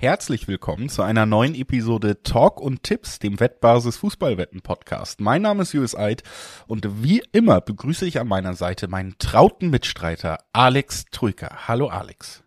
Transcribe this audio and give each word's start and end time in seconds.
Herzlich 0.00 0.48
willkommen 0.48 0.88
zu 0.88 1.02
einer 1.02 1.26
neuen 1.26 1.54
Episode 1.54 2.22
Talk 2.22 2.58
und 2.58 2.84
Tipps, 2.84 3.18
dem 3.18 3.38
Wettbasis 3.38 3.98
Fußballwetten 3.98 4.62
Podcast. 4.62 5.20
Mein 5.20 5.42
Name 5.42 5.60
ist 5.60 5.74
Julius 5.74 5.94
Eid 5.94 6.22
und 6.66 7.04
wie 7.04 7.22
immer 7.32 7.60
begrüße 7.60 8.06
ich 8.06 8.18
an 8.18 8.26
meiner 8.26 8.54
Seite 8.54 8.88
meinen 8.88 9.16
trauten 9.18 9.68
Mitstreiter 9.68 10.38
Alex 10.54 11.04
Trüker. 11.10 11.68
Hallo 11.68 11.88
Alex. 11.88 12.42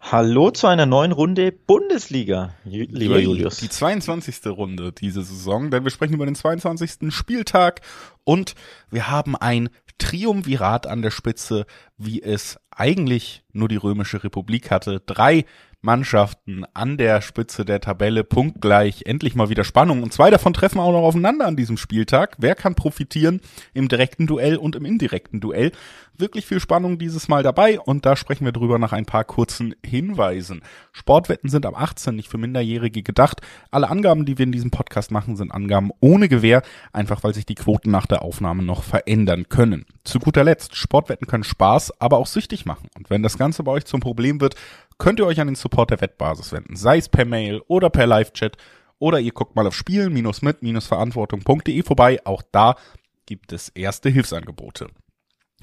Hallo 0.00 0.52
zu 0.52 0.68
einer 0.68 0.86
neuen 0.86 1.10
Runde 1.10 1.50
Bundesliga, 1.50 2.54
lieber 2.62 3.18
Julius. 3.18 3.56
Die 3.56 3.68
22. 3.68 4.46
Runde 4.46 4.92
diese 4.92 5.24
Saison, 5.24 5.72
denn 5.72 5.82
wir 5.82 5.90
sprechen 5.90 6.14
über 6.14 6.26
den 6.26 6.36
22. 6.36 7.12
Spieltag 7.12 7.80
und 8.22 8.54
wir 8.88 9.10
haben 9.10 9.34
ein 9.34 9.68
Triumvirat 9.98 10.86
an 10.86 11.02
der 11.02 11.10
Spitze, 11.10 11.66
wie 11.96 12.22
es 12.22 12.60
eigentlich 12.70 13.42
nur 13.52 13.68
die 13.68 13.76
Römische 13.76 14.22
Republik 14.22 14.70
hatte. 14.70 15.02
Drei 15.04 15.44
Mannschaften 15.80 16.64
an 16.74 16.96
der 16.96 17.20
Spitze 17.20 17.64
der 17.64 17.80
Tabelle 17.80 18.24
punktgleich. 18.24 19.02
Endlich 19.06 19.36
mal 19.36 19.48
wieder 19.48 19.62
Spannung. 19.62 20.02
Und 20.02 20.12
zwei 20.12 20.28
davon 20.30 20.52
treffen 20.52 20.80
auch 20.80 20.92
noch 20.92 21.02
aufeinander 21.02 21.46
an 21.46 21.56
diesem 21.56 21.76
Spieltag. 21.76 22.36
Wer 22.38 22.56
kann 22.56 22.74
profitieren 22.74 23.40
im 23.74 23.88
direkten 23.88 24.26
Duell 24.26 24.56
und 24.56 24.74
im 24.74 24.84
indirekten 24.84 25.40
Duell? 25.40 25.70
Wirklich 26.16 26.46
viel 26.46 26.58
Spannung 26.58 26.98
dieses 26.98 27.28
Mal 27.28 27.44
dabei 27.44 27.78
und 27.78 28.04
da 28.04 28.16
sprechen 28.16 28.44
wir 28.44 28.50
drüber 28.50 28.80
nach 28.80 28.92
ein 28.92 29.06
paar 29.06 29.22
kurzen 29.22 29.76
Hinweisen. 29.86 30.62
Sportwetten 30.90 31.48
sind 31.48 31.64
ab 31.64 31.80
18 31.80 32.16
nicht 32.16 32.28
für 32.28 32.38
Minderjährige 32.38 33.04
gedacht. 33.04 33.40
Alle 33.70 33.88
Angaben, 33.88 34.26
die 34.26 34.36
wir 34.36 34.42
in 34.42 34.50
diesem 34.50 34.72
Podcast 34.72 35.12
machen, 35.12 35.36
sind 35.36 35.52
Angaben 35.52 35.92
ohne 36.00 36.28
Gewähr, 36.28 36.62
einfach 36.92 37.22
weil 37.22 37.34
sich 37.34 37.46
die 37.46 37.54
Quoten 37.54 37.92
nach 37.92 38.06
der 38.06 38.22
Aufnahme 38.22 38.64
noch 38.64 38.82
verändern 38.82 39.48
können. 39.48 39.86
Zu 40.02 40.18
guter 40.18 40.42
Letzt, 40.42 40.74
Sportwetten 40.74 41.28
können 41.28 41.44
Spaß, 41.44 42.00
aber 42.00 42.18
auch 42.18 42.26
süchtig 42.26 42.66
machen. 42.66 42.88
Und 42.96 43.10
wenn 43.10 43.22
das 43.22 43.38
Ganze 43.38 43.62
bei 43.62 43.70
euch 43.70 43.84
zum 43.84 44.00
Problem 44.00 44.40
wird, 44.40 44.56
könnt 44.98 45.20
ihr 45.20 45.26
euch 45.26 45.40
an 45.40 45.46
den 45.46 45.56
Support 45.56 45.90
der 45.90 46.00
Wettbasis 46.00 46.52
wenden, 46.52 46.76
sei 46.76 46.98
es 46.98 47.08
per 47.08 47.24
Mail 47.24 47.62
oder 47.68 47.90
per 47.90 48.06
Live-Chat 48.06 48.56
oder 48.98 49.20
ihr 49.20 49.32
guckt 49.32 49.56
mal 49.56 49.66
auf 49.66 49.74
spielen-mit-verantwortung.de 49.74 51.82
vorbei. 51.82 52.20
Auch 52.24 52.42
da 52.50 52.76
gibt 53.26 53.52
es 53.52 53.68
erste 53.70 54.08
Hilfsangebote. 54.08 54.88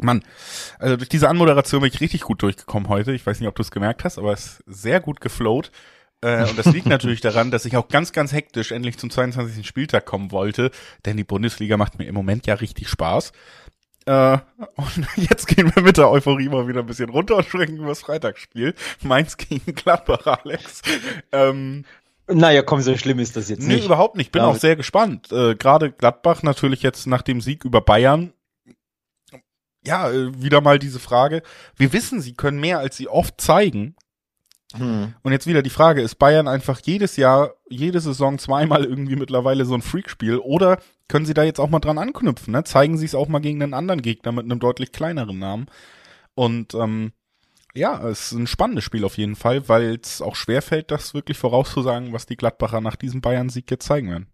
Mann, 0.02 0.24
also 0.78 0.98
durch 0.98 1.10
diese 1.10 1.30
Anmoderation 1.30 1.82
bin 1.82 1.92
ich 1.94 2.02
richtig 2.02 2.22
gut 2.22 2.42
durchgekommen 2.42 2.90
heute. 2.90 3.14
Ich 3.14 3.26
weiß 3.26 3.40
nicht, 3.40 3.48
ob 3.48 3.56
du 3.56 3.62
es 3.62 3.72
gemerkt 3.72 4.04
hast, 4.04 4.18
aber 4.18 4.34
es 4.34 4.46
ist 4.46 4.64
sehr 4.66 5.00
gut 5.00 5.22
geflowt. 5.22 5.72
Äh, 6.22 6.50
und 6.50 6.58
das 6.58 6.66
liegt 6.68 6.88
natürlich 6.88 7.22
daran, 7.22 7.52
dass 7.52 7.66
ich 7.66 7.78
auch 7.78 7.88
ganz, 7.88 8.12
ganz 8.12 8.34
hektisch 8.34 8.72
endlich 8.72 8.98
zum 8.98 9.10
22. 9.10 9.66
Spieltag 9.66 10.06
kommen 10.06 10.32
wollte, 10.32 10.72
denn 11.06 11.18
die 11.18 11.24
Bundesliga 11.24 11.78
macht 11.78 11.98
mir 11.98 12.06
im 12.06 12.16
Moment 12.16 12.48
ja 12.48 12.56
richtig 12.56 12.90
Spaß. 12.90 13.32
Äh, 14.06 14.38
und 14.76 15.08
jetzt 15.16 15.48
gehen 15.48 15.72
wir 15.76 15.82
mit 15.84 15.98
der 15.98 16.10
Euphorie 16.10 16.50
mal 16.50 16.68
wieder 16.68 16.82
ein 16.82 16.86
bisschen 16.86 17.10
runter 17.10 17.38
und 17.38 17.46
sprechen 17.46 17.78
über 17.78 17.88
das 17.88 18.02
Freitagsspiel. 18.02 18.76
Mainz 19.02 19.38
gegen 19.38 19.74
Gladbach, 19.76 20.26
Alex. 20.26 20.82
Ähm, 21.32 21.86
naja, 22.28 22.62
komm, 22.64 22.82
so 22.82 22.96
schlimm 22.98 23.20
ist 23.20 23.36
das 23.36 23.50
jetzt 23.50 23.68
nee, 23.68 23.76
nicht. 23.76 23.86
überhaupt 23.86 24.16
nicht. 24.16 24.32
Bin 24.32 24.42
Ja. 24.42 24.48
auch 24.48 24.56
sehr 24.56 24.76
gespannt. 24.76 25.32
Äh, 25.32 25.56
Gerade 25.56 25.92
Gladbach 25.92 26.44
natürlich 26.44 26.82
jetzt 26.82 27.06
nach 27.08 27.22
dem 27.22 27.42
Sieg 27.42 27.66
über 27.66 27.82
Bayern. 27.82 28.34
Ja, 29.86 30.10
äh, 30.12 30.42
wieder 30.42 30.62
mal 30.62 30.80
diese 30.80 31.00
Frage. 31.00 31.44
Wir 31.76 31.94
wissen, 31.94 32.22
sie 32.22 32.34
können 32.34 32.60
mehr, 32.60 32.80
als 32.80 32.98
sie 32.98 33.08
oft 33.08 33.40
zeigen. 33.40 33.96
Hm. 34.74 35.14
Und 35.22 35.32
jetzt 35.32 35.48
wieder 35.48 35.62
die 35.62 35.70
Frage, 35.70 36.02
ist 36.02 36.16
Bayern 36.16 36.48
einfach 36.48 36.80
jedes 36.84 37.18
Jahr, 37.18 37.54
jede 37.70 38.00
Saison 38.00 38.40
zweimal 38.40 38.84
irgendwie 38.84 39.16
mittlerweile 39.16 39.66
so 39.66 39.76
ein 39.76 39.82
Freakspiel 39.82 40.38
oder 40.38 40.80
können 41.08 41.26
sie 41.26 41.34
da 41.36 41.44
jetzt 41.44 41.60
auch 41.60 41.70
mal 41.70 41.80
dran 41.80 41.98
anknüpfen, 42.00 42.52
ne? 42.52 42.64
Zeigen 42.64 42.98
sie 42.98 43.06
es 43.06 43.16
auch 43.16 43.28
mal 43.28 43.40
gegen 43.40 43.62
einen 43.62 43.76
anderen 43.76 44.02
Gegner 44.02 44.32
mit 44.32 44.46
einem 44.46 44.60
deutlich 44.60 44.92
kleineren 44.92 45.38
Namen. 45.38 45.68
Und 46.34 46.74
ähm, 46.74 47.14
ja, 47.76 48.08
es 48.08 48.32
ist 48.32 48.40
ein 48.40 48.48
spannendes 48.48 48.84
Spiel 48.86 49.06
auf 49.06 49.18
jeden 49.18 49.36
Fall, 49.36 49.70
weil 49.70 50.00
es 50.02 50.22
auch 50.22 50.36
schwerfällt, 50.36 50.92
das 50.92 51.14
wirklich 51.14 51.38
vorauszusagen, 51.38 52.12
was 52.14 52.26
die 52.26 52.38
Gladbacher 52.38 52.82
nach 52.82 52.96
diesem 52.96 53.22
Bayern-Sieg 53.22 53.70
jetzt 53.70 53.86
zeigen 53.86 54.10
werden. 54.10 54.28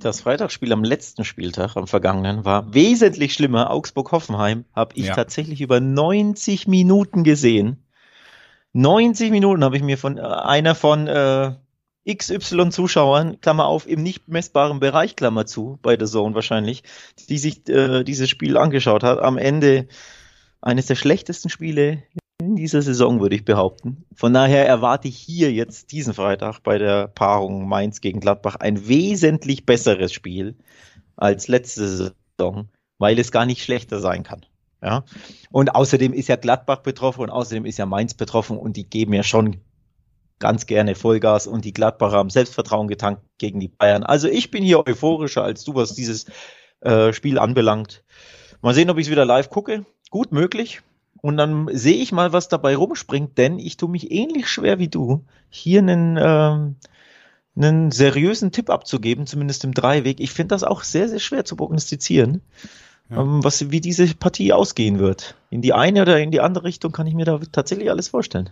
Das 0.00 0.20
Freitagsspiel 0.20 0.72
am 0.72 0.84
letzten 0.84 1.24
Spieltag, 1.24 1.76
am 1.76 1.86
vergangenen, 1.86 2.44
war 2.44 2.72
wesentlich 2.72 3.34
schlimmer. 3.34 3.70
Augsburg-Hoffenheim 3.70 4.64
habe 4.72 4.94
ich 4.96 5.06
Ja. 5.06 5.14
tatsächlich 5.14 5.60
über 5.60 5.80
90 5.80 6.66
Minuten 6.66 7.24
gesehen. 7.24 7.83
90 8.74 9.30
Minuten 9.30 9.64
habe 9.64 9.76
ich 9.76 9.82
mir 9.82 9.96
von 9.96 10.18
äh, 10.18 10.22
einer 10.22 10.74
von 10.74 11.06
äh, 11.06 11.52
XY 12.12 12.70
Zuschauern, 12.70 13.40
Klammer 13.40 13.66
auf, 13.66 13.86
im 13.86 14.02
nicht 14.02 14.28
messbaren 14.28 14.80
Bereich, 14.80 15.16
Klammer 15.16 15.46
zu, 15.46 15.78
bei 15.80 15.96
der 15.96 16.08
Zone 16.08 16.34
wahrscheinlich, 16.34 16.82
die 17.28 17.38
sich 17.38 17.68
äh, 17.68 18.02
dieses 18.02 18.28
Spiel 18.28 18.58
angeschaut 18.58 19.04
hat. 19.04 19.20
Am 19.20 19.38
Ende 19.38 19.86
eines 20.60 20.86
der 20.86 20.96
schlechtesten 20.96 21.48
Spiele 21.48 22.02
in 22.40 22.56
dieser 22.56 22.82
Saison, 22.82 23.20
würde 23.20 23.36
ich 23.36 23.44
behaupten. 23.44 24.04
Von 24.14 24.34
daher 24.34 24.66
erwarte 24.66 25.06
ich 25.06 25.16
hier 25.16 25.52
jetzt 25.52 25.92
diesen 25.92 26.12
Freitag 26.12 26.60
bei 26.60 26.78
der 26.78 27.06
Paarung 27.06 27.68
Mainz 27.68 28.00
gegen 28.00 28.18
Gladbach 28.18 28.56
ein 28.56 28.88
wesentlich 28.88 29.64
besseres 29.64 30.12
Spiel 30.12 30.56
als 31.16 31.46
letzte 31.46 32.12
Saison, 32.36 32.68
weil 32.98 33.18
es 33.20 33.30
gar 33.30 33.46
nicht 33.46 33.62
schlechter 33.62 34.00
sein 34.00 34.24
kann. 34.24 34.44
Ja. 34.84 35.04
Und 35.50 35.74
außerdem 35.74 36.12
ist 36.12 36.28
ja 36.28 36.36
Gladbach 36.36 36.80
betroffen 36.80 37.22
und 37.22 37.30
außerdem 37.30 37.64
ist 37.64 37.78
ja 37.78 37.86
Mainz 37.86 38.12
betroffen 38.12 38.58
und 38.58 38.76
die 38.76 38.84
geben 38.84 39.14
ja 39.14 39.22
schon 39.22 39.56
ganz 40.38 40.66
gerne 40.66 40.94
Vollgas 40.94 41.46
und 41.46 41.64
die 41.64 41.72
Gladbacher 41.72 42.18
haben 42.18 42.28
Selbstvertrauen 42.28 42.86
getankt 42.86 43.22
gegen 43.38 43.60
die 43.60 43.68
Bayern. 43.68 44.02
Also 44.02 44.28
ich 44.28 44.50
bin 44.50 44.62
hier 44.62 44.86
euphorischer 44.86 45.42
als 45.42 45.64
du, 45.64 45.74
was 45.74 45.94
dieses 45.94 46.26
äh, 46.80 47.14
Spiel 47.14 47.38
anbelangt. 47.38 48.04
Mal 48.60 48.74
sehen, 48.74 48.90
ob 48.90 48.98
ich 48.98 49.06
es 49.06 49.10
wieder 49.10 49.24
live 49.24 49.48
gucke. 49.48 49.86
Gut 50.10 50.32
möglich. 50.32 50.82
Und 51.22 51.38
dann 51.38 51.68
sehe 51.72 51.96
ich 51.96 52.12
mal, 52.12 52.34
was 52.34 52.48
dabei 52.48 52.76
rumspringt, 52.76 53.38
denn 53.38 53.58
ich 53.58 53.78
tue 53.78 53.88
mich 53.88 54.10
ähnlich 54.10 54.48
schwer 54.48 54.78
wie 54.78 54.88
du, 54.88 55.24
hier 55.48 55.78
einen, 55.78 56.18
ähm, 56.20 56.76
einen 57.56 57.90
seriösen 57.90 58.52
Tipp 58.52 58.68
abzugeben, 58.68 59.26
zumindest 59.26 59.64
im 59.64 59.72
Dreiweg. 59.72 60.20
Ich 60.20 60.32
finde 60.32 60.54
das 60.54 60.64
auch 60.64 60.82
sehr, 60.82 61.08
sehr 61.08 61.20
schwer 61.20 61.46
zu 61.46 61.56
prognostizieren, 61.56 62.42
Ja. 63.14 63.22
ähm, 63.22 63.44
was, 63.44 63.70
wie 63.70 63.80
diese 63.80 64.14
Partie 64.14 64.52
ausgehen 64.52 64.98
wird. 64.98 65.34
In 65.50 65.62
die 65.62 65.72
eine 65.72 66.02
oder 66.02 66.20
in 66.20 66.30
die 66.30 66.40
andere 66.40 66.64
Richtung 66.64 66.92
kann 66.92 67.06
ich 67.06 67.14
mir 67.14 67.24
da 67.24 67.38
tatsächlich 67.52 67.90
alles 67.90 68.08
vorstellen. 68.08 68.50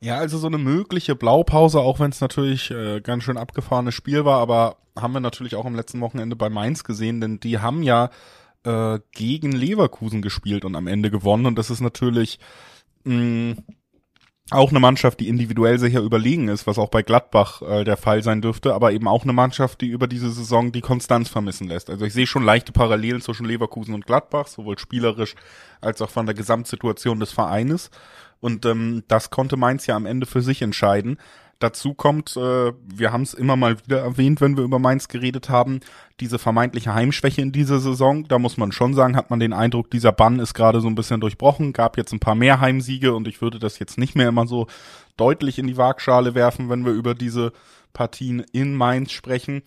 Ja, 0.00 0.16
also 0.16 0.36
so 0.38 0.48
eine 0.48 0.58
mögliche 0.58 1.14
Blaupause, 1.14 1.78
auch 1.78 2.00
wenn 2.00 2.10
es 2.10 2.20
natürlich 2.20 2.70
äh, 2.70 3.00
ganz 3.00 3.22
schön 3.22 3.36
abgefahrenes 3.36 3.94
Spiel 3.94 4.24
war, 4.24 4.40
aber 4.40 4.76
haben 4.98 5.12
wir 5.12 5.20
natürlich 5.20 5.54
auch 5.54 5.64
am 5.64 5.76
letzten 5.76 6.00
Wochenende 6.00 6.34
bei 6.34 6.50
Mainz 6.50 6.82
gesehen, 6.84 7.20
denn 7.20 7.38
die 7.38 7.60
haben 7.60 7.82
ja 7.82 8.10
äh, 8.64 8.98
gegen 9.12 9.52
Leverkusen 9.52 10.20
gespielt 10.20 10.64
und 10.64 10.74
am 10.74 10.88
Ende 10.88 11.10
gewonnen 11.10 11.46
und 11.46 11.56
das 11.56 11.70
ist 11.70 11.80
natürlich 11.80 12.40
mh, 13.04 13.56
auch 14.54 14.70
eine 14.70 14.80
Mannschaft, 14.80 15.20
die 15.20 15.28
individuell 15.28 15.78
sicher 15.78 16.00
überlegen 16.00 16.48
ist, 16.48 16.66
was 16.66 16.78
auch 16.78 16.88
bei 16.88 17.02
Gladbach 17.02 17.62
äh, 17.62 17.84
der 17.84 17.96
Fall 17.96 18.22
sein 18.22 18.40
dürfte, 18.40 18.74
aber 18.74 18.92
eben 18.92 19.08
auch 19.08 19.24
eine 19.24 19.32
Mannschaft, 19.32 19.80
die 19.80 19.88
über 19.88 20.06
diese 20.06 20.30
Saison 20.30 20.72
die 20.72 20.80
Konstanz 20.80 21.28
vermissen 21.28 21.68
lässt. 21.68 21.90
Also 21.90 22.04
ich 22.04 22.12
sehe 22.12 22.26
schon 22.26 22.44
leichte 22.44 22.72
Parallelen 22.72 23.20
zwischen 23.20 23.46
Leverkusen 23.46 23.94
und 23.94 24.06
Gladbach, 24.06 24.46
sowohl 24.46 24.78
spielerisch 24.78 25.34
als 25.80 26.02
auch 26.02 26.10
von 26.10 26.26
der 26.26 26.34
Gesamtsituation 26.34 27.20
des 27.20 27.32
Vereines. 27.32 27.90
Und 28.40 28.66
ähm, 28.66 29.04
das 29.08 29.30
konnte 29.30 29.56
Mainz 29.56 29.86
ja 29.86 29.94
am 29.94 30.06
Ende 30.06 30.26
für 30.26 30.42
sich 30.42 30.62
entscheiden. 30.62 31.18
Dazu 31.62 31.94
kommt, 31.94 32.36
äh, 32.36 32.72
wir 32.82 33.12
haben 33.12 33.22
es 33.22 33.34
immer 33.34 33.54
mal 33.54 33.78
wieder 33.84 34.00
erwähnt, 34.00 34.40
wenn 34.40 34.56
wir 34.56 34.64
über 34.64 34.80
Mainz 34.80 35.06
geredet 35.06 35.48
haben, 35.48 35.78
diese 36.18 36.40
vermeintliche 36.40 36.92
Heimschwäche 36.92 37.40
in 37.40 37.52
dieser 37.52 37.78
Saison. 37.78 38.26
Da 38.26 38.40
muss 38.40 38.56
man 38.56 38.72
schon 38.72 38.94
sagen, 38.94 39.14
hat 39.14 39.30
man 39.30 39.38
den 39.38 39.52
Eindruck, 39.52 39.88
dieser 39.88 40.10
Bann 40.10 40.40
ist 40.40 40.54
gerade 40.54 40.80
so 40.80 40.88
ein 40.88 40.96
bisschen 40.96 41.20
durchbrochen, 41.20 41.72
gab 41.72 41.96
jetzt 41.96 42.12
ein 42.12 42.18
paar 42.18 42.34
mehr 42.34 42.60
Heimsiege 42.60 43.14
und 43.14 43.28
ich 43.28 43.40
würde 43.40 43.60
das 43.60 43.78
jetzt 43.78 43.96
nicht 43.96 44.16
mehr 44.16 44.28
immer 44.28 44.48
so 44.48 44.66
deutlich 45.16 45.60
in 45.60 45.68
die 45.68 45.76
Waagschale 45.76 46.34
werfen, 46.34 46.68
wenn 46.68 46.84
wir 46.84 46.92
über 46.92 47.14
diese 47.14 47.52
Partien 47.92 48.40
in 48.52 48.74
Mainz 48.74 49.12
sprechen. 49.12 49.62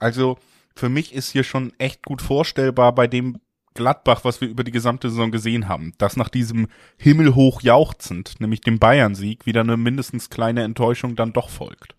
Also 0.00 0.38
für 0.74 0.88
mich 0.88 1.14
ist 1.14 1.30
hier 1.30 1.44
schon 1.44 1.72
echt 1.78 2.04
gut 2.04 2.22
vorstellbar 2.22 2.92
bei 2.92 3.06
dem 3.06 3.38
Gladbach, 3.76 4.24
was 4.24 4.40
wir 4.40 4.48
über 4.48 4.64
die 4.64 4.72
gesamte 4.72 5.08
Saison 5.10 5.30
gesehen 5.30 5.68
haben, 5.68 5.92
dass 5.98 6.16
nach 6.16 6.28
diesem 6.28 6.66
himmelhoch 6.96 7.62
jauchzend, 7.62 8.40
nämlich 8.40 8.60
dem 8.60 8.80
Bayern-Sieg, 8.80 9.46
wieder 9.46 9.60
eine 9.60 9.76
mindestens 9.76 10.30
kleine 10.30 10.64
Enttäuschung 10.64 11.14
dann 11.14 11.32
doch 11.32 11.48
folgt. 11.48 11.94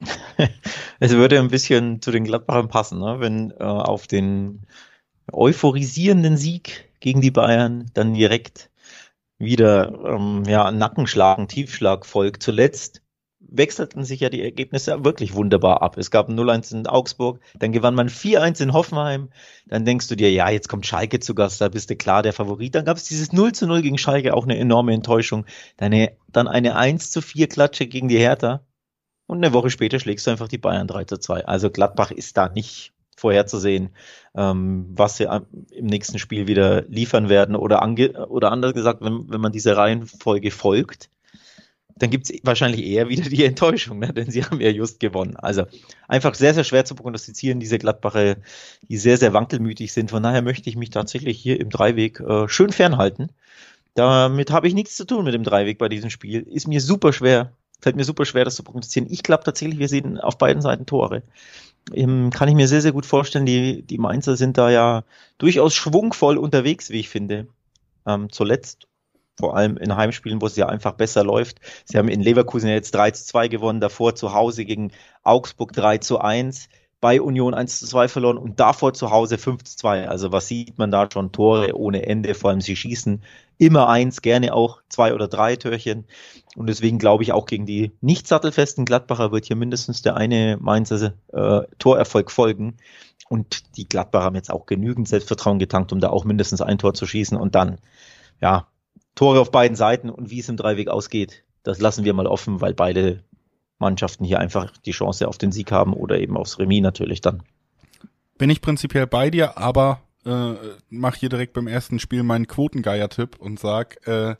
Es 1.00 1.12
würde 1.12 1.38
ein 1.38 1.48
bisschen 1.48 2.00
zu 2.02 2.10
den 2.10 2.24
Gladbachern 2.24 2.68
passen, 2.68 3.00
ne? 3.00 3.20
wenn 3.20 3.50
äh, 3.52 3.64
auf 3.64 4.06
den 4.06 4.66
euphorisierenden 5.32 6.36
Sieg 6.36 6.90
gegen 7.00 7.20
die 7.20 7.30
Bayern 7.30 7.90
dann 7.94 8.14
direkt 8.14 8.70
wieder 9.38 9.92
ähm, 10.04 10.42
ja, 10.46 10.70
Nackenschlag, 10.70 11.38
ein 11.38 11.48
Tiefschlag 11.48 12.06
folgt. 12.06 12.42
Zuletzt 12.42 13.02
wechselten 13.48 14.04
sich 14.04 14.20
ja 14.20 14.28
die 14.28 14.42
Ergebnisse 14.42 15.04
wirklich 15.04 15.34
wunderbar 15.34 15.82
ab. 15.82 15.96
Es 15.96 16.10
gab 16.10 16.28
ein 16.28 16.38
0-1 16.38 16.74
in 16.74 16.86
Augsburg, 16.86 17.40
dann 17.58 17.72
gewann 17.72 17.94
man 17.94 18.08
4-1 18.08 18.62
in 18.62 18.72
Hoffenheim, 18.72 19.30
dann 19.66 19.84
denkst 19.84 20.08
du 20.08 20.16
dir, 20.16 20.30
ja, 20.30 20.50
jetzt 20.50 20.68
kommt 20.68 20.86
Schalke 20.86 21.18
zu 21.20 21.34
Gast, 21.34 21.60
da 21.60 21.68
bist 21.68 21.90
du 21.90 21.96
klar 21.96 22.22
der 22.22 22.32
Favorit. 22.32 22.74
Dann 22.74 22.84
gab 22.84 22.96
es 22.96 23.04
dieses 23.04 23.32
0-0 23.32 23.82
gegen 23.82 23.98
Schalke, 23.98 24.34
auch 24.34 24.44
eine 24.44 24.58
enorme 24.58 24.92
Enttäuschung. 24.92 25.46
Dann 25.76 25.92
eine, 25.92 26.12
dann 26.28 26.48
eine 26.48 26.78
1-4 26.78 27.48
Klatsche 27.48 27.86
gegen 27.86 28.08
die 28.08 28.18
Hertha. 28.18 28.64
Und 29.26 29.38
eine 29.44 29.52
Woche 29.52 29.70
später 29.70 29.98
schlägst 29.98 30.26
du 30.26 30.30
einfach 30.30 30.48
die 30.48 30.58
Bayern 30.58 30.86
3 30.86 31.04
zu 31.04 31.18
2. 31.18 31.46
Also 31.46 31.70
Gladbach 31.70 32.10
ist 32.10 32.36
da 32.36 32.48
nicht 32.48 32.92
vorherzusehen, 33.16 33.90
ähm, 34.34 34.86
was 34.90 35.16
sie 35.16 35.24
im 35.24 35.86
nächsten 35.86 36.18
Spiel 36.18 36.46
wieder 36.46 36.82
liefern 36.82 37.28
werden. 37.28 37.56
Oder, 37.56 37.82
ange 37.82 38.26
oder 38.28 38.52
anders 38.52 38.74
gesagt, 38.74 39.02
wenn, 39.02 39.28
wenn 39.28 39.40
man 39.40 39.52
dieser 39.52 39.76
Reihenfolge 39.76 40.50
folgt, 40.50 41.10
dann 41.98 42.10
gibt 42.10 42.30
es 42.30 42.40
wahrscheinlich 42.44 42.84
eher 42.84 43.08
wieder 43.08 43.28
die 43.28 43.44
Enttäuschung, 43.46 43.98
ne? 43.98 44.12
denn 44.12 44.30
sie 44.30 44.44
haben 44.44 44.60
ja 44.60 44.70
just 44.70 45.00
gewonnen. 45.00 45.36
Also 45.36 45.64
einfach 46.06 46.34
sehr, 46.34 46.54
sehr 46.54 46.64
schwer 46.64 46.84
zu 46.84 46.94
prognostizieren, 46.94 47.60
diese 47.60 47.78
Gladbacher, 47.78 48.36
die 48.88 48.96
sehr, 48.96 49.16
sehr 49.16 49.32
wankelmütig 49.32 49.92
sind. 49.92 50.10
Von 50.10 50.22
daher 50.22 50.42
möchte 50.42 50.70
ich 50.70 50.76
mich 50.76 50.90
tatsächlich 50.90 51.38
hier 51.38 51.60
im 51.60 51.70
Dreiweg 51.70 52.20
äh, 52.20 52.48
schön 52.48 52.70
fernhalten. 52.70 53.30
Damit 53.94 54.50
habe 54.50 54.68
ich 54.68 54.74
nichts 54.74 54.96
zu 54.96 55.04
tun 55.04 55.24
mit 55.24 55.34
dem 55.34 55.44
Dreiweg 55.44 55.78
bei 55.78 55.88
diesem 55.88 56.10
Spiel. 56.10 56.42
Ist 56.42 56.68
mir 56.68 56.80
super 56.80 57.12
schwer, 57.12 57.52
fällt 57.80 57.96
mir 57.96 58.04
super 58.04 58.24
schwer, 58.24 58.44
das 58.44 58.56
zu 58.56 58.62
prognostizieren. 58.62 59.10
Ich 59.10 59.22
glaube 59.22 59.44
tatsächlich, 59.44 59.78
wir 59.78 59.88
sehen 59.88 60.18
auf 60.18 60.38
beiden 60.38 60.62
Seiten 60.62 60.86
Tore. 60.86 61.22
Ähm, 61.92 62.30
kann 62.30 62.48
ich 62.48 62.54
mir 62.54 62.68
sehr, 62.68 62.82
sehr 62.82 62.92
gut 62.92 63.06
vorstellen, 63.06 63.46
die, 63.46 63.82
die 63.82 63.98
Mainzer 63.98 64.36
sind 64.36 64.58
da 64.58 64.70
ja 64.70 65.04
durchaus 65.38 65.74
schwungvoll 65.74 66.36
unterwegs, 66.36 66.90
wie 66.90 67.00
ich 67.00 67.08
finde. 67.08 67.46
Ähm, 68.06 68.30
zuletzt 68.30 68.87
vor 69.38 69.56
allem 69.56 69.76
in 69.76 69.94
Heimspielen, 69.96 70.42
wo 70.42 70.46
es 70.46 70.56
ja 70.56 70.66
einfach 70.66 70.92
besser 70.92 71.24
läuft. 71.24 71.60
Sie 71.84 71.96
haben 71.96 72.08
in 72.08 72.20
Leverkusen 72.20 72.68
jetzt 72.68 72.94
3 72.94 73.12
zu 73.12 73.24
2 73.26 73.48
gewonnen, 73.48 73.80
davor 73.80 74.14
zu 74.14 74.34
Hause 74.34 74.64
gegen 74.64 74.92
Augsburg 75.22 75.72
3 75.72 75.98
zu 75.98 76.18
1, 76.18 76.68
bei 77.00 77.20
Union 77.20 77.54
1 77.54 77.78
zu 77.78 77.86
2 77.86 78.08
verloren 78.08 78.38
und 78.38 78.58
davor 78.58 78.92
zu 78.92 79.10
Hause 79.10 79.38
5 79.38 79.62
zu 79.62 79.76
2. 79.76 80.08
Also 80.08 80.32
was 80.32 80.48
sieht 80.48 80.78
man 80.78 80.90
da 80.90 81.08
schon? 81.12 81.30
Tore 81.30 81.76
ohne 81.76 82.06
Ende, 82.06 82.34
vor 82.34 82.50
allem 82.50 82.60
sie 82.60 82.74
schießen 82.74 83.22
immer 83.58 83.88
eins, 83.88 84.22
gerne 84.22 84.54
auch 84.54 84.82
zwei 84.88 85.14
oder 85.14 85.28
drei 85.28 85.56
Törchen. 85.56 86.06
Und 86.56 86.68
deswegen 86.68 86.98
glaube 86.98 87.22
ich 87.22 87.32
auch 87.32 87.46
gegen 87.46 87.66
die 87.66 87.92
nicht 88.00 88.26
sattelfesten 88.26 88.84
Gladbacher 88.84 89.32
wird 89.32 89.46
hier 89.46 89.56
mindestens 89.56 90.02
der 90.02 90.16
eine 90.16 90.56
Mainzer 90.60 91.14
äh, 91.32 91.60
Torerfolg 91.78 92.30
folgen. 92.30 92.76
Und 93.28 93.76
die 93.76 93.88
Gladbacher 93.88 94.24
haben 94.24 94.36
jetzt 94.36 94.50
auch 94.50 94.66
genügend 94.66 95.06
Selbstvertrauen 95.08 95.58
getankt, 95.58 95.92
um 95.92 96.00
da 96.00 96.08
auch 96.08 96.24
mindestens 96.24 96.62
ein 96.62 96.78
Tor 96.78 96.94
zu 96.94 97.06
schießen 97.06 97.36
und 97.36 97.54
dann, 97.54 97.78
ja, 98.40 98.66
Tore 99.18 99.40
auf 99.40 99.50
beiden 99.50 99.76
Seiten 99.76 100.10
und 100.10 100.30
wie 100.30 100.38
es 100.38 100.48
im 100.48 100.56
Dreiweg 100.56 100.86
ausgeht, 100.86 101.42
das 101.64 101.80
lassen 101.80 102.04
wir 102.04 102.14
mal 102.14 102.28
offen, 102.28 102.60
weil 102.60 102.72
beide 102.72 103.24
Mannschaften 103.80 104.24
hier 104.24 104.38
einfach 104.38 104.70
die 104.76 104.92
Chance 104.92 105.26
auf 105.26 105.38
den 105.38 105.50
Sieg 105.50 105.72
haben 105.72 105.92
oder 105.92 106.20
eben 106.20 106.36
aufs 106.36 106.60
Remis 106.60 106.82
natürlich 106.82 107.20
dann. 107.20 107.42
Bin 108.38 108.48
ich 108.48 108.60
prinzipiell 108.60 109.08
bei 109.08 109.30
dir, 109.30 109.58
aber 109.58 110.02
äh, 110.24 110.54
mach 110.88 111.16
hier 111.16 111.30
direkt 111.30 111.52
beim 111.52 111.66
ersten 111.66 111.98
Spiel 111.98 112.22
meinen 112.22 112.46
Quotengeier-Tipp 112.46 113.36
und 113.40 113.58
sag, 113.58 114.06
äh, 114.06 114.36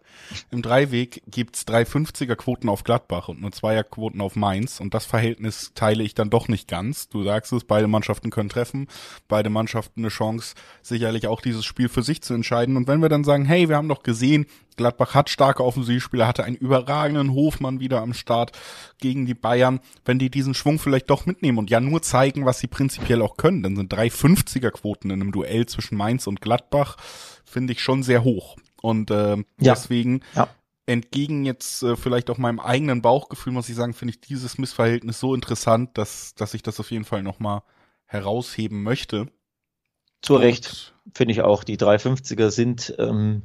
im 0.53 0.63
Dreiweg 0.63 1.23
gibt's 1.27 1.65
drei 1.65 1.83
50er 1.83 2.37
Quoten 2.37 2.69
auf 2.69 2.85
Gladbach 2.85 3.27
und 3.27 3.41
nur 3.41 3.51
Zweier 3.51 3.83
Quoten 3.83 4.21
auf 4.21 4.37
Mainz 4.37 4.79
und 4.79 4.95
das 4.95 5.07
Verhältnis 5.07 5.73
teile 5.75 6.05
ich 6.05 6.15
dann 6.15 6.31
doch 6.31 6.47
nicht 6.47 6.69
ganz. 6.69 7.09
Du 7.09 7.25
sagst 7.25 7.53
es, 7.53 7.65
beide 7.65 7.89
Mannschaften 7.89 8.31
können 8.31 8.49
treffen, 8.49 8.87
beide 9.27 9.51
Mannschaften 9.51 10.03
eine 10.03 10.11
Chance, 10.11 10.55
sicherlich 10.83 11.27
auch 11.27 11.41
dieses 11.41 11.65
Spiel 11.65 11.89
für 11.89 12.05
sich 12.05 12.23
zu 12.23 12.33
entscheiden 12.33 12.77
und 12.77 12.87
wenn 12.87 13.03
wir 13.03 13.09
dann 13.09 13.25
sagen, 13.25 13.45
hey, 13.45 13.69
wir 13.69 13.77
haben 13.77 13.89
doch 13.89 14.05
gesehen, 14.05 14.47
Gladbach 14.79 15.15
hat 15.15 15.29
starke 15.29 15.63
Offensivspieler, 15.63 16.27
hatte 16.27 16.45
einen 16.45 16.57
überragenden 16.57 17.35
Hofmann 17.35 17.81
wieder 17.81 18.01
am 18.01 18.15
Start 18.15 18.53
gegen 18.99 19.27
die 19.27 19.35
Bayern. 19.35 19.81
Wenn 20.07 20.19
die 20.19 20.31
diesen 20.31 20.55
Schwung 20.55 20.79
vielleicht 20.79 21.11
doch 21.11 21.27
mitnehmen 21.27 21.59
und 21.59 21.69
ja 21.69 21.81
nur 21.81 22.01
zeigen, 22.01 22.47
was 22.47 22.61
sie 22.61 22.69
prinzipiell 22.69 23.21
auch 23.21 23.37
können, 23.37 23.63
dann 23.63 23.77
sind 23.77 23.93
drei 23.93 24.07
50er 24.09 24.71
Quoten 24.71 25.11
in 25.11 25.21
einem 25.21 25.33
Duell 25.33 25.67
zwischen 25.67 25.99
Mainz 25.99 26.27
und 26.27 26.41
Gladbach, 26.41 26.97
finde 27.45 27.75
ich 27.75 27.83
schon 27.83 28.03
sehr 28.03 28.25
hoch. 28.25 28.57
Und 28.81 29.11
äh, 29.11 29.37
ja. 29.37 29.45
deswegen 29.59 30.21
ja. 30.35 30.49
entgegen 30.87 31.45
jetzt 31.45 31.83
äh, 31.83 31.97
vielleicht 31.97 32.31
auch 32.31 32.39
meinem 32.39 32.61
eigenen 32.61 33.03
Bauchgefühl, 33.03 33.53
muss 33.53 33.69
ich 33.69 33.75
sagen, 33.75 33.93
finde 33.93 34.15
ich 34.15 34.21
dieses 34.21 34.57
Missverhältnis 34.57 35.21
so 35.21 35.35
interessant, 35.35 35.99
dass, 35.99 36.35
dass 36.35 36.55
ich 36.55 36.63
das 36.63 36.81
auf 36.81 36.91
jeden 36.91 37.05
Fall 37.05 37.23
nochmal 37.23 37.63
herausheben 38.07 38.83
möchte. 38.83 39.27
Zu 40.23 40.37
Recht, 40.37 40.95
finde 41.15 41.33
ich 41.33 41.43
auch. 41.43 41.63
Die 41.63 41.77
350er 41.77 42.51
sind 42.51 42.95
ähm, 42.99 43.45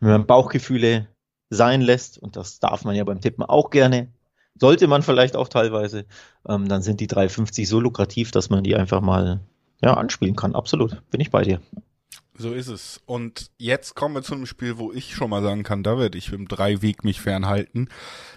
wenn 0.00 0.10
man 0.10 0.26
Bauchgefühle 0.26 1.08
sein 1.50 1.80
lässt, 1.80 2.18
und 2.18 2.36
das 2.36 2.60
darf 2.60 2.84
man 2.84 2.94
ja 2.94 3.04
beim 3.04 3.20
Tippen 3.20 3.44
auch 3.44 3.70
gerne, 3.70 4.12
sollte 4.60 4.86
man 4.88 5.02
vielleicht 5.02 5.36
auch 5.36 5.48
teilweise, 5.48 6.04
ähm, 6.48 6.68
dann 6.68 6.82
sind 6.82 7.00
die 7.00 7.06
350 7.06 7.68
so 7.68 7.80
lukrativ, 7.80 8.30
dass 8.30 8.50
man 8.50 8.64
die 8.64 8.76
einfach 8.76 9.00
mal 9.00 9.40
ja, 9.82 9.94
anspielen 9.94 10.36
kann. 10.36 10.54
Absolut, 10.54 11.02
bin 11.10 11.20
ich 11.20 11.30
bei 11.30 11.42
dir. 11.42 11.60
So 12.40 12.52
ist 12.52 12.68
es. 12.68 13.00
Und 13.04 13.50
jetzt 13.58 13.96
kommen 13.96 14.14
wir 14.14 14.22
zu 14.22 14.34
einem 14.34 14.46
Spiel, 14.46 14.78
wo 14.78 14.92
ich 14.92 15.14
schon 15.14 15.30
mal 15.30 15.42
sagen 15.42 15.64
kann, 15.64 15.82
da 15.82 15.98
werde 15.98 16.18
ich 16.18 16.32
im 16.32 16.46
Dreiweg 16.46 17.02
mich 17.02 17.20
fernhalten. 17.20 17.88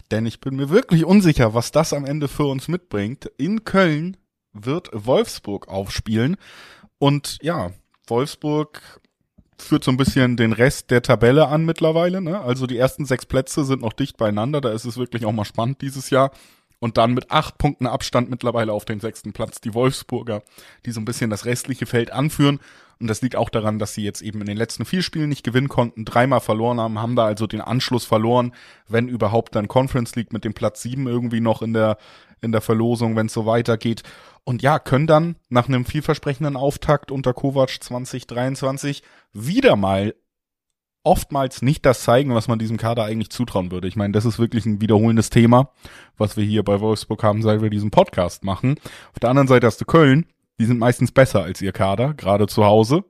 Denn 0.10 0.26
ich 0.26 0.40
bin 0.40 0.56
mir 0.56 0.70
wirklich 0.70 1.06
unsicher, 1.06 1.54
was 1.54 1.72
das 1.72 1.94
am 1.94 2.06
Ende 2.06 2.28
für 2.28 2.46
uns 2.46 2.68
mitbringt. 2.68 3.32
In 3.38 3.64
Köln 3.64 4.18
wird 4.54 4.90
Wolfsburg 4.92 5.68
aufspielen. 5.68 6.38
Und 6.98 7.38
ja, 7.42 7.72
Wolfsburg 8.08 8.82
führt 9.64 9.84
so 9.84 9.92
ein 9.92 9.98
bisschen 9.98 10.38
den 10.38 10.54
Rest 10.54 10.92
der 10.92 11.02
Tabelle 11.02 11.48
an 11.48 11.66
mittlerweile. 11.66 12.22
Ne? 12.22 12.40
Also 12.40 12.68
die 12.68 12.78
ersten 12.78 13.06
sechs 13.06 13.26
Plätze 13.26 13.64
sind 13.66 13.82
noch 13.82 13.94
dicht 13.94 14.18
beieinander. 14.18 14.62
Da 14.62 14.72
ist 14.72 14.86
es 14.86 14.98
wirklich 14.98 15.26
auch 15.26 15.32
mal 15.32 15.46
spannend 15.46 15.82
dieses 15.82 16.10
Jahr. 16.10 16.32
Und 16.80 16.98
dann 16.98 17.14
mit 17.14 17.30
acht 17.30 17.58
Punkten 17.60 17.86
Abstand 17.86 18.30
mittlerweile 18.30 18.74
auf 18.74 18.86
den 18.86 19.00
sechsten 19.00 19.34
Platz 19.34 19.62
die 19.62 19.76
Wolfsburger, 19.76 20.42
die 20.86 20.92
so 20.92 21.00
ein 21.00 21.06
bisschen 21.06 21.30
das 21.30 21.46
restliche 21.46 21.86
Feld 21.86 22.12
anführen. 22.12 22.60
Und 23.02 23.08
das 23.08 23.22
liegt 23.22 23.36
auch 23.36 23.50
daran, 23.50 23.80
dass 23.80 23.96
sie 23.96 24.04
jetzt 24.04 24.22
eben 24.22 24.42
in 24.42 24.48
den 24.48 24.58
letzten 24.58 24.86
vier 24.86 25.02
Spielen 25.02 25.30
nicht 25.30 25.44
gewinnen 25.44 25.70
konnten, 25.70 26.06
dreimal 26.06 26.40
verloren 26.40 26.80
haben, 26.80 27.00
haben 27.00 27.16
da 27.16 27.26
also 27.26 27.48
den 27.48 27.62
Anschluss 27.62 28.06
verloren, 28.06 28.54
wenn 28.88 29.08
überhaupt 29.08 29.56
dann 29.56 29.68
Conference 29.68 30.16
League 30.16 30.32
mit 30.32 30.46
dem 30.46 30.54
Platz 30.54 30.84
sieben 30.84 31.08
irgendwie 31.08 31.42
noch 31.42 31.64
in 31.64 31.74
der, 31.74 31.98
in 32.42 32.52
der 32.52 32.62
Verlosung, 32.62 33.16
wenn 33.16 33.26
es 33.26 33.34
so 33.34 33.46
weitergeht. 33.48 34.04
Und 34.44 34.62
ja, 34.62 34.80
können 34.80 35.08
dann 35.08 35.36
nach 35.50 35.68
einem 35.68 35.86
vielversprechenden 35.86 36.56
Auftakt 36.56 37.12
unter 37.12 37.34
Kovac 37.34 37.82
2023 37.82 39.02
wieder 39.34 39.76
mal 39.76 40.14
oftmals 41.04 41.64
nicht 41.64 41.86
das 41.86 42.04
zeigen, 42.04 42.36
was 42.36 42.48
man 42.48 42.60
diesem 42.60 42.78
Kader 42.78 43.06
eigentlich 43.06 43.32
zutrauen 43.32 43.72
würde. 43.72 43.88
Ich 43.88 43.96
meine, 43.96 44.14
das 44.14 44.26
ist 44.26 44.38
wirklich 44.38 44.66
ein 44.68 44.82
wiederholendes 44.82 45.32
Thema, 45.32 45.72
was 46.18 46.38
wir 46.38 46.44
hier 46.44 46.64
bei 46.64 46.80
Wolfsburg 46.80 47.24
haben, 47.24 47.42
seit 47.42 47.62
wir 47.62 47.72
diesen 47.72 47.90
Podcast 47.90 48.44
machen. 48.44 48.76
Auf 49.12 49.20
der 49.20 49.30
anderen 49.30 49.48
Seite 49.48 49.66
hast 49.66 49.82
du 49.82 49.86
Köln, 49.86 50.28
die 50.62 50.68
sind 50.68 50.78
meistens 50.78 51.12
besser 51.12 51.42
als 51.42 51.60
ihr 51.60 51.72
Kader, 51.72 52.14
gerade 52.14 52.46
zu 52.46 52.64
Hause. 52.64 53.04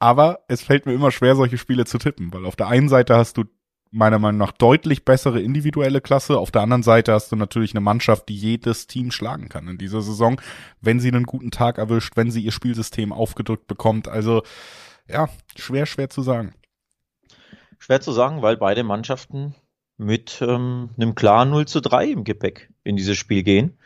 Aber 0.00 0.40
es 0.48 0.62
fällt 0.62 0.84
mir 0.84 0.92
immer 0.92 1.12
schwer, 1.12 1.36
solche 1.36 1.58
Spiele 1.58 1.84
zu 1.84 1.98
tippen, 1.98 2.32
weil 2.32 2.44
auf 2.44 2.56
der 2.56 2.66
einen 2.66 2.88
Seite 2.88 3.16
hast 3.16 3.36
du 3.36 3.44
meiner 3.92 4.18
Meinung 4.18 4.38
nach 4.38 4.50
deutlich 4.50 5.04
bessere 5.04 5.40
individuelle 5.40 6.00
Klasse. 6.00 6.36
Auf 6.38 6.50
der 6.50 6.62
anderen 6.62 6.82
Seite 6.82 7.12
hast 7.12 7.30
du 7.30 7.36
natürlich 7.36 7.72
eine 7.72 7.80
Mannschaft, 7.80 8.28
die 8.28 8.34
jedes 8.34 8.88
Team 8.88 9.12
schlagen 9.12 9.48
kann 9.48 9.68
in 9.68 9.78
dieser 9.78 10.02
Saison, 10.02 10.40
wenn 10.80 10.98
sie 10.98 11.08
einen 11.08 11.22
guten 11.22 11.52
Tag 11.52 11.78
erwischt, 11.78 12.16
wenn 12.16 12.32
sie 12.32 12.42
ihr 12.42 12.52
Spielsystem 12.52 13.12
aufgedrückt 13.12 13.68
bekommt. 13.68 14.08
Also 14.08 14.42
ja, 15.06 15.28
schwer, 15.56 15.86
schwer 15.86 16.10
zu 16.10 16.22
sagen. 16.22 16.52
Schwer 17.78 18.00
zu 18.00 18.10
sagen, 18.10 18.42
weil 18.42 18.56
beide 18.56 18.82
Mannschaften 18.82 19.54
mit 19.96 20.42
ähm, 20.42 20.90
einem 20.96 21.14
klaren 21.14 21.50
0 21.50 21.66
zu 21.66 21.80
3 21.80 22.08
im 22.08 22.24
Gepäck 22.24 22.70
in 22.82 22.96
dieses 22.96 23.16
Spiel 23.16 23.44
gehen. 23.44 23.77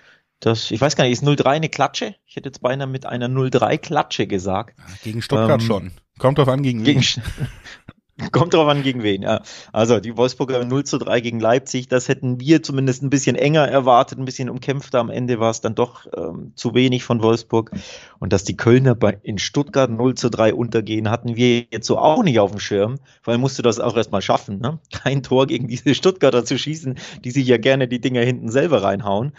Das, 0.42 0.72
ich 0.72 0.80
weiß 0.80 0.96
gar 0.96 1.04
nicht, 1.04 1.12
ist 1.12 1.22
0-3 1.22 1.46
eine 1.46 1.68
Klatsche? 1.68 2.16
Ich 2.26 2.34
hätte 2.34 2.48
jetzt 2.48 2.62
beinahe 2.62 2.88
mit 2.88 3.06
einer 3.06 3.28
0-3 3.28 3.78
Klatsche 3.78 4.26
gesagt. 4.26 4.76
Gegen 5.04 5.22
Stuttgart 5.22 5.60
ähm, 5.60 5.66
schon. 5.66 5.92
Kommt 6.18 6.38
drauf 6.38 6.48
an, 6.48 6.64
gegen, 6.64 6.82
gegen 6.82 7.00
Kommt 8.32 8.52
drauf 8.52 8.68
an, 8.68 8.82
gegen 8.82 9.04
wen, 9.04 9.22
ja. 9.22 9.42
Also 9.72 10.00
die 10.00 10.16
Wolfsburger 10.16 10.64
0 10.64 10.84
zu 10.84 10.98
3 10.98 11.20
gegen 11.20 11.38
Leipzig, 11.38 11.86
das 11.86 12.08
hätten 12.08 12.40
wir 12.40 12.60
zumindest 12.62 13.04
ein 13.04 13.10
bisschen 13.10 13.36
enger 13.36 13.66
erwartet, 13.68 14.18
ein 14.18 14.24
bisschen 14.24 14.50
umkämpfter. 14.50 14.98
Am 14.98 15.10
Ende 15.10 15.38
war 15.38 15.50
es 15.50 15.60
dann 15.60 15.76
doch 15.76 16.06
ähm, 16.16 16.52
zu 16.56 16.74
wenig 16.74 17.04
von 17.04 17.22
Wolfsburg. 17.22 17.70
Und 18.18 18.32
dass 18.32 18.42
die 18.42 18.56
Kölner 18.56 18.96
bei, 18.96 19.18
in 19.22 19.38
Stuttgart 19.38 19.90
0 19.90 20.14
zu 20.14 20.28
3 20.28 20.54
untergehen, 20.54 21.08
hatten 21.08 21.36
wir 21.36 21.66
jetzt 21.70 21.86
so 21.86 21.98
auch 21.98 22.24
nicht 22.24 22.40
auf 22.40 22.50
dem 22.50 22.60
Schirm, 22.60 22.98
weil 23.22 23.38
musst 23.38 23.58
du 23.58 23.62
das 23.62 23.78
auch 23.78 23.96
erstmal 23.96 24.22
schaffen, 24.22 24.58
ne? 24.58 24.80
Kein 24.92 25.22
Tor 25.22 25.46
gegen 25.46 25.68
diese 25.68 25.94
Stuttgarter 25.94 26.44
zu 26.44 26.58
schießen, 26.58 26.98
die 27.24 27.30
sich 27.30 27.46
ja 27.46 27.58
gerne 27.58 27.86
die 27.86 28.00
Dinger 28.00 28.22
hinten 28.22 28.50
selber 28.50 28.82
reinhauen. 28.82 29.32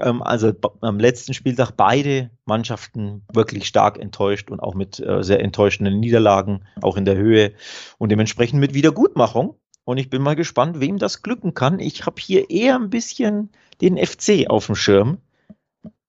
Ähm, 0.00 0.22
also 0.22 0.52
am 0.80 0.98
letzten 0.98 1.34
Spieltag 1.34 1.72
beide 1.72 2.30
Mannschaften 2.44 3.22
wirklich 3.32 3.66
stark 3.66 3.98
enttäuscht 3.98 4.50
und 4.50 4.60
auch 4.60 4.74
mit 4.74 5.00
äh, 5.00 5.22
sehr 5.22 5.40
enttäuschenden 5.40 6.00
Niederlagen, 6.00 6.64
auch 6.80 6.96
in 6.96 7.04
der 7.04 7.16
Höhe 7.16 7.52
und 7.98 8.10
dementsprechend 8.10 8.60
mit 8.60 8.74
Wiedergutmachung. 8.74 9.56
Und 9.84 9.98
ich 9.98 10.10
bin 10.10 10.22
mal 10.22 10.36
gespannt, 10.36 10.80
wem 10.80 10.98
das 10.98 11.22
glücken 11.22 11.54
kann. 11.54 11.80
Ich 11.80 12.06
habe 12.06 12.20
hier 12.20 12.50
eher 12.50 12.76
ein 12.76 12.90
bisschen 12.90 13.50
den 13.80 13.98
FC 13.98 14.48
auf 14.48 14.66
dem 14.66 14.76
Schirm, 14.76 15.18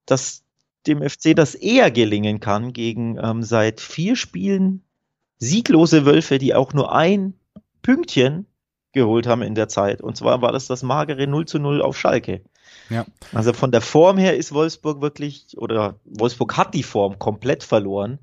dass 0.05 0.43
dem 0.85 1.01
FC 1.01 1.35
das 1.35 1.55
eher 1.55 1.89
gelingen 1.89 2.39
kann 2.39 2.73
gegen 2.73 3.17
ähm, 3.17 3.41
seit 3.41 3.81
vier 3.81 4.15
Spielen 4.15 4.83
sieglose 5.39 6.05
Wölfe, 6.05 6.37
die 6.37 6.53
auch 6.53 6.73
nur 6.73 6.93
ein 6.93 7.33
Pünktchen 7.81 8.45
geholt 8.91 9.25
haben 9.25 9.41
in 9.41 9.55
der 9.55 9.69
Zeit. 9.69 10.01
Und 10.01 10.15
zwar 10.17 10.41
war 10.41 10.51
das 10.51 10.67
das 10.67 10.83
magere 10.83 11.25
0 11.25 11.45
zu 11.45 11.57
0 11.57 11.81
auf 11.81 11.97
Schalke. 11.97 12.43
Ja. 12.89 13.05
Also 13.33 13.53
von 13.53 13.71
der 13.71 13.81
Form 13.81 14.17
her 14.17 14.35
ist 14.37 14.53
Wolfsburg 14.53 15.01
wirklich, 15.01 15.57
oder 15.57 15.95
Wolfsburg 16.05 16.57
hat 16.57 16.73
die 16.73 16.83
Form 16.83 17.19
komplett 17.19 17.63
verloren. 17.63 18.19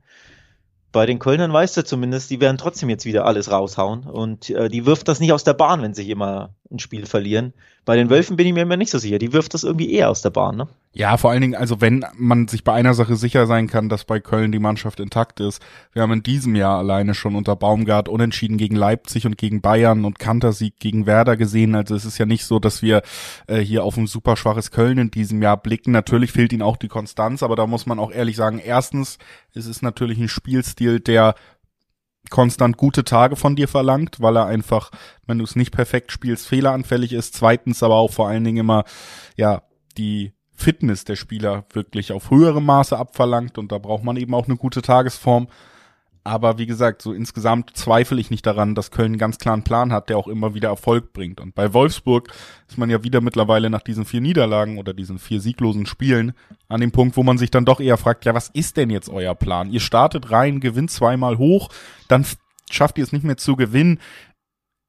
Bei 0.93 1.07
den 1.07 1.19
Kölnern 1.19 1.53
weißt 1.53 1.77
du 1.77 1.85
zumindest, 1.85 2.31
die 2.31 2.41
werden 2.41 2.59
trotzdem 2.59 2.89
jetzt 2.89 3.05
wieder 3.05 3.25
alles 3.25 3.51
raushauen 3.51 4.05
und 4.05 4.51
äh, 4.51 4.69
die 4.69 4.87
wirft 4.87 5.09
das 5.09 5.21
nicht 5.21 5.33
aus 5.33 5.45
der 5.45 5.55
Bahn, 5.55 5.83
wenn 5.83 5.95
sich 5.95 6.09
immer 6.09 6.55
ein 6.71 6.79
Spiel 6.79 7.07
verlieren. 7.07 7.53
Bei 7.85 7.97
den 7.97 8.11
Wölfen 8.11 8.37
bin 8.37 8.47
ich 8.47 8.53
mir 8.53 8.63
immer 8.63 8.77
nicht 8.77 8.91
so 8.91 8.99
sicher. 8.99 9.19
Die 9.19 9.33
wirft 9.33 9.55
das 9.55 9.65
irgendwie 9.65 9.93
eher 9.93 10.11
aus 10.11 10.23
der 10.23 10.31
Bahn, 10.31 10.57
ne? 10.57 10.69
Ja, 10.93 11.17
vor 11.17 11.31
allen 11.31 11.41
Dingen, 11.41 11.55
also 11.55 11.81
wenn 11.81 12.05
man 12.17 12.49
sich 12.49 12.65
bei 12.65 12.73
einer 12.73 12.95
Sache 12.95 13.15
sicher 13.15 13.47
sein 13.47 13.69
kann, 13.69 13.89
dass 13.89 14.05
bei 14.05 14.19
Köln 14.19 14.51
die 14.51 14.59
Mannschaft 14.59 14.99
intakt 14.99 15.39
ist. 15.39 15.63
Wir 15.93 16.03
haben 16.03 16.13
in 16.13 16.23
diesem 16.23 16.57
Jahr 16.57 16.79
alleine 16.79 17.15
schon 17.15 17.37
unter 17.37 17.55
Baumgart 17.55 18.09
unentschieden 18.09 18.59
gegen 18.59 18.75
Leipzig 18.75 19.25
und 19.25 19.39
gegen 19.39 19.61
Bayern 19.61 20.05
und 20.05 20.19
Kantersieg 20.19 20.79
gegen 20.81 21.07
Werder 21.07 21.37
gesehen. 21.37 21.77
Also 21.77 21.95
es 21.95 22.05
ist 22.05 22.19
ja 22.19 22.27
nicht 22.27 22.45
so, 22.45 22.59
dass 22.59 22.83
wir 22.83 23.03
äh, 23.47 23.59
hier 23.59 23.85
auf 23.85 23.97
ein 23.97 24.09
super 24.09 24.37
schwaches 24.37 24.73
Köln 24.73 24.99
in 24.99 25.11
diesem 25.11 25.41
Jahr 25.43 25.57
blicken. 25.57 25.93
Natürlich 25.93 26.33
fehlt 26.33 26.53
ihnen 26.53 26.63
auch 26.63 26.77
die 26.77 26.89
Konstanz, 26.89 27.43
aber 27.45 27.55
da 27.55 27.69
muss 27.69 27.87
man 27.87 28.01
auch 28.01 28.11
ehrlich 28.11 28.35
sagen, 28.35 28.59
erstens, 28.59 29.19
es 29.55 29.67
ist 29.67 29.83
natürlich 29.83 30.19
ein 30.19 30.29
Spielstil, 30.29 30.99
der 30.99 31.35
konstant 32.29 32.77
gute 32.77 33.05
Tage 33.05 33.37
von 33.37 33.57
dir 33.57 33.69
verlangt, 33.69 34.21
weil 34.21 34.37
er 34.37 34.47
einfach, 34.47 34.91
wenn 35.27 35.39
du 35.39 35.45
es 35.45 35.57
nicht 35.57 35.73
perfekt 35.73 36.13
spielst, 36.13 36.47
fehleranfällig 36.47 37.13
ist. 37.13 37.35
Zweitens 37.35 37.83
aber 37.83 37.97
auch 37.97 38.13
vor 38.13 38.29
allen 38.29 38.45
Dingen 38.45 38.59
immer, 38.59 38.85
ja, 39.37 39.63
die 39.97 40.33
Fitness 40.55 41.05
der 41.05 41.17
Spieler 41.17 41.65
wirklich 41.73 42.13
auf 42.13 42.31
höherem 42.31 42.67
Maße 42.67 42.97
abverlangt 42.97 43.57
und 43.57 43.73
da 43.73 43.79
braucht 43.79 44.05
man 44.05 44.17
eben 44.17 44.35
auch 44.35 44.47
eine 44.47 44.57
gute 44.57 44.83
Tagesform. 44.83 45.49
Aber 46.23 46.59
wie 46.59 46.67
gesagt, 46.67 47.01
so 47.01 47.13
insgesamt 47.13 47.77
zweifle 47.77 48.21
ich 48.21 48.31
nicht 48.31 48.45
daran, 48.45 48.75
dass 48.75 48.91
Köln 48.91 49.13
einen 49.13 49.19
ganz 49.19 49.39
klaren 49.39 49.65
Plan 49.65 49.91
hat, 49.91 50.11
der 50.11 50.19
auch 50.19 50.29
immer 50.29 50.55
wieder 50.55 50.69
Erfolg 50.69 51.13
bringt. 51.15 51.41
Und 51.41 51.55
bei 51.55 51.73
Wolfsburg 51.73 52.31
ist 52.69 52.77
man 52.77 52.91
ja 52.91 53.03
wieder 53.03 53.23
mittlerweile 53.23 53.71
nach 53.71 53.81
diesen 53.81 54.05
vier 54.05 54.21
Niederlagen 54.21 54.79
oder 54.79 54.93
diesen 54.93 55.19
vier 55.19 55.41
sieglosen 55.41 55.87
Spielen 55.87 56.33
an 56.69 56.83
dem 56.83 56.93
Punkt, 56.93 57.17
wo 57.17 57.23
man 57.23 57.39
sich 57.39 57.51
dann 57.51 57.65
doch 57.65 57.81
eher 57.81 57.97
fragt, 57.97 58.27
ja, 58.27 58.35
was 58.35 58.49
ist 58.51 58.77
denn 58.77 58.91
jetzt 58.91 59.09
euer 59.09 59.35
Plan? 59.35 59.71
Ihr 59.71 59.81
startet 59.81 60.31
rein, 60.31 60.61
gewinnt 60.61 60.91
zweimal 60.91 61.39
hoch, 61.39 61.71
dann 62.09 62.27
schafft 62.71 62.99
ihr 62.99 63.05
es 63.05 63.13
nicht 63.13 63.25
mehr 63.25 63.39
zu 63.39 63.57
gewinnen. 63.57 63.99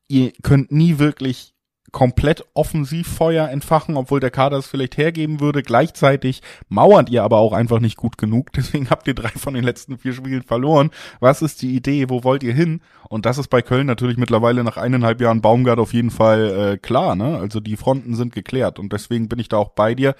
Ihr 0.09 0.33
könnt 0.43 0.71
nie 0.71 0.99
wirklich 0.99 1.53
komplett 1.91 2.45
Offensivfeuer 2.53 3.49
entfachen, 3.49 3.97
obwohl 3.97 4.19
der 4.19 4.31
Kader 4.31 4.57
es 4.57 4.67
vielleicht 4.67 4.97
hergeben 4.97 5.39
würde. 5.39 5.61
Gleichzeitig 5.61 6.41
mauert 6.69 7.09
ihr 7.09 7.23
aber 7.23 7.37
auch 7.37 7.53
einfach 7.53 7.79
nicht 7.79 7.97
gut 7.97 8.17
genug. 8.17 8.51
Deswegen 8.55 8.89
habt 8.89 9.07
ihr 9.07 9.13
drei 9.13 9.29
von 9.29 9.53
den 9.53 9.63
letzten 9.63 9.97
vier 9.97 10.13
Spielen 10.13 10.43
verloren. 10.43 10.91
Was 11.19 11.41
ist 11.41 11.61
die 11.61 11.75
Idee? 11.75 12.09
Wo 12.09 12.23
wollt 12.23 12.43
ihr 12.43 12.53
hin? 12.53 12.81
Und 13.09 13.25
das 13.25 13.37
ist 13.37 13.49
bei 13.49 13.61
Köln 13.61 13.87
natürlich 13.87 14.17
mittlerweile 14.17 14.63
nach 14.63 14.77
eineinhalb 14.77 15.21
Jahren 15.21 15.41
Baumgart 15.41 15.79
auf 15.79 15.93
jeden 15.93 16.11
Fall 16.11 16.73
äh, 16.73 16.77
klar. 16.77 17.15
Ne? 17.15 17.37
Also 17.37 17.59
die 17.59 17.77
Fronten 17.77 18.15
sind 18.15 18.33
geklärt. 18.33 18.79
Und 18.79 18.93
deswegen 18.93 19.27
bin 19.27 19.39
ich 19.39 19.49
da 19.49 19.57
auch 19.57 19.69
bei 19.69 19.93
dir. 19.93 20.15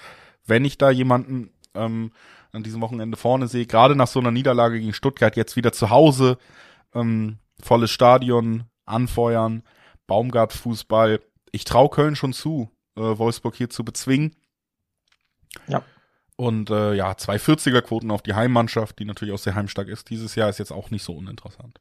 Wenn 0.45 0.65
ich 0.65 0.77
da 0.77 0.91
jemanden 0.91 1.51
ähm, 1.73 2.11
an 2.51 2.63
diesem 2.63 2.81
Wochenende 2.81 3.17
vorne 3.17 3.47
sehe, 3.47 3.65
gerade 3.65 3.95
nach 3.95 4.07
so 4.07 4.19
einer 4.19 4.31
Niederlage 4.31 4.79
gegen 4.79 4.93
Stuttgart, 4.93 5.37
jetzt 5.37 5.55
wieder 5.55 5.71
zu 5.71 5.89
Hause, 5.89 6.37
ähm, 6.93 7.37
volles 7.61 7.91
Stadion, 7.91 8.65
anfeuern, 8.85 9.63
Baumgart-Fußball, 10.07 11.21
ich 11.51 11.65
traue 11.65 11.89
Köln 11.89 12.15
schon 12.15 12.33
zu, 12.33 12.69
äh, 12.95 13.01
Wolfsburg 13.01 13.55
hier 13.55 13.69
zu 13.69 13.83
bezwingen. 13.83 14.35
Ja. 15.67 15.83
Und 16.35 16.69
äh, 16.69 16.93
ja, 16.93 17.15
zwei 17.17 17.35
40er-Quoten 17.35 18.09
auf 18.09 18.21
die 18.21 18.33
Heimmannschaft, 18.33 18.97
die 18.99 19.05
natürlich 19.05 19.33
auch 19.33 19.39
sehr 19.39 19.55
heimstark 19.55 19.87
ist. 19.87 20.09
Dieses 20.09 20.35
Jahr 20.35 20.49
ist 20.49 20.59
jetzt 20.59 20.71
auch 20.71 20.89
nicht 20.89 21.03
so 21.03 21.13
uninteressant. 21.13 21.79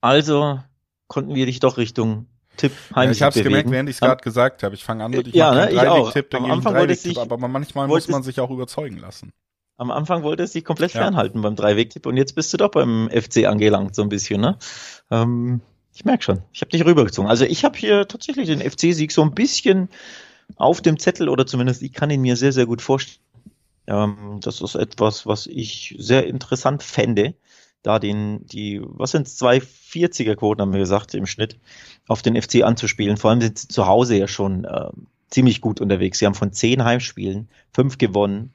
Also 0.00 0.60
konnten 1.06 1.34
wir 1.34 1.46
dich 1.46 1.60
doch 1.60 1.78
Richtung 1.78 2.26
Tipp 2.58 2.72
Heimsieg 2.94 2.96
ja, 2.96 3.10
Ich 3.10 3.22
habe 3.22 3.38
es 3.38 3.44
gemerkt, 3.44 3.70
während 3.70 3.88
ich 3.88 3.96
es 3.96 4.00
gerade 4.00 4.22
gesagt 4.22 4.62
habe. 4.62 4.74
Ich 4.74 4.84
fange 4.84 5.04
an 5.04 5.12
mit 5.12 5.28
ich 5.28 5.34
ja, 5.34 5.54
ne, 5.54 5.70
ich 5.70 5.80
auch. 5.80 6.12
Tipp, 6.12 6.34
Am 6.34 6.50
Anfang 6.50 6.74
wollte 6.74 6.92
es 6.92 7.02
sich, 7.02 7.18
aber 7.18 7.36
manchmal 7.38 7.86
muss 7.88 8.08
man 8.08 8.22
sich 8.22 8.40
auch 8.40 8.50
überzeugen 8.50 8.98
lassen. 8.98 9.32
Am 9.76 9.92
Anfang 9.92 10.24
wollte 10.24 10.42
es 10.42 10.52
sich 10.52 10.64
komplett 10.64 10.92
ja. 10.92 11.02
fernhalten 11.02 11.40
beim 11.40 11.54
Dreiweg-Tipp 11.54 12.04
und 12.04 12.16
jetzt 12.16 12.34
bist 12.34 12.52
du 12.52 12.56
doch 12.56 12.70
beim 12.70 13.08
FC 13.10 13.46
angelangt 13.46 13.94
so 13.94 14.02
ein 14.02 14.08
bisschen, 14.08 14.40
ne? 14.40 14.58
Ähm, 15.10 15.60
ich 15.98 16.04
merke 16.04 16.22
schon, 16.22 16.42
ich 16.52 16.60
habe 16.60 16.70
dich 16.70 16.84
rübergezogen. 16.84 17.28
Also 17.28 17.44
ich 17.44 17.64
habe 17.64 17.76
hier 17.76 18.06
tatsächlich 18.06 18.46
den 18.46 18.60
FC-Sieg 18.60 19.10
so 19.10 19.22
ein 19.22 19.34
bisschen 19.34 19.88
auf 20.54 20.80
dem 20.80 20.96
Zettel 20.96 21.28
oder 21.28 21.44
zumindest 21.44 21.82
ich 21.82 21.92
kann 21.92 22.08
ihn 22.08 22.20
mir 22.20 22.36
sehr, 22.36 22.52
sehr 22.52 22.66
gut 22.66 22.80
vorstellen. 22.80 23.18
Ähm, 23.88 24.38
das 24.40 24.60
ist 24.60 24.76
etwas, 24.76 25.26
was 25.26 25.48
ich 25.48 25.96
sehr 25.98 26.28
interessant 26.28 26.84
fände, 26.84 27.34
da 27.82 27.98
den, 27.98 28.46
die, 28.46 28.80
was 28.80 29.10
sind 29.10 29.28
zwei 29.28 29.58
40er-Quoten, 29.58 30.62
haben 30.62 30.72
wir 30.72 30.78
gesagt, 30.78 31.14
im 31.14 31.26
Schnitt, 31.26 31.58
auf 32.06 32.22
den 32.22 32.40
FC 32.40 32.62
anzuspielen. 32.62 33.16
Vor 33.16 33.30
allem 33.30 33.40
sind 33.40 33.58
sie 33.58 33.66
zu 33.66 33.88
Hause 33.88 34.16
ja 34.16 34.28
schon 34.28 34.66
äh, 34.66 34.90
ziemlich 35.30 35.60
gut 35.60 35.80
unterwegs. 35.80 36.20
Sie 36.20 36.26
haben 36.26 36.34
von 36.34 36.52
zehn 36.52 36.84
Heimspielen 36.84 37.48
fünf 37.72 37.98
gewonnen, 37.98 38.54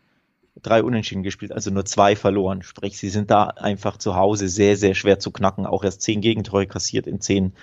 drei 0.62 0.84
Unentschieden 0.84 1.24
gespielt, 1.24 1.52
also 1.52 1.72
nur 1.72 1.86
zwei 1.86 2.16
verloren. 2.16 2.62
Sprich, 2.62 2.98
sie 2.98 3.10
sind 3.10 3.32
da 3.32 3.46
einfach 3.46 3.98
zu 3.98 4.16
Hause 4.16 4.48
sehr, 4.48 4.78
sehr 4.78 4.96
schwer 4.96 5.20
zu 5.20 5.32
knacken. 5.32 5.66
Auch 5.66 5.84
erst 5.84 6.02
zehn 6.02 6.22
Gegentore 6.22 6.68
kassiert 6.68 7.08
in 7.08 7.22
zehn 7.22 7.54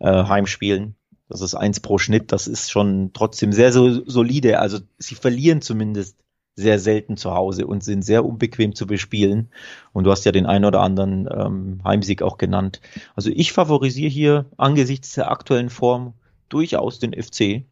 äh, 0.00 0.24
Heimspielen. 0.24 0.96
Das 1.28 1.40
ist 1.40 1.54
eins 1.54 1.80
pro 1.80 1.98
Schnitt. 1.98 2.32
Das 2.32 2.46
ist 2.46 2.70
schon 2.70 3.12
trotzdem 3.12 3.52
sehr 3.52 3.72
so, 3.72 4.04
solide. 4.04 4.58
Also 4.58 4.80
sie 4.98 5.14
verlieren 5.14 5.62
zumindest 5.62 6.18
sehr 6.54 6.78
selten 6.78 7.16
zu 7.16 7.32
Hause 7.32 7.66
und 7.66 7.82
sind 7.82 8.02
sehr 8.02 8.24
unbequem 8.24 8.74
zu 8.74 8.86
bespielen. 8.86 9.48
Und 9.92 10.04
du 10.04 10.10
hast 10.10 10.24
ja 10.24 10.32
den 10.32 10.46
ein 10.46 10.64
oder 10.64 10.80
anderen 10.80 11.28
ähm, 11.32 11.80
Heimsieg 11.84 12.22
auch 12.22 12.36
genannt. 12.36 12.80
Also 13.14 13.30
ich 13.30 13.52
favorisiere 13.52 14.10
hier 14.10 14.46
angesichts 14.58 15.14
der 15.14 15.30
aktuellen 15.30 15.70
Form 15.70 16.14
durchaus 16.48 16.98
den 16.98 17.14
FC. 17.14 17.64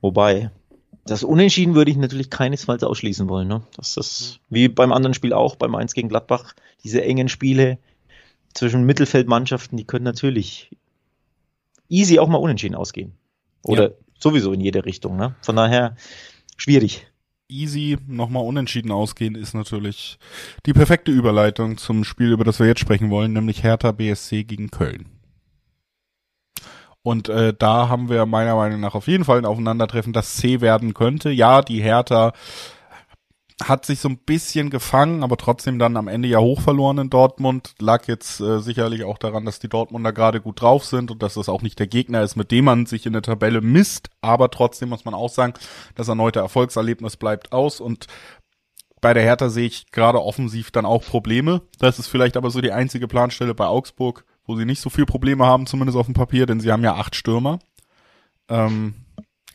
Wobei 0.00 0.50
das 1.06 1.22
Unentschieden 1.22 1.74
würde 1.74 1.90
ich 1.90 1.96
natürlich 1.96 2.30
keinesfalls 2.30 2.82
ausschließen 2.82 3.28
wollen. 3.28 3.48
Ne? 3.48 3.62
Das 3.76 3.96
ist 3.96 4.40
wie 4.50 4.68
beim 4.68 4.92
anderen 4.92 5.14
Spiel 5.14 5.32
auch, 5.32 5.56
beim 5.56 5.74
1 5.74 5.94
gegen 5.94 6.08
Gladbach, 6.08 6.54
diese 6.82 7.02
engen 7.02 7.28
Spiele 7.28 7.78
zwischen 8.54 8.84
Mittelfeldmannschaften, 8.84 9.76
die 9.76 9.84
können 9.84 10.04
natürlich 10.04 10.70
easy 11.88 12.18
auch 12.18 12.28
mal 12.28 12.38
unentschieden 12.38 12.74
ausgehen. 12.74 13.12
Oder 13.62 13.90
ja. 13.90 13.94
sowieso 14.18 14.52
in 14.52 14.60
jede 14.60 14.84
Richtung. 14.84 15.16
Ne? 15.16 15.34
Von 15.42 15.56
daher 15.56 15.96
schwierig. 16.56 17.06
Easy 17.48 17.96
nochmal 18.08 18.44
unentschieden 18.44 18.90
ausgehen 18.90 19.36
ist 19.36 19.54
natürlich 19.54 20.18
die 20.66 20.72
perfekte 20.72 21.12
Überleitung 21.12 21.76
zum 21.78 22.02
Spiel, 22.02 22.32
über 22.32 22.42
das 22.42 22.58
wir 22.58 22.66
jetzt 22.66 22.80
sprechen 22.80 23.10
wollen, 23.10 23.32
nämlich 23.32 23.62
Hertha 23.62 23.92
BSC 23.92 24.42
gegen 24.42 24.70
Köln. 24.70 25.15
Und 27.06 27.28
äh, 27.28 27.54
da 27.56 27.88
haben 27.88 28.08
wir 28.08 28.26
meiner 28.26 28.56
Meinung 28.56 28.80
nach 28.80 28.96
auf 28.96 29.06
jeden 29.06 29.24
Fall 29.24 29.38
ein 29.38 29.44
Aufeinandertreffen, 29.44 30.12
das 30.12 30.34
C 30.34 30.60
werden 30.60 30.92
könnte. 30.92 31.30
Ja, 31.30 31.62
die 31.62 31.80
Hertha 31.80 32.32
hat 33.62 33.86
sich 33.86 34.00
so 34.00 34.08
ein 34.08 34.18
bisschen 34.18 34.70
gefangen, 34.70 35.22
aber 35.22 35.36
trotzdem 35.36 35.78
dann 35.78 35.96
am 35.96 36.08
Ende 36.08 36.26
ja 36.26 36.40
hoch 36.40 36.60
verloren 36.60 36.98
in 36.98 37.08
Dortmund. 37.08 37.76
Lag 37.78 38.08
jetzt 38.08 38.40
äh, 38.40 38.58
sicherlich 38.58 39.04
auch 39.04 39.18
daran, 39.18 39.44
dass 39.44 39.60
die 39.60 39.68
Dortmunder 39.68 40.12
gerade 40.12 40.40
gut 40.40 40.60
drauf 40.60 40.84
sind 40.84 41.12
und 41.12 41.22
dass 41.22 41.34
das 41.34 41.48
auch 41.48 41.62
nicht 41.62 41.78
der 41.78 41.86
Gegner 41.86 42.22
ist, 42.22 42.34
mit 42.34 42.50
dem 42.50 42.64
man 42.64 42.86
sich 42.86 43.06
in 43.06 43.12
der 43.12 43.22
Tabelle 43.22 43.60
misst. 43.60 44.10
Aber 44.20 44.50
trotzdem 44.50 44.88
muss 44.88 45.04
man 45.04 45.14
auch 45.14 45.30
sagen, 45.30 45.54
das 45.94 46.08
erneute 46.08 46.40
Erfolgserlebnis 46.40 47.16
bleibt 47.16 47.52
aus 47.52 47.78
und 47.80 48.08
bei 49.00 49.14
der 49.14 49.22
Hertha 49.22 49.48
sehe 49.48 49.68
ich 49.68 49.92
gerade 49.92 50.20
offensiv 50.20 50.72
dann 50.72 50.84
auch 50.84 51.04
Probleme. 51.04 51.62
Das 51.78 52.00
ist 52.00 52.08
vielleicht 52.08 52.36
aber 52.36 52.50
so 52.50 52.60
die 52.60 52.72
einzige 52.72 53.06
Planstelle 53.06 53.54
bei 53.54 53.66
Augsburg, 53.66 54.24
wo 54.46 54.56
sie 54.56 54.64
nicht 54.64 54.80
so 54.80 54.90
viel 54.90 55.06
Probleme 55.06 55.44
haben, 55.44 55.66
zumindest 55.66 55.98
auf 55.98 56.06
dem 56.06 56.14
Papier, 56.14 56.46
denn 56.46 56.60
sie 56.60 56.72
haben 56.72 56.84
ja 56.84 56.94
acht 56.94 57.14
Stürmer. 57.14 57.58
Ähm, 58.48 58.94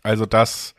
also 0.03 0.25
das 0.25 0.75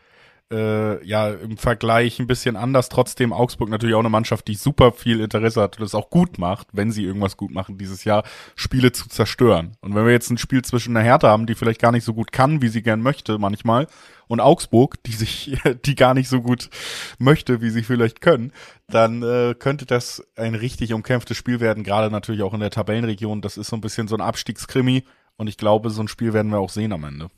äh, 0.53 1.05
ja 1.05 1.31
im 1.31 1.57
Vergleich 1.57 2.21
ein 2.21 2.27
bisschen 2.27 2.57
anders. 2.57 2.89
Trotzdem 2.89 3.33
Augsburg 3.33 3.71
natürlich 3.71 3.95
auch 3.95 4.01
eine 4.01 4.11
Mannschaft, 4.11 4.47
die 4.49 4.55
super 4.55 4.93
viel 4.93 5.21
Interesse 5.21 5.63
hat 5.63 5.79
und 5.79 5.85
es 5.85 5.95
auch 5.95 6.11
gut 6.11 6.39
macht, 6.39 6.69
wenn 6.73 6.93
sie 6.93 7.05
irgendwas 7.05 7.37
gut 7.37 7.51
machen 7.51 7.79
dieses 7.79 8.05
Jahr, 8.05 8.23
Spiele 8.55 8.93
zu 8.93 9.09
zerstören. 9.09 9.73
Und 9.81 9.95
wenn 9.95 10.05
wir 10.05 10.13
jetzt 10.13 10.31
ein 10.31 10.39
Spiel 10.39 10.63
zwischen 10.63 10.97
einer 10.97 11.05
Hertha 11.05 11.29
haben, 11.29 11.47
die 11.47 11.55
vielleicht 11.55 11.81
gar 11.81 11.93
nicht 11.93 12.05
so 12.05 12.15
gut 12.15 12.31
kann, 12.31 12.63
wie 12.63 12.69
sie 12.69 12.83
gern 12.83 13.01
möchte 13.01 13.39
manchmal, 13.39 13.87
und 14.29 14.41
Augsburg, 14.41 15.03
die 15.05 15.13
sich, 15.13 15.59
die 15.85 15.95
gar 15.95 16.15
nicht 16.15 16.29
so 16.29 16.41
gut 16.41 16.71
möchte, 17.19 17.61
wie 17.61 17.71
sie 17.71 17.83
vielleicht 17.83 18.21
können, 18.21 18.53
dann 18.89 19.23
äh, 19.23 19.55
könnte 19.59 19.85
das 19.85 20.27
ein 20.37 20.55
richtig 20.55 20.95
umkämpftes 20.95 21.37
Spiel 21.37 21.61
werden, 21.61 21.85
gerade 21.85 22.11
natürlich 22.11 22.43
auch 22.43 22.55
in 22.55 22.61
der 22.61 22.71
Tabellenregion. 22.71 23.43
Das 23.43 23.57
ist 23.57 23.69
so 23.69 23.77
ein 23.77 23.83
bisschen 23.83 24.09
so 24.09 24.17
ein 24.17 24.21
Abstiegskrimi 24.21 25.05
und 25.37 25.49
ich 25.49 25.57
glaube, 25.57 25.91
so 25.91 26.03
ein 26.03 26.09
Spiel 26.09 26.33
werden 26.33 26.51
wir 26.51 26.61
auch 26.61 26.71
sehen 26.71 26.93
am 26.93 27.05
Ende. 27.05 27.29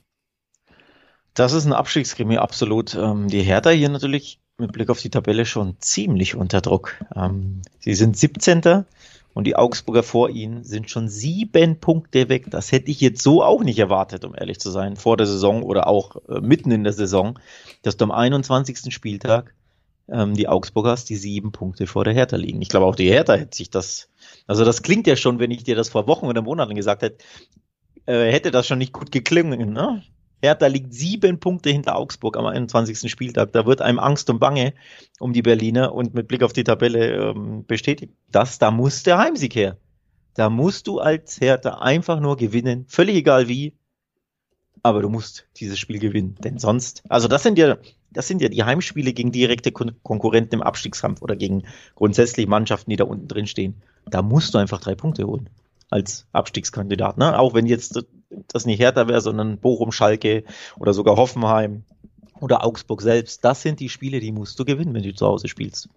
Das 1.34 1.52
ist 1.52 1.66
ein 1.66 1.72
Abstiegskrimi, 1.72 2.36
absolut. 2.36 2.94
Ähm, 2.94 3.28
die 3.28 3.42
Hertha 3.42 3.70
hier 3.70 3.88
natürlich 3.88 4.40
mit 4.56 4.72
Blick 4.72 4.88
auf 4.88 5.00
die 5.00 5.10
Tabelle 5.10 5.46
schon 5.46 5.76
ziemlich 5.80 6.36
unter 6.36 6.60
Druck. 6.60 6.94
Ähm, 7.14 7.62
sie 7.80 7.94
sind 7.94 8.16
17. 8.16 8.84
und 9.34 9.44
die 9.44 9.56
Augsburger 9.56 10.04
vor 10.04 10.30
ihnen 10.30 10.62
sind 10.62 10.90
schon 10.90 11.08
sieben 11.08 11.80
Punkte 11.80 12.28
weg. 12.28 12.46
Das 12.50 12.70
hätte 12.70 12.92
ich 12.92 13.00
jetzt 13.00 13.20
so 13.20 13.42
auch 13.42 13.64
nicht 13.64 13.80
erwartet, 13.80 14.24
um 14.24 14.34
ehrlich 14.36 14.60
zu 14.60 14.70
sein, 14.70 14.94
vor 14.94 15.16
der 15.16 15.26
Saison 15.26 15.64
oder 15.64 15.88
auch 15.88 16.16
äh, 16.28 16.40
mitten 16.40 16.70
in 16.70 16.84
der 16.84 16.92
Saison, 16.92 17.38
dass 17.82 17.96
du 17.96 18.04
am 18.04 18.12
21. 18.12 18.94
Spieltag 18.94 19.54
ähm, 20.08 20.34
die 20.34 20.46
Augsburgers 20.46 21.04
die 21.04 21.16
sieben 21.16 21.50
Punkte 21.50 21.88
vor 21.88 22.04
der 22.04 22.14
Hertha 22.14 22.36
liegen. 22.36 22.62
Ich 22.62 22.68
glaube, 22.68 22.86
auch 22.86 22.96
die 22.96 23.10
Hertha 23.10 23.34
hätte 23.34 23.56
sich 23.56 23.70
das, 23.70 24.08
also 24.46 24.64
das 24.64 24.82
klingt 24.82 25.08
ja 25.08 25.16
schon, 25.16 25.40
wenn 25.40 25.50
ich 25.50 25.64
dir 25.64 25.74
das 25.74 25.88
vor 25.88 26.06
Wochen 26.06 26.26
oder 26.26 26.42
Monaten 26.42 26.76
gesagt 26.76 27.02
hätte, 27.02 27.24
äh, 28.06 28.30
hätte 28.30 28.52
das 28.52 28.68
schon 28.68 28.78
nicht 28.78 28.92
gut 28.92 29.10
geklungen. 29.10 29.72
Ne? 29.72 30.02
Hertha 30.44 30.66
liegt 30.66 30.92
sieben 30.92 31.40
Punkte 31.40 31.70
hinter 31.70 31.96
Augsburg 31.96 32.36
am 32.36 32.44
21. 32.44 33.10
Spieltag. 33.10 33.52
Da 33.52 33.64
wird 33.64 33.80
einem 33.80 33.98
Angst 33.98 34.28
und 34.28 34.38
Bange 34.38 34.74
um 35.18 35.32
die 35.32 35.42
Berliner 35.42 35.94
und 35.94 36.12
mit 36.12 36.28
Blick 36.28 36.42
auf 36.42 36.52
die 36.52 36.64
Tabelle 36.64 37.30
ähm, 37.30 37.64
bestätigt 37.66 38.12
das. 38.30 38.58
Da 38.58 38.70
muss 38.70 39.02
der 39.02 39.18
Heimsieg 39.18 39.54
her. 39.54 39.78
Da 40.34 40.50
musst 40.50 40.86
du 40.86 40.98
als 40.98 41.40
Hertha 41.40 41.78
einfach 41.78 42.20
nur 42.20 42.36
gewinnen, 42.36 42.84
völlig 42.88 43.16
egal 43.16 43.48
wie. 43.48 43.72
aber 44.82 45.00
du 45.00 45.08
musst 45.08 45.46
dieses 45.56 45.78
Spiel 45.78 45.98
gewinnen. 45.98 46.36
Denn 46.44 46.58
sonst, 46.58 47.02
also 47.08 47.26
das 47.26 47.42
sind 47.42 47.56
ja, 47.56 47.78
das 48.10 48.28
sind 48.28 48.42
ja 48.42 48.50
die 48.50 48.64
Heimspiele 48.64 49.14
gegen 49.14 49.32
direkte 49.32 49.72
Kon 49.72 49.92
Konkurrenten 50.02 50.56
im 50.56 50.62
Abstiegskampf 50.62 51.22
oder 51.22 51.36
gegen 51.36 51.62
grundsätzlich 51.94 52.46
Mannschaften, 52.46 52.90
die 52.90 52.96
da 52.96 53.04
unten 53.04 53.28
drin 53.28 53.46
stehen. 53.46 53.82
Da 54.06 54.20
musst 54.20 54.52
du 54.52 54.58
einfach 54.58 54.80
drei 54.80 54.94
Punkte 54.94 55.26
holen 55.26 55.48
als 55.88 56.26
Abstiegskandidat. 56.32 57.16
Ne? 57.16 57.38
Auch 57.38 57.54
wenn 57.54 57.66
jetzt 57.66 58.04
das 58.48 58.66
nicht 58.66 58.80
härter 58.80 59.08
wäre, 59.08 59.20
sondern 59.20 59.58
Bochum, 59.58 59.92
Schalke 59.92 60.44
oder 60.78 60.92
sogar 60.92 61.16
Hoffenheim 61.16 61.84
oder 62.40 62.64
Augsburg 62.64 63.02
selbst. 63.02 63.44
Das 63.44 63.62
sind 63.62 63.80
die 63.80 63.88
Spiele, 63.88 64.20
die 64.20 64.32
musst 64.32 64.58
du 64.58 64.64
gewinnen, 64.64 64.94
wenn 64.94 65.02
du 65.02 65.14
zu 65.14 65.26
Hause 65.26 65.48
spielst. 65.48 65.88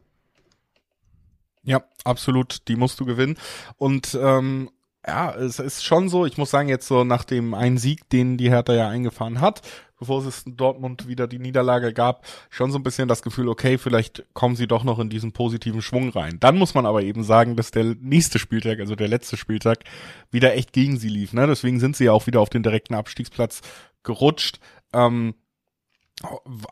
Ja, 1.64 1.84
absolut, 2.06 2.68
die 2.68 2.78
musst 2.78 3.00
du 3.00 3.06
gewinnen. 3.06 3.38
Und 3.78 4.18
ähm, 4.22 4.70
ja, 5.06 5.34
es 5.36 5.60
ist 5.60 5.84
schon 5.84 6.10
so, 6.10 6.26
ich 6.26 6.38
muss 6.38 6.52
sagen, 6.52 6.70
jetzt 6.70 6.88
so 6.88 7.04
nach 7.04 7.24
dem 7.24 7.54
einen 7.54 7.78
Sieg, 7.78 8.10
den 8.10 8.38
die 8.38 8.50
Hertha 8.50 8.74
ja 8.74 8.90
eingefahren 8.90 9.42
hat, 9.42 9.62
bevor 10.00 10.26
es 10.26 10.44
in 10.44 10.58
Dortmund 10.58 11.08
wieder 11.08 11.28
die 11.28 11.40
Niederlage 11.40 11.94
gab, 11.94 12.26
schon 12.50 12.72
so 12.72 12.78
ein 12.78 12.84
bisschen 12.84 13.08
das 13.08 13.22
Gefühl, 13.22 13.50
okay, 13.50 13.78
vielleicht 13.78 14.26
kommen 14.34 14.56
sie 14.56 14.68
doch 14.68 14.84
noch 14.84 15.00
in 15.00 15.10
diesen 15.10 15.32
positiven 15.32 15.82
Schwung 15.82 16.10
rein. 16.10 16.40
Dann 16.40 16.58
muss 16.58 16.74
man 16.74 16.86
aber 16.86 17.04
eben 17.04 17.24
sagen, 17.24 17.56
dass 17.56 17.72
der 17.72 17.96
nächste 18.00 18.40
Spieltag, 18.40 18.80
also 18.80 18.96
der 18.96 19.08
letzte 19.08 19.38
Spieltag, 19.38 19.80
wieder 20.32 20.56
echt 20.56 20.74
gegen 20.74 20.98
sie 20.98 21.10
lief. 21.10 21.34
Ne? 21.34 21.48
Deswegen 21.48 21.80
sind 21.80 21.96
sie 21.96 22.06
ja 22.06 22.12
auch 22.12 22.28
wieder 22.28 22.42
auf 22.42 22.50
den 22.50 22.64
direkten 22.64 22.94
Abstiegsplatz 22.94 23.62
gerutscht. 24.04 24.60
Ähm, 24.94 25.36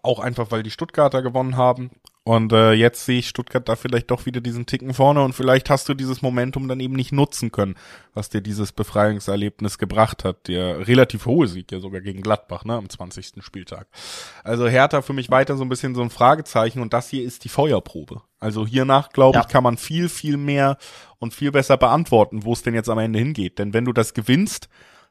auch 0.01 0.19
einfach, 0.19 0.51
weil 0.51 0.63
die 0.63 0.71
Stuttgarter 0.71 1.21
gewonnen 1.21 1.57
haben. 1.57 1.91
Und 2.27 2.53
äh, 2.53 2.73
jetzt 2.73 3.05
sehe 3.05 3.19
ich 3.19 3.29
Stuttgart 3.29 3.69
da 3.69 3.75
vielleicht 3.75 4.09
doch 4.09 4.25
wieder 4.25 4.41
diesen 4.41 4.65
Ticken 4.65 4.95
vorne 4.95 5.21
und 5.21 5.33
vielleicht 5.33 5.69
hast 5.69 5.87
du 5.87 5.93
dieses 5.93 6.23
Momentum 6.23 6.67
dann 6.67 6.79
eben 6.79 6.95
nicht 6.95 7.11
nutzen 7.11 7.51
können, 7.51 7.75
was 8.15 8.29
dir 8.29 8.41
dieses 8.41 8.71
Befreiungserlebnis 8.71 9.77
gebracht 9.77 10.23
hat. 10.23 10.47
Der 10.47 10.87
relativ 10.87 11.27
hohe 11.27 11.47
Sieg 11.47 11.71
ja 11.71 11.79
sogar 11.79 12.01
gegen 12.01 12.23
Gladbach, 12.23 12.65
ne, 12.65 12.73
am 12.73 12.89
20. 12.89 13.43
Spieltag. 13.43 13.87
Also 14.43 14.67
Hertha 14.67 15.03
für 15.03 15.13
mich 15.13 15.29
weiter 15.29 15.55
so 15.55 15.63
ein 15.63 15.69
bisschen 15.69 15.93
so 15.93 16.01
ein 16.01 16.09
Fragezeichen 16.09 16.81
und 16.81 16.93
das 16.93 17.09
hier 17.09 17.23
ist 17.23 17.43
die 17.43 17.49
Feuerprobe. 17.49 18.23
Also 18.39 18.65
hiernach, 18.65 19.09
glaube 19.09 19.37
ja. 19.37 19.41
ich, 19.41 19.47
kann 19.47 19.63
man 19.63 19.77
viel, 19.77 20.09
viel 20.09 20.37
mehr 20.37 20.77
und 21.19 21.35
viel 21.35 21.51
besser 21.51 21.77
beantworten, 21.77 22.43
wo 22.43 22.53
es 22.53 22.63
denn 22.63 22.73
jetzt 22.73 22.89
am 22.89 22.97
Ende 22.97 23.19
hingeht. 23.19 23.59
Denn 23.59 23.71
wenn 23.75 23.85
du 23.85 23.93
das 23.93 24.15
gewinnst, 24.15 24.67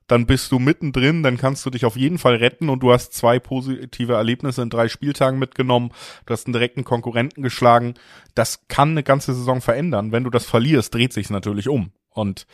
dann 0.06 0.26
bist 0.26 0.52
du 0.52 0.58
mittendrin, 0.58 1.22
dann 1.22 1.38
kannst 1.38 1.64
du 1.64 1.70
dich 1.70 1.84
auf 1.84 1.96
jeden 1.96 2.18
Fall 2.18 2.36
retten 2.36 2.68
und 2.68 2.80
du 2.80 2.92
hast 2.92 3.14
zwei 3.14 3.38
positive 3.38 4.12
Erlebnisse 4.12 4.62
in 4.62 4.70
drei 4.70 4.88
Spieltagen 4.88 5.38
mitgenommen, 5.38 5.92
du 6.26 6.32
hast 6.32 6.46
einen 6.46 6.52
direkten 6.52 6.84
Konkurrenten 6.84 7.42
geschlagen. 7.42 7.94
Das 8.34 8.68
kann 8.68 8.90
eine 8.90 9.02
ganze 9.02 9.34
Saison 9.34 9.60
verändern. 9.60 10.12
Wenn 10.12 10.24
du 10.24 10.30
das 10.30 10.44
verlierst, 10.44 10.94
dreht 10.94 11.12
sich's 11.12 11.30
natürlich 11.30 11.68
um. 11.68 11.92
Und 12.10 12.46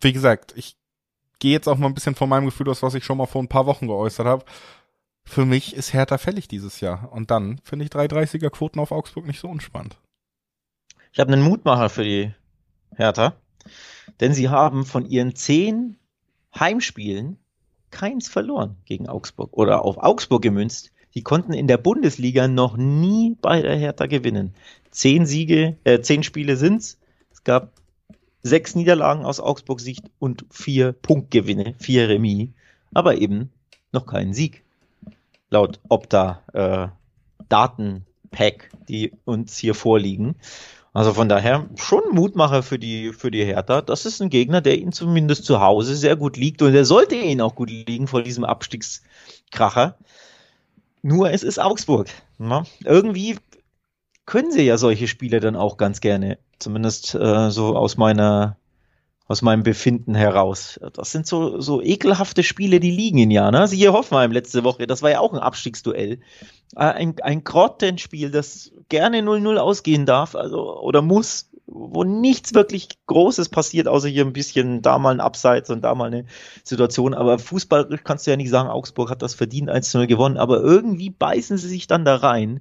wie 0.00 0.12
gesagt, 0.12 0.52
ich 0.56 0.76
gehe 1.38 1.52
jetzt 1.52 1.68
auch 1.68 1.78
mal 1.78 1.86
ein 1.86 1.94
bisschen 1.94 2.14
von 2.14 2.28
meinem 2.28 2.46
Gefühl 2.46 2.68
aus, 2.68 2.82
was 2.82 2.94
ich 2.94 3.04
schon 3.04 3.18
mal 3.18 3.26
vor 3.26 3.42
ein 3.42 3.48
paar 3.48 3.66
Wochen 3.66 3.86
geäußert 3.86 4.26
habe. 4.26 4.44
Für 5.24 5.44
mich 5.44 5.74
ist 5.74 5.92
Hertha 5.92 6.18
fällig 6.18 6.48
dieses 6.48 6.80
Jahr. 6.80 7.12
Und 7.12 7.30
dann 7.30 7.60
finde 7.64 7.84
ich 7.84 7.90
330er 7.90 8.50
Quoten 8.50 8.80
auf 8.80 8.92
Augsburg 8.92 9.26
nicht 9.26 9.40
so 9.40 9.48
unspannend. 9.48 9.96
Ich 11.12 11.20
habe 11.20 11.32
einen 11.32 11.42
Mutmacher 11.42 11.88
für 11.88 12.04
die 12.04 12.34
Hertha. 12.94 13.34
Denn 14.20 14.34
sie 14.34 14.48
haben 14.48 14.84
von 14.84 15.06
ihren 15.06 15.34
zehn 15.34 15.96
Heimspielen 16.58 17.38
keins 17.90 18.28
verloren 18.28 18.76
gegen 18.84 19.08
Augsburg 19.08 19.52
oder 19.52 19.84
auf 19.84 19.98
Augsburg 19.98 20.42
gemünzt. 20.42 20.92
Die 21.14 21.22
konnten 21.22 21.52
in 21.52 21.68
der 21.68 21.78
Bundesliga 21.78 22.48
noch 22.48 22.76
nie 22.76 23.36
bei 23.40 23.62
der 23.62 23.76
Hertha 23.76 24.06
gewinnen. 24.06 24.54
Zehn 24.90 25.26
Siege, 25.26 25.76
äh, 25.84 26.00
zehn 26.00 26.22
Spiele 26.24 26.56
sind's. 26.56 26.98
Es 27.30 27.44
gab 27.44 27.70
sechs 28.42 28.74
Niederlagen 28.74 29.24
aus 29.24 29.40
Augsburgs 29.40 29.84
Sicht 29.84 30.10
und 30.18 30.44
vier 30.50 30.92
Punktgewinne, 30.92 31.74
vier 31.78 32.08
Remis, 32.08 32.48
aber 32.92 33.16
eben 33.16 33.50
noch 33.92 34.06
keinen 34.06 34.34
Sieg. 34.34 34.64
Laut 35.50 35.78
Opta 35.88 36.42
äh, 36.52 36.88
Datenpack, 37.48 38.70
die 38.88 39.12
uns 39.24 39.56
hier 39.56 39.74
vorliegen. 39.74 40.34
Also 40.94 41.12
von 41.12 41.28
daher 41.28 41.68
schon 41.74 42.02
Mutmacher 42.12 42.62
für 42.62 42.78
die, 42.78 43.12
für 43.12 43.32
die 43.32 43.44
Hertha. 43.44 43.82
Das 43.82 44.06
ist 44.06 44.22
ein 44.22 44.30
Gegner, 44.30 44.60
der 44.60 44.78
ihnen 44.78 44.92
zumindest 44.92 45.44
zu 45.44 45.60
Hause 45.60 45.96
sehr 45.96 46.14
gut 46.14 46.36
liegt 46.36 46.62
und 46.62 46.72
der 46.72 46.84
sollte 46.84 47.16
ihnen 47.16 47.40
auch 47.40 47.56
gut 47.56 47.68
liegen 47.68 48.06
vor 48.06 48.22
diesem 48.22 48.44
Abstiegskracher. 48.44 49.98
Nur 51.02 51.32
es 51.32 51.42
ist 51.42 51.58
Augsburg. 51.58 52.08
Ne? 52.38 52.62
Irgendwie 52.84 53.36
können 54.24 54.52
sie 54.52 54.62
ja 54.62 54.78
solche 54.78 55.08
Spiele 55.08 55.40
dann 55.40 55.56
auch 55.56 55.78
ganz 55.78 56.00
gerne. 56.00 56.38
Zumindest 56.60 57.16
äh, 57.16 57.50
so 57.50 57.76
aus 57.76 57.96
meiner 57.96 58.56
aus 59.26 59.42
meinem 59.42 59.62
Befinden 59.62 60.14
heraus. 60.14 60.78
Das 60.92 61.10
sind 61.10 61.26
so, 61.26 61.58
so 61.60 61.80
ekelhafte 61.82 62.42
Spiele, 62.42 62.78
die 62.78 62.90
liegen 62.90 63.18
in 63.18 63.30
ja. 63.30 63.50
Ne? 63.50 63.66
Siehe 63.66 63.92
Hoffenheim 63.92 64.32
letzte 64.32 64.64
Woche, 64.64 64.86
das 64.86 65.02
war 65.02 65.10
ja 65.10 65.20
auch 65.20 65.32
ein 65.32 65.38
Abstiegsduell. 65.38 66.20
Äh, 66.76 66.84
ein, 66.84 67.14
ein 67.22 67.44
Grottenspiel, 67.44 68.30
das 68.30 68.72
gerne 68.88 69.20
0-0 69.20 69.56
ausgehen 69.56 70.06
darf, 70.06 70.34
also 70.34 70.80
oder 70.80 71.02
muss, 71.02 71.50
wo 71.66 72.04
nichts 72.04 72.54
wirklich 72.54 72.88
Großes 73.06 73.48
passiert, 73.48 73.88
außer 73.88 74.08
hier 74.08 74.24
ein 74.24 74.32
bisschen 74.32 74.82
da 74.82 74.98
mal 74.98 75.14
ein 75.14 75.20
Abseits 75.20 75.70
und 75.70 75.82
da 75.82 75.94
mal 75.94 76.06
eine 76.06 76.26
Situation. 76.62 77.14
Aber 77.14 77.38
Fußball 77.38 77.98
kannst 78.04 78.26
du 78.26 78.30
ja 78.30 78.36
nicht 78.36 78.50
sagen, 78.50 78.68
Augsburg 78.68 79.10
hat 79.10 79.22
das 79.22 79.34
verdient 79.34 79.70
1-0 79.70 80.06
gewonnen, 80.06 80.36
aber 80.36 80.60
irgendwie 80.60 81.10
beißen 81.10 81.56
sie 81.56 81.68
sich 81.68 81.86
dann 81.86 82.04
da 82.04 82.16
rein. 82.16 82.60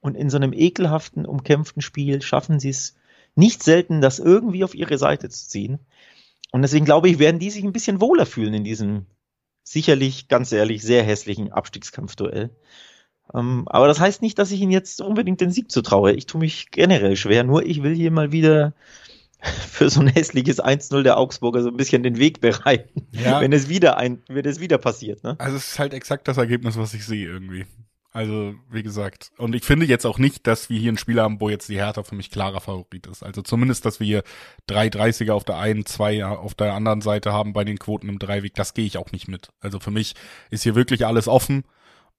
Und 0.00 0.16
in 0.16 0.30
so 0.30 0.36
einem 0.36 0.52
ekelhaften, 0.52 1.26
umkämpften 1.26 1.82
Spiel 1.82 2.22
schaffen 2.22 2.58
sie 2.58 2.70
es 2.70 2.96
nicht 3.34 3.62
selten, 3.62 4.00
das 4.00 4.18
irgendwie 4.18 4.64
auf 4.64 4.74
ihre 4.74 4.98
Seite 4.98 5.28
zu 5.28 5.48
ziehen. 5.48 5.78
Und 6.52 6.62
deswegen 6.62 6.84
glaube 6.84 7.08
ich, 7.08 7.18
werden 7.18 7.38
die 7.38 7.50
sich 7.50 7.62
ein 7.62 7.72
bisschen 7.72 8.00
wohler 8.00 8.26
fühlen 8.26 8.54
in 8.54 8.64
diesem 8.64 9.06
sicherlich, 9.62 10.26
ganz 10.28 10.50
ehrlich, 10.50 10.82
sehr 10.82 11.04
hässlichen 11.04 11.52
Abstiegskampfduell. 11.52 12.50
Ähm, 13.34 13.64
aber 13.66 13.86
das 13.86 14.00
heißt 14.00 14.22
nicht, 14.22 14.38
dass 14.38 14.50
ich 14.50 14.60
ihnen 14.60 14.72
jetzt 14.72 15.00
unbedingt 15.00 15.40
den 15.40 15.50
Sieg 15.50 15.70
zutraue. 15.70 16.12
Ich 16.12 16.26
tue 16.26 16.40
mich 16.40 16.70
generell 16.70 17.16
schwer, 17.16 17.44
nur 17.44 17.64
ich 17.64 17.82
will 17.82 17.94
hier 17.94 18.10
mal 18.10 18.32
wieder 18.32 18.74
für 19.42 19.88
so 19.90 20.00
ein 20.00 20.08
hässliches 20.08 20.62
1-0 20.62 21.02
der 21.02 21.18
Augsburger 21.18 21.62
so 21.62 21.68
ein 21.68 21.76
bisschen 21.76 22.02
den 22.02 22.18
Weg 22.18 22.40
bereiten, 22.40 23.06
ja. 23.12 23.40
wenn 23.40 23.52
es 23.52 23.68
wieder 23.68 23.96
ein, 23.96 24.22
wenn 24.28 24.44
es 24.44 24.60
wieder 24.60 24.78
passiert. 24.78 25.24
Ne? 25.24 25.36
Also 25.38 25.56
es 25.56 25.72
ist 25.72 25.78
halt 25.78 25.94
exakt 25.94 26.28
das 26.28 26.36
Ergebnis, 26.36 26.76
was 26.76 26.94
ich 26.94 27.04
sehe 27.04 27.26
irgendwie. 27.26 27.66
Also, 28.12 28.54
wie 28.68 28.82
gesagt. 28.82 29.30
Und 29.36 29.54
ich 29.54 29.64
finde 29.64 29.86
jetzt 29.86 30.04
auch 30.04 30.18
nicht, 30.18 30.48
dass 30.48 30.68
wir 30.68 30.80
hier 30.80 30.90
ein 30.90 30.98
Spiel 30.98 31.20
haben, 31.20 31.40
wo 31.40 31.48
jetzt 31.48 31.68
die 31.68 31.76
Hertha 31.76 32.02
für 32.02 32.16
mich 32.16 32.32
klarer 32.32 32.60
Favorit 32.60 33.06
ist. 33.06 33.22
Also 33.22 33.40
zumindest, 33.42 33.84
dass 33.84 34.00
wir 34.00 34.06
hier 34.06 34.22
drei 34.66 34.88
30er 34.88 35.30
auf 35.30 35.44
der 35.44 35.58
einen, 35.58 35.86
zwei 35.86 36.24
auf 36.24 36.54
der 36.54 36.74
anderen 36.74 37.02
Seite 37.02 37.32
haben 37.32 37.52
bei 37.52 37.62
den 37.62 37.78
Quoten 37.78 38.08
im 38.08 38.18
Dreiweg, 38.18 38.54
das 38.54 38.74
gehe 38.74 38.84
ich 38.84 38.98
auch 38.98 39.12
nicht 39.12 39.28
mit. 39.28 39.50
Also 39.60 39.78
für 39.78 39.92
mich 39.92 40.16
ist 40.50 40.64
hier 40.64 40.74
wirklich 40.74 41.06
alles 41.06 41.28
offen 41.28 41.62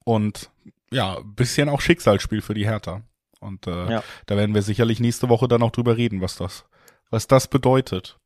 und 0.05 0.49
ja, 0.91 1.19
bisschen 1.23 1.69
auch 1.69 1.81
Schicksalsspiel 1.81 2.41
für 2.41 2.53
die 2.53 2.65
Hertha. 2.65 3.01
Und 3.39 3.65
äh, 3.65 3.91
ja. 3.91 4.03
da 4.27 4.37
werden 4.37 4.53
wir 4.53 4.61
sicherlich 4.61 4.99
nächste 4.99 5.29
Woche 5.29 5.47
dann 5.47 5.63
auch 5.63 5.71
drüber 5.71 5.97
reden, 5.97 6.21
was 6.21 6.35
das, 6.35 6.65
was 7.09 7.27
das 7.27 7.47
bedeutet. 7.47 8.17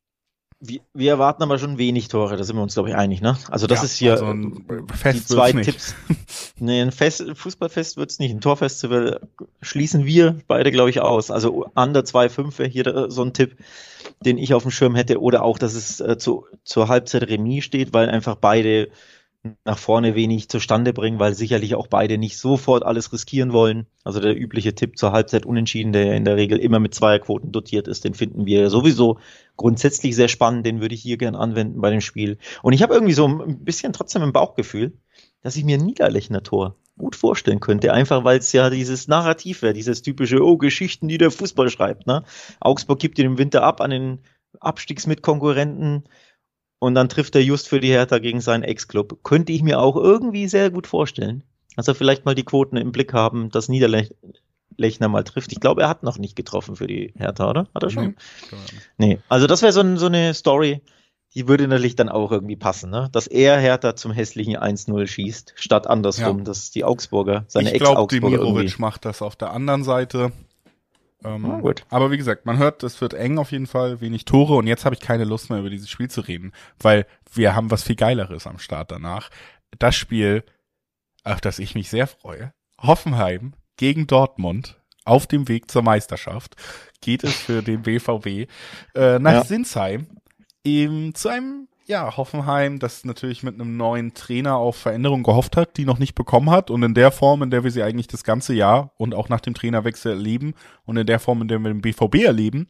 Wir, 0.60 0.80
wir 0.94 1.12
erwarten 1.12 1.44
aber 1.44 1.60
schon 1.60 1.78
wenig 1.78 2.08
Tore, 2.08 2.38
da 2.38 2.44
sind 2.44 2.56
wir 2.56 2.64
uns, 2.64 2.74
glaube 2.74 2.90
ich, 2.90 2.96
einig, 2.96 3.22
ne? 3.22 3.38
Also 3.50 3.68
das 3.68 3.80
ja, 3.80 3.86
ist 3.86 3.98
hier 3.98 4.12
also 4.14 4.26
ein 4.26 4.66
Fest 4.94 5.30
die 5.30 5.34
zwei 5.34 5.52
Tipps. 5.52 5.96
nee, 6.60 6.82
ein 6.82 6.92
Fest, 6.92 7.24
Fußballfest 7.34 7.98
wird's 7.98 8.20
nicht. 8.20 8.32
Ein 8.32 8.42
Torfestival 8.42 9.20
schließen 9.62 10.06
wir 10.06 10.40
beide, 10.48 10.72
glaube 10.72 10.90
ich, 10.90 11.02
aus. 11.02 11.30
Also 11.30 11.66
under 11.76 12.02
2,5 12.02 12.58
wäre 12.58 12.70
hier 12.70 13.12
so 13.12 13.24
ein 13.24 13.34
Tipp, 13.34 13.58
den 14.22 14.38
ich 14.38 14.54
auf 14.54 14.64
dem 14.64 14.72
Schirm 14.72 14.96
hätte. 14.96 15.22
Oder 15.22 15.44
auch, 15.44 15.60
dass 15.60 15.76
es 15.76 16.00
äh, 16.00 16.18
zu, 16.18 16.46
zur 16.64 16.88
Halbzeit 16.88 17.24
Remis 17.30 17.66
steht, 17.66 17.94
weil 17.94 18.10
einfach 18.10 18.36
beide 18.36 18.90
nach 19.64 19.78
vorne 19.78 20.16
wenig 20.16 20.50
zustande 20.50 20.94
bringen, 20.94 21.20
weil 21.20 21.34
sicherlich 21.34 21.76
auch 21.76 21.88
beide 21.88 22.18
nicht 22.18 22.38
sofort 22.38 22.84
alles 22.84 23.12
riskieren 23.14 23.54
wollen. 23.54 23.86
Also 24.04 24.20
der 24.20 24.36
übliche 24.38 24.76
Tipp 24.76 24.98
zur 24.98 25.12
Halbzeit 25.12 25.46
unentschieden, 25.46 25.94
der 25.94 26.06
ja 26.06 26.14
in 26.14 26.26
der 26.26 26.36
Regel 26.36 26.60
immer 26.60 26.80
mit 26.80 26.94
Zweierquoten 26.94 27.52
dotiert 27.52 27.88
ist, 27.88 28.04
den 28.04 28.14
finden 28.14 28.46
wir 28.46 28.70
sowieso 28.70 29.20
grundsätzlich 29.58 30.16
sehr 30.16 30.28
spannend, 30.28 30.66
den 30.66 30.82
würde 30.82 30.96
ich 30.96 31.02
hier 31.02 31.18
gern 31.18 31.36
anwenden 31.36 31.82
bei 31.82 31.90
dem 31.90 32.02
Spiel. 32.02 32.38
Und 32.62 32.74
ich 32.74 32.82
habe 32.82 32.94
irgendwie 32.94 33.14
so 33.14 33.28
ein 33.28 33.64
bisschen 33.64 33.94
trotzdem 33.94 34.24
im 34.24 34.34
Bauchgefühl, 34.34 34.98
dass 35.42 35.56
ich 35.56 35.64
mir 35.64 35.78
ein 35.78 35.86
Niederlechner 35.86 36.44
Tor 36.44 36.76
gut 36.98 37.16
vorstellen 37.16 37.60
könnte, 37.60 37.94
einfach 37.94 38.24
weil 38.24 38.40
es 38.40 38.52
ja 38.54 38.70
dieses 38.70 39.08
Narrativ 39.08 39.62
wäre, 39.62 39.74
dieses 39.74 40.02
typische, 40.02 40.42
oh, 40.42 40.58
Geschichten, 40.58 41.08
die 41.08 41.18
der 41.18 41.32
Fußball 41.32 41.70
schreibt. 41.70 42.08
Ne? 42.08 42.24
Augsburg 42.60 43.00
gibt 43.00 43.20
ihn 43.20 43.26
im 43.26 43.38
Winter 43.38 43.64
ab 43.64 43.82
an 43.82 43.92
den 43.92 44.20
Abstiegsmitkonkurrenten 44.60 46.06
und 46.86 46.94
dann 46.94 47.10
trifft 47.10 47.36
er 47.36 47.42
just 47.42 47.68
für 47.68 47.80
die 47.80 47.90
Hertha 47.90 48.20
gegen 48.20 48.42
seinen 48.42 48.62
Ex-Club. 48.62 49.24
Könnte 49.24 49.52
ich 49.52 49.64
mir 49.64 49.80
auch 49.80 49.96
irgendwie 49.96 50.48
sehr 50.48 50.70
gut 50.70 50.86
vorstellen. 50.86 51.44
Also 51.76 51.96
vielleicht 51.96 52.26
mal 52.26 52.36
die 52.36 52.44
Quoten 52.44 52.78
im 52.78 52.92
Blick 52.92 53.12
haben, 53.12 53.50
dass 53.50 53.70
Niederlechner 53.70 55.08
mal 55.08 55.24
trifft. 55.24 55.52
Ich 55.52 55.60
glaube, 55.60 55.82
er 55.82 55.90
hat 55.90 56.04
noch 56.04 56.20
nicht 56.20 56.36
getroffen 56.36 56.76
für 56.76 56.86
die 56.86 57.12
Hertha, 57.18 57.50
oder? 57.50 57.68
Hat 57.74 57.82
er 57.82 57.90
schon? 57.90 58.16
Nee. 58.98 59.08
nee. 59.08 59.20
Also 59.30 59.48
das 59.48 59.64
wäre 59.64 59.74
so, 59.74 59.98
so, 59.98 60.06
eine 60.06 60.36
Story, 60.36 60.82
die 61.34 61.48
würde 61.48 61.68
natürlich 61.68 61.96
dann 61.96 62.10
auch 62.10 62.32
irgendwie 62.32 62.56
passen, 62.56 62.92
ne? 62.92 63.10
Dass 63.12 63.26
er 63.26 63.58
Hertha 63.58 63.96
zum 63.96 64.12
hässlichen 64.12 64.56
1-0 64.56 65.08
schießt, 65.08 65.54
statt 65.56 65.88
andersrum, 65.88 66.38
ja. 66.38 66.44
dass 66.44 66.70
die 66.70 66.84
Augsburger, 66.84 67.46
seine 67.48 67.72
Ex-Augsburger. 67.72 68.14
Ich 68.14 68.20
glaube, 68.20 68.46
Demirovic 68.46 68.78
macht 68.78 69.06
das 69.06 69.24
auf 69.24 69.36
der 69.36 69.52
anderen 69.52 69.84
Seite. 69.84 70.32
Ähm, 71.26 71.46
ah, 71.46 71.60
gut. 71.60 71.86
Aber 71.90 72.12
wie 72.12 72.18
gesagt, 72.18 72.46
man 72.46 72.58
hört, 72.58 72.84
es 72.84 73.02
wird 73.02 73.14
eng 73.14 73.38
auf 73.38 73.52
jeden 73.52 73.68
Fall, 73.68 74.02
wenig 74.02 74.26
Tore 74.26 74.56
und 74.56 74.68
jetzt 74.68 74.86
habe 74.86 74.96
ich 74.96 75.02
keine 75.02 75.24
Lust 75.24 75.50
mehr 75.50 75.60
über 75.60 75.70
dieses 75.70 75.90
Spiel 75.90 76.10
zu 76.10 76.22
reden, 76.22 76.52
weil 76.80 77.06
wir 77.34 77.56
haben 77.56 77.72
was 77.72 77.84
viel 77.84 77.96
Geileres 77.96 78.48
am 78.48 78.60
Start 78.60 78.92
danach. 78.92 79.30
das 79.80 79.96
Spiel, 79.96 80.44
auf 81.24 81.42
das 81.42 81.60
ich 81.60 81.76
mich 81.76 81.90
sehr 81.90 82.08
freue. 82.08 82.54
Hoffenheim 82.80 83.54
gegen 83.78 84.08
Dortmund 84.08 84.80
auf 85.04 85.28
dem 85.28 85.48
Weg 85.48 85.70
zur 85.70 85.82
Meisterschaft 85.82 86.56
geht 87.02 87.24
es 87.24 87.34
für 87.34 87.62
den 87.62 87.84
BVB 87.84 88.50
äh, 88.96 89.20
nach 89.20 89.34
ja. 89.34 89.44
Sinsheim 89.44 90.08
eben 90.64 91.14
zu 91.14 91.30
einem 91.30 91.68
ja, 91.88 92.18
Hoffenheim, 92.18 92.80
das 92.80 93.06
natürlich 93.06 93.44
mit 93.44 93.56
einem 93.56 93.78
neuen 93.78 94.14
Trainer 94.14 94.58
auf 94.58 94.76
Veränderung 94.76 95.24
gehofft 95.24 95.56
hat, 95.56 95.78
die 95.78 95.86
noch 95.86 96.00
nicht 96.00 96.16
bekommen 96.16 96.50
hat 96.50 96.72
und 96.72 96.82
in 96.84 96.94
der 96.94 97.12
Form, 97.12 97.44
in 97.44 97.52
der 97.52 97.64
wir 97.64 97.72
sie 97.72 97.84
eigentlich 97.84 98.08
das 98.08 98.24
ganze 98.24 98.54
Jahr 98.54 98.92
und 98.98 99.14
auch 99.14 99.30
nach 99.30 99.42
dem 99.42 99.54
Trainerwechsel 99.54 100.14
erleben 100.14 100.56
und 100.86 100.98
in 100.98 101.06
der 101.06 101.20
Form, 101.20 101.42
in 101.42 101.48
der 101.48 101.60
wir 101.60 101.70
den 101.70 101.82
BVB 101.82 102.24
erleben, 102.24 102.68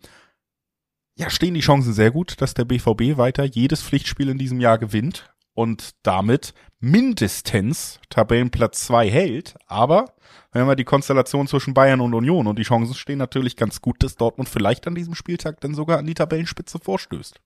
ja, 1.18 1.30
stehen 1.30 1.54
die 1.54 1.62
Chancen 1.62 1.94
sehr 1.94 2.12
gut, 2.12 2.42
dass 2.42 2.54
der 2.54 2.66
BVB 2.66 3.18
weiter 3.18 3.46
jedes 3.46 3.82
Pflichtspiel 3.82 4.28
in 4.30 4.38
diesem 4.38 4.60
Jahr 4.60 4.78
gewinnt 4.78 5.34
und 5.54 5.92
damit 6.04 6.54
mindestens 6.82 8.02
Tabellenplatz 8.10 8.82
zwei 8.82 9.10
hält. 9.10 9.56
Aber 9.66 10.14
wenn 10.52 10.68
wir 10.68 10.76
die 10.76 10.84
Konstellation 10.84 11.48
zwischen 11.48 11.74
Bayern 11.74 12.02
und 12.02 12.14
Union 12.14 12.48
und 12.48 12.60
die 12.60 12.64
Chancen 12.64 12.94
stehen 12.94 13.18
natürlich 13.18 13.56
ganz 13.56 13.82
gut, 13.82 14.04
dass 14.04 14.18
Dortmund 14.18 14.50
vielleicht 14.50 14.88
an 14.88 14.96
diesem 14.96 15.16
Spieltag 15.16 15.62
dann 15.62 15.74
sogar 15.74 16.00
an 16.00 16.06
die 16.06 16.14
Tabellenspitze 16.14 16.80
vorstößt. 16.80 17.40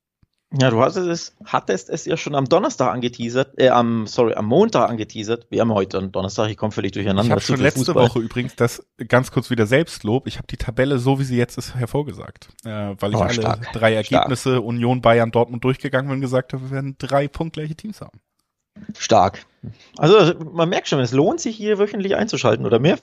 Ja, 0.51 0.71
du 0.71 0.81
hast 0.81 0.95
es, 0.95 1.35
hattest 1.45 1.91
es 1.91 2.05
ja 2.05 2.17
schon 2.17 2.33
am 2.33 2.45
Donnerstag 2.45 2.91
angeteasert, 2.91 3.59
äh, 3.59 3.69
am, 3.69 4.07
sorry, 4.07 4.33
am 4.33 4.47
Montag 4.47 4.89
angeteasert. 4.89 5.45
Wir 5.51 5.61
haben 5.61 5.71
heute 5.71 5.99
einen 5.99 6.11
Donnerstag, 6.11 6.49
ich 6.49 6.57
komme 6.57 6.71
völlig 6.71 6.91
durcheinander. 6.91 7.23
Ich 7.23 7.31
habe 7.31 7.41
schon 7.41 7.59
letzte 7.59 7.85
Fußball. 7.85 8.09
Woche 8.09 8.19
übrigens 8.19 8.55
das 8.55 8.83
ganz 9.07 9.31
kurz 9.31 9.51
wieder 9.51 9.67
Selbstlob. 9.67 10.25
Ich 10.25 10.37
habe 10.37 10.47
die 10.47 10.57
Tabelle 10.57 10.97
so, 10.97 11.19
wie 11.19 11.23
sie 11.23 11.37
jetzt 11.37 11.59
ist, 11.59 11.75
hervorgesagt. 11.75 12.49
Äh, 12.65 12.95
weil 12.99 13.11
ich 13.11 13.17
oh, 13.17 13.21
alle 13.21 13.33
stark. 13.33 13.71
drei 13.73 13.93
Ergebnisse 13.93 14.53
stark. 14.53 14.63
Union, 14.63 15.01
Bayern, 15.01 15.29
Dortmund 15.29 15.63
durchgegangen 15.63 16.07
bin 16.09 16.15
und 16.15 16.21
gesagt 16.21 16.53
habe, 16.53 16.63
wir 16.63 16.71
werden 16.71 16.95
drei 16.97 17.27
punktgleiche 17.27 17.75
Teams 17.75 18.01
haben. 18.01 18.19
Stark. 18.97 19.45
Also 19.97 20.33
man 20.39 20.69
merkt 20.69 20.87
schon, 20.87 20.99
es 20.99 21.11
lohnt 21.11 21.41
sich 21.41 21.55
hier 21.55 21.77
wöchentlich 21.77 22.15
einzuschalten 22.15 22.65
oder 22.65 22.79
mehr, 22.79 22.97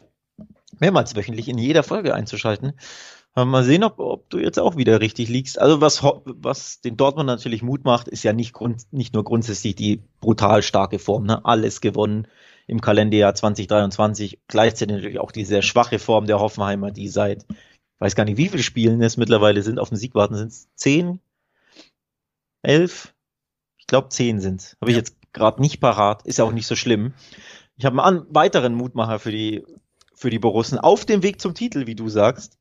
mehrmals 0.81 1.15
wöchentlich 1.15 1.49
in 1.49 1.59
jeder 1.59 1.85
Folge 1.85 2.13
einzuschalten. 2.13 2.73
Mal 3.45 3.65
sehen, 3.65 3.85
ob, 3.85 3.99
ob 3.99 4.31
du 4.31 4.39
jetzt 4.39 4.59
auch 4.59 4.77
wieder 4.77 5.01
richtig 5.03 5.29
liegst. 5.29 5.61
Also 5.61 5.83
was, 5.83 6.03
was 6.25 6.81
den 6.81 6.97
Dortmund 6.97 7.27
natürlich 7.27 7.63
Mut 7.63 7.85
macht, 7.85 8.09
ist 8.09 8.23
ja 8.23 8.33
nicht, 8.33 8.55
grund, 8.55 8.91
nicht 8.93 9.13
nur 9.13 9.25
grundsätzlich 9.25 9.75
die 9.75 10.01
brutal 10.21 10.63
starke 10.63 10.99
Form. 10.99 11.25
Ne? 11.25 11.45
Alles 11.45 11.83
gewonnen 11.83 12.29
im 12.67 12.81
Kalenderjahr 12.81 13.35
2023. 13.35 14.41
Gleichzeitig 14.49 14.95
natürlich 14.95 15.19
auch 15.19 15.33
die 15.33 15.45
sehr 15.45 15.61
schwache 15.61 15.99
Form 15.99 16.27
der 16.27 16.41
Hoffenheimer, 16.41 16.91
die 16.93 17.09
seit, 17.09 17.45
weiß 17.99 18.15
gar 18.17 18.25
nicht, 18.25 18.39
wie 18.39 18.49
viele 18.49 18.63
Spielen 18.63 19.03
es 19.03 19.19
mittlerweile 19.19 19.63
sind, 19.63 19.79
auf 19.79 19.91
den 19.91 19.99
Sieg 19.99 20.15
warten. 20.15 20.37
Sind 20.37 20.53
es 20.53 20.75
zehn? 20.75 21.21
Elf? 22.63 23.13
Ich 23.77 23.87
glaube, 23.87 24.09
zehn 24.09 24.41
sind 24.41 24.79
Habe 24.81 24.93
ich 24.93 24.97
jetzt 24.97 25.15
gerade 25.35 25.61
nicht 25.61 25.79
parat. 25.81 26.23
Ist 26.27 26.39
ja 26.39 26.45
auch 26.47 26.53
nicht 26.53 26.67
so 26.67 26.75
schlimm. 26.75 27.13
Ich 27.77 27.85
habe 27.85 28.03
einen 28.03 28.25
weiteren 28.35 28.73
Mutmacher 28.73 29.19
für 29.19 29.31
die, 29.31 29.63
für 30.15 30.31
die 30.31 30.39
Borussen 30.39 30.79
auf 30.79 31.05
dem 31.05 31.23
Weg 31.23 31.39
zum 31.39 31.53
Titel, 31.53 31.87
wie 31.87 31.95
du 31.95 32.09
sagst 32.09 32.56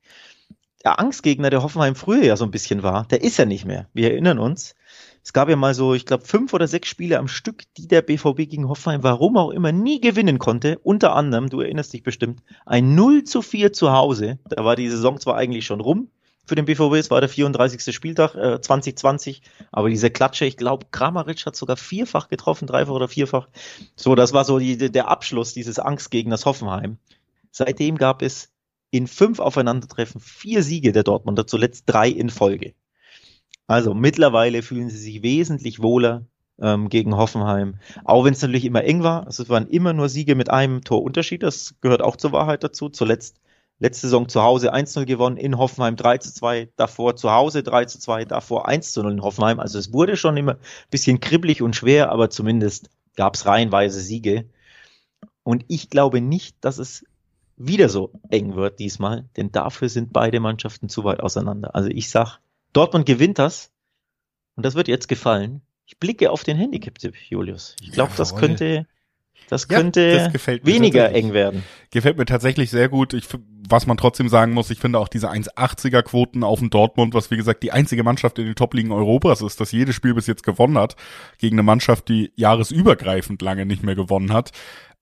der 0.85 0.99
Angstgegner, 0.99 1.49
der 1.49 1.63
Hoffenheim 1.63 1.95
früher 1.95 2.23
ja 2.23 2.37
so 2.37 2.45
ein 2.45 2.51
bisschen 2.51 2.83
war, 2.83 3.05
der 3.05 3.23
ist 3.23 3.37
ja 3.37 3.45
nicht 3.45 3.65
mehr. 3.65 3.89
Wir 3.93 4.11
erinnern 4.11 4.39
uns. 4.39 4.75
Es 5.23 5.33
gab 5.33 5.49
ja 5.49 5.55
mal 5.55 5.73
so, 5.73 5.95
ich 5.95 6.05
glaube, 6.05 6.23
fünf 6.23 6.53
oder 6.53 6.67
sechs 6.67 6.87
Spiele 6.87 7.17
am 7.17 7.27
Stück, 7.27 7.63
die 7.77 7.87
der 7.87 8.03
BVB 8.03 8.47
gegen 8.47 8.69
Hoffenheim, 8.69 9.01
warum 9.01 9.35
auch 9.37 9.49
immer, 9.49 9.71
nie 9.71 9.99
gewinnen 9.99 10.37
konnte. 10.37 10.77
Unter 10.83 11.15
anderem, 11.15 11.49
du 11.49 11.61
erinnerst 11.61 11.93
dich 11.93 12.03
bestimmt, 12.03 12.43
ein 12.67 12.93
0 12.93 13.23
zu 13.23 13.41
4 13.41 13.73
zu 13.73 13.91
Hause. 13.91 14.37
Da 14.47 14.63
war 14.63 14.75
die 14.75 14.87
Saison 14.87 15.19
zwar 15.19 15.35
eigentlich 15.35 15.65
schon 15.65 15.81
rum 15.81 16.09
für 16.45 16.55
den 16.55 16.65
BVB, 16.65 16.93
es 16.93 17.09
war 17.09 17.21
der 17.21 17.29
34. 17.29 17.93
Spieltag 17.93 18.35
äh, 18.35 18.61
2020, 18.61 19.41
aber 19.71 19.89
diese 19.89 20.11
Klatsche, 20.11 20.45
ich 20.45 20.57
glaube, 20.57 20.85
Kramaric 20.91 21.45
hat 21.45 21.55
sogar 21.55 21.75
vierfach 21.75 22.27
getroffen, 22.27 22.67
dreifach 22.67 22.93
oder 22.93 23.07
vierfach. 23.07 23.47
So, 23.95 24.13
das 24.13 24.31
war 24.33 24.45
so 24.45 24.59
die, 24.59 24.77
der 24.77 25.07
Abschluss 25.07 25.53
dieses 25.53 25.79
Angstgegners 25.79 26.45
Hoffenheim. 26.45 26.97
Seitdem 27.51 27.97
gab 27.97 28.21
es 28.21 28.51
in 28.91 29.07
fünf 29.07 29.39
Aufeinandertreffen 29.39 30.21
vier 30.21 30.63
Siege 30.63 30.91
der 30.91 31.03
Dortmunder, 31.03 31.47
zuletzt 31.47 31.83
drei 31.87 32.09
in 32.09 32.29
Folge. 32.29 32.73
Also 33.67 33.93
mittlerweile 33.93 34.61
fühlen 34.61 34.89
sie 34.89 34.97
sich 34.97 35.23
wesentlich 35.23 35.81
wohler 35.81 36.25
ähm, 36.59 36.89
gegen 36.89 37.17
Hoffenheim. 37.17 37.79
Auch 38.03 38.23
wenn 38.23 38.33
es 38.33 38.41
natürlich 38.41 38.65
immer 38.65 38.83
eng 38.83 39.03
war. 39.03 39.25
Also 39.25 39.43
es 39.43 39.49
waren 39.49 39.67
immer 39.67 39.93
nur 39.93 40.09
Siege 40.09 40.35
mit 40.35 40.49
einem 40.49 40.83
Torunterschied. 40.83 41.43
Das 41.43 41.75
gehört 41.81 42.01
auch 42.01 42.15
zur 42.15 42.31
Wahrheit 42.31 42.63
dazu. 42.63 42.89
Zuletzt 42.89 43.39
letzte 43.79 44.07
Saison 44.07 44.29
zu 44.29 44.41
Hause 44.41 44.73
1-0 44.73 45.05
gewonnen, 45.05 45.37
in 45.37 45.57
Hoffenheim 45.57 45.95
3-2, 45.95 46.69
davor 46.77 47.15
zu 47.15 47.31
Hause 47.31 47.59
3-2, 47.59 48.25
davor 48.25 48.69
1-0 48.69 49.11
in 49.11 49.21
Hoffenheim. 49.21 49.59
Also 49.59 49.79
es 49.79 49.91
wurde 49.91 50.15
schon 50.15 50.37
immer 50.37 50.53
ein 50.53 50.59
bisschen 50.91 51.19
kribbelig 51.19 51.61
und 51.61 51.75
schwer, 51.75 52.11
aber 52.11 52.29
zumindest 52.29 52.89
gab 53.15 53.35
es 53.35 53.45
reihenweise 53.45 53.99
Siege. 53.99 54.45
Und 55.43 55.65
ich 55.67 55.89
glaube 55.89 56.21
nicht, 56.21 56.55
dass 56.61 56.77
es 56.77 57.05
wieder 57.57 57.89
so 57.89 58.11
eng 58.29 58.55
wird 58.55 58.79
diesmal, 58.79 59.25
denn 59.37 59.51
dafür 59.51 59.89
sind 59.89 60.11
beide 60.11 60.39
Mannschaften 60.39 60.89
zu 60.89 61.03
weit 61.03 61.21
auseinander. 61.21 61.75
Also 61.75 61.89
ich 61.89 62.09
sag, 62.09 62.39
Dortmund 62.73 63.05
gewinnt 63.05 63.39
das 63.39 63.71
und 64.55 64.65
das 64.65 64.75
wird 64.75 64.87
jetzt 64.87 65.07
gefallen. 65.07 65.61
Ich 65.85 65.97
blicke 65.99 66.31
auf 66.31 66.43
den 66.43 66.57
Handicap-Tipp, 66.57 67.15
Julius. 67.29 67.75
Ich 67.81 67.91
glaube, 67.91 68.11
das 68.17 68.35
könnte, 68.35 68.87
das 69.49 69.67
könnte 69.67 70.01
ja, 70.01 70.27
das 70.29 70.47
weniger 70.65 71.11
eng 71.11 71.31
werden. 71.31 71.63
Gefällt 71.91 72.17
mir 72.17 72.25
tatsächlich 72.25 72.71
sehr 72.71 72.89
gut. 72.89 73.13
Ich, 73.13 73.27
was 73.69 73.85
man 73.85 73.95
trotzdem 73.95 74.27
sagen 74.27 74.53
muss, 74.53 74.71
ich 74.71 74.79
finde 74.79 74.99
auch 74.99 75.07
diese 75.07 75.29
1,80er 75.29 76.01
Quoten 76.01 76.43
auf 76.43 76.59
dem 76.59 76.71
Dortmund, 76.71 77.13
was 77.13 77.29
wie 77.29 77.37
gesagt 77.37 77.61
die 77.61 77.71
einzige 77.71 78.03
Mannschaft 78.03 78.39
in 78.39 78.45
den 78.45 78.55
Top-Ligen 78.55 78.91
Europas 78.91 79.41
ist, 79.41 79.61
das 79.61 79.71
jedes 79.71 79.95
Spiel 79.95 80.15
bis 80.15 80.27
jetzt 80.27 80.43
gewonnen 80.43 80.77
hat, 80.77 80.95
gegen 81.37 81.55
eine 81.55 81.63
Mannschaft, 81.63 82.09
die 82.09 82.31
jahresübergreifend 82.35 83.41
lange 83.41 83.65
nicht 83.65 83.83
mehr 83.83 83.95
gewonnen 83.95 84.33
hat. 84.33 84.51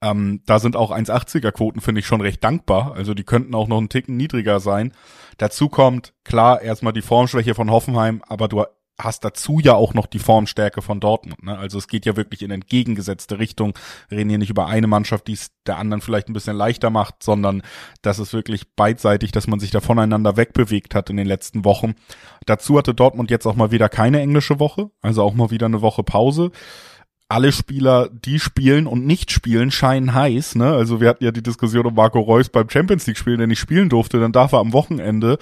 Ähm, 0.04 0.42
da 0.46 0.60
sind 0.60 0.76
auch 0.76 0.92
1,80er 0.92 1.52
Quoten, 1.52 1.80
finde 1.80 2.00
ich, 2.00 2.08
schon 2.08 2.22
recht 2.22 2.44
dankbar. 2.44 2.94
Also 2.94 3.14
die 3.14 3.24
könnten 3.24 3.56
auch 3.56 3.68
noch 3.68 3.78
einen 3.78 3.90
Ticken 3.90 4.18
niedriger 4.18 4.60
sein. 4.60 4.92
Dazu 5.38 5.70
kommt, 5.70 6.14
klar, 6.26 6.62
erstmal 6.62 6.94
die 6.94 7.02
Formschwäche 7.02 7.56
von 7.56 7.72
Hoffenheim, 7.72 8.22
aber 8.28 8.50
du 8.50 8.66
hast 9.00 9.24
dazu 9.24 9.60
ja 9.60 9.74
auch 9.74 9.94
noch 9.94 10.06
die 10.06 10.20
Formstärke 10.20 10.82
von 10.82 11.00
Dortmund. 11.00 11.42
Ne? 11.44 11.58
Also 11.58 11.78
es 11.78 11.88
geht 11.88 12.06
ja 12.06 12.16
wirklich 12.16 12.42
in 12.42 12.52
entgegengesetzte 12.52 13.40
Richtung. 13.40 13.74
Wir 14.10 14.20
reden 14.20 14.30
hier 14.30 14.38
nicht 14.38 14.52
über 14.52 14.68
eine 14.68 14.88
Mannschaft, 14.88 15.28
die 15.28 15.34
es 15.34 15.52
der 15.66 15.78
anderen 15.78 16.02
vielleicht 16.02 16.30
ein 16.30 16.34
bisschen 16.34 16.56
leichter 16.56 16.90
macht, 16.90 17.24
sondern 17.24 17.64
das 18.02 18.20
ist 18.20 18.34
wirklich 18.34 18.76
beidseitig, 18.76 19.32
dass 19.32 19.48
man 19.48 19.60
sich 19.60 19.72
da 19.72 19.80
voneinander 19.80 20.38
wegbewegt 20.38 20.94
hat 20.94 21.10
in 21.10 21.18
den 21.18 21.28
letzten 21.28 21.66
Wochen. 21.66 21.96
Dazu 22.46 22.78
hatte 22.78 22.94
Dortmund 22.94 23.32
jetzt 23.32 23.48
auch 23.48 23.56
mal 23.56 23.72
wieder 23.72 23.90
keine 23.90 24.20
englische 24.20 24.60
Woche, 24.60 24.92
also 25.02 25.24
auch 25.24 25.34
mal 25.34 25.50
wieder 25.50 25.66
eine 25.66 25.82
Woche 25.82 26.04
Pause 26.04 26.52
alle 27.34 27.52
Spieler, 27.52 28.10
die 28.12 28.40
spielen 28.40 28.86
und 28.86 29.08
nicht 29.08 29.32
spielen, 29.32 29.72
scheinen 29.72 30.14
heiß. 30.14 30.54
Ne? 30.54 30.72
Also 30.72 31.02
wir 31.02 31.10
hatten 31.10 31.24
ja 31.24 31.32
die 31.32 31.42
Diskussion 31.42 31.88
um 31.88 31.96
Marco 31.96 32.20
Reus 32.20 32.48
beim 32.50 32.70
Champions 32.70 33.08
League 33.08 33.18
spielen, 33.18 33.40
der 33.40 33.48
nicht 33.48 33.60
spielen 33.60 33.90
durfte. 33.90 34.20
Dann 34.20 34.32
darf 34.32 34.52
er 34.52 34.60
am 34.60 34.72
Wochenende 34.72 35.40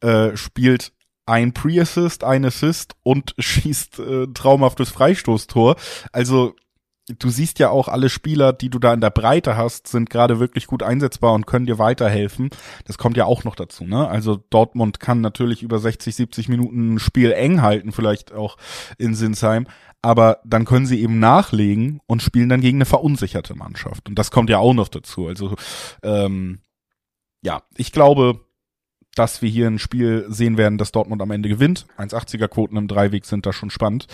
äh, 0.00 0.36
spielt 0.36 0.92
ein 1.26 1.52
Pre-Assist, 1.52 2.22
ein 2.22 2.44
Assist 2.44 2.94
und 3.02 3.34
schießt 3.38 3.98
äh, 3.98 4.26
traumhaftes 4.32 4.90
Freistoßtor. 4.90 5.74
Also 6.12 6.54
du 7.08 7.30
siehst 7.30 7.58
ja 7.58 7.70
auch 7.70 7.88
alle 7.88 8.08
Spieler, 8.08 8.52
die 8.52 8.70
du 8.70 8.78
da 8.78 8.94
in 8.94 9.00
der 9.00 9.10
Breite 9.10 9.56
hast, 9.56 9.88
sind 9.88 10.10
gerade 10.10 10.38
wirklich 10.38 10.66
gut 10.66 10.82
einsetzbar 10.82 11.32
und 11.32 11.46
können 11.46 11.66
dir 11.66 11.78
weiterhelfen. 11.78 12.50
Das 12.86 12.98
kommt 12.98 13.16
ja 13.16 13.24
auch 13.24 13.44
noch 13.44 13.56
dazu, 13.56 13.84
ne? 13.84 14.08
Also 14.08 14.42
Dortmund 14.50 15.00
kann 15.00 15.20
natürlich 15.20 15.62
über 15.62 15.78
60, 15.78 16.14
70 16.14 16.48
Minuten 16.48 16.94
ein 16.94 16.98
Spiel 16.98 17.32
eng 17.32 17.62
halten, 17.62 17.92
vielleicht 17.92 18.32
auch 18.32 18.56
in 18.98 19.14
Sinsheim, 19.14 19.66
aber 20.00 20.40
dann 20.44 20.64
können 20.64 20.86
sie 20.86 21.00
eben 21.00 21.18
nachlegen 21.18 22.00
und 22.06 22.22
spielen 22.22 22.48
dann 22.48 22.60
gegen 22.60 22.78
eine 22.78 22.86
verunsicherte 22.86 23.54
Mannschaft. 23.54 24.08
Und 24.08 24.18
das 24.18 24.30
kommt 24.30 24.50
ja 24.50 24.58
auch 24.58 24.74
noch 24.74 24.88
dazu. 24.88 25.26
Also 25.26 25.54
ähm, 26.02 26.60
ja, 27.42 27.62
ich 27.76 27.90
glaube, 27.90 28.40
dass 29.14 29.42
wir 29.42 29.50
hier 29.50 29.66
ein 29.66 29.78
Spiel 29.78 30.24
sehen 30.28 30.56
werden, 30.56 30.78
das 30.78 30.92
Dortmund 30.92 31.20
am 31.22 31.30
Ende 31.30 31.48
gewinnt. 31.48 31.86
1,80er 31.98 32.48
Quoten 32.48 32.76
im 32.76 32.88
Dreiweg 32.88 33.24
sind 33.24 33.46
da 33.46 33.52
schon 33.52 33.70
spannend. 33.70 34.06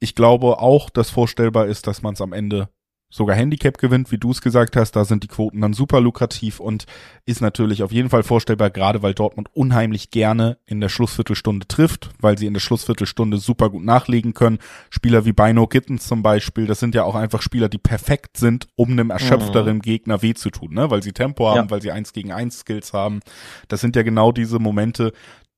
Ich 0.00 0.14
glaube 0.14 0.58
auch, 0.60 0.90
dass 0.90 1.10
vorstellbar 1.10 1.66
ist, 1.66 1.86
dass 1.86 2.02
man 2.02 2.14
es 2.14 2.20
am 2.20 2.32
Ende 2.32 2.68
sogar 3.10 3.36
Handicap 3.36 3.78
gewinnt, 3.78 4.12
wie 4.12 4.18
du 4.18 4.30
es 4.30 4.42
gesagt 4.42 4.76
hast, 4.76 4.92
da 4.92 5.04
sind 5.04 5.22
die 5.22 5.28
Quoten 5.28 5.60
dann 5.62 5.72
super 5.72 6.00
lukrativ 6.00 6.60
und 6.60 6.84
ist 7.24 7.40
natürlich 7.40 7.82
auf 7.82 7.90
jeden 7.90 8.10
Fall 8.10 8.22
vorstellbar, 8.22 8.70
gerade 8.70 9.02
weil 9.02 9.14
Dortmund 9.14 9.48
unheimlich 9.54 10.10
gerne 10.10 10.58
in 10.66 10.80
der 10.80 10.90
Schlussviertelstunde 10.90 11.66
trifft, 11.66 12.10
weil 12.20 12.36
sie 12.36 12.46
in 12.46 12.52
der 12.52 12.60
Schlussviertelstunde 12.60 13.38
super 13.38 13.70
gut 13.70 13.82
nachlegen 13.82 14.34
können. 14.34 14.58
Spieler 14.90 15.24
wie 15.24 15.32
Bino 15.32 15.66
Gittens 15.66 16.06
zum 16.06 16.22
Beispiel, 16.22 16.66
das 16.66 16.80
sind 16.80 16.94
ja 16.94 17.04
auch 17.04 17.14
einfach 17.14 17.40
Spieler, 17.40 17.70
die 17.70 17.78
perfekt 17.78 18.36
sind, 18.36 18.68
um 18.76 18.90
einem 18.90 19.10
erschöpfteren 19.10 19.76
mhm. 19.76 19.82
Gegner 19.82 20.20
weh 20.20 20.34
zu 20.34 20.50
tun, 20.50 20.74
ne? 20.74 20.90
weil 20.90 21.02
sie 21.02 21.12
Tempo 21.12 21.48
haben, 21.48 21.56
ja. 21.56 21.70
weil 21.70 21.80
sie 21.80 21.92
eins 21.92 22.12
gegen 22.12 22.32
eins 22.32 22.60
Skills 22.60 22.92
haben. 22.92 23.20
Das 23.68 23.80
sind 23.80 23.96
ja 23.96 24.02
genau 24.02 24.32
diese 24.32 24.58
Momente, 24.58 25.12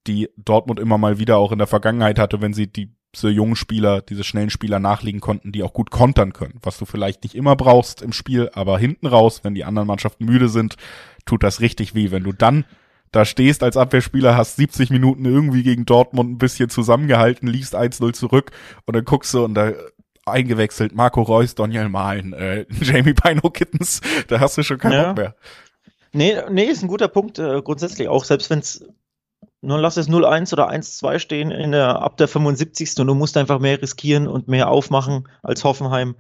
die 0.06 0.28
Dortmund 0.36 0.78
immer 0.78 0.98
mal 0.98 1.18
wieder 1.18 1.36
auch 1.36 1.52
in 1.52 1.58
der 1.58 1.66
Vergangenheit 1.66 2.18
hatte, 2.18 2.40
wenn 2.40 2.54
sie 2.54 2.68
die 2.68 2.94
diese 3.14 3.28
jungen 3.28 3.56
Spieler, 3.56 4.02
diese 4.02 4.24
schnellen 4.24 4.50
Spieler 4.50 4.78
nachlegen 4.78 5.20
konnten, 5.20 5.52
die 5.52 5.62
auch 5.62 5.72
gut 5.72 5.90
kontern 5.90 6.32
können, 6.32 6.58
was 6.62 6.78
du 6.78 6.84
vielleicht 6.84 7.22
nicht 7.24 7.34
immer 7.34 7.56
brauchst 7.56 8.02
im 8.02 8.12
Spiel, 8.12 8.50
aber 8.54 8.78
hinten 8.78 9.06
raus, 9.06 9.40
wenn 9.42 9.54
die 9.54 9.64
anderen 9.64 9.88
Mannschaften 9.88 10.24
müde 10.24 10.48
sind, 10.48 10.76
tut 11.26 11.42
das 11.42 11.60
richtig 11.60 11.94
weh. 11.94 12.10
Wenn 12.10 12.22
du 12.22 12.32
dann 12.32 12.64
da 13.12 13.24
stehst 13.24 13.64
als 13.64 13.76
Abwehrspieler, 13.76 14.36
hast 14.36 14.56
70 14.56 14.90
Minuten 14.90 15.24
irgendwie 15.24 15.64
gegen 15.64 15.84
Dortmund 15.84 16.30
ein 16.30 16.38
bisschen 16.38 16.70
zusammengehalten, 16.70 17.48
liest 17.48 17.74
1-0 17.74 18.12
zurück 18.12 18.52
und 18.86 18.94
dann 18.94 19.04
guckst 19.04 19.34
du 19.34 19.44
und 19.44 19.54
da 19.54 19.72
eingewechselt, 20.26 20.94
Marco 20.94 21.22
Reus, 21.22 21.56
Daniel 21.56 21.88
Mahlen, 21.88 22.32
äh, 22.32 22.66
Jamie 22.80 23.14
Bino 23.14 23.50
Kittens, 23.50 24.00
da 24.28 24.38
hast 24.38 24.56
du 24.56 24.62
schon 24.62 24.78
keinen 24.78 24.92
ja. 24.92 25.06
Bock 25.08 25.16
mehr. 25.16 25.34
Nee, 26.12 26.36
nee, 26.50 26.64
ist 26.64 26.82
ein 26.82 26.88
guter 26.88 27.08
Punkt, 27.08 27.38
äh, 27.38 27.62
grundsätzlich 27.62 28.08
auch, 28.08 28.24
selbst 28.24 28.50
wenn 28.50 28.60
es 28.60 28.84
nun 29.62 29.80
lass 29.80 29.98
es 29.98 30.08
0-1 30.08 30.54
oder 30.54 30.70
1-2 30.70 31.18
stehen 31.18 31.50
in 31.50 31.72
der, 31.72 32.00
ab 32.00 32.16
der 32.16 32.28
75. 32.28 32.98
und 32.98 33.06
du 33.06 33.14
musst 33.14 33.36
einfach 33.36 33.58
mehr 33.58 33.80
riskieren 33.80 34.26
und 34.26 34.48
mehr 34.48 34.70
aufmachen 34.70 35.28
als 35.42 35.64
Hoffenheim. 35.64 36.14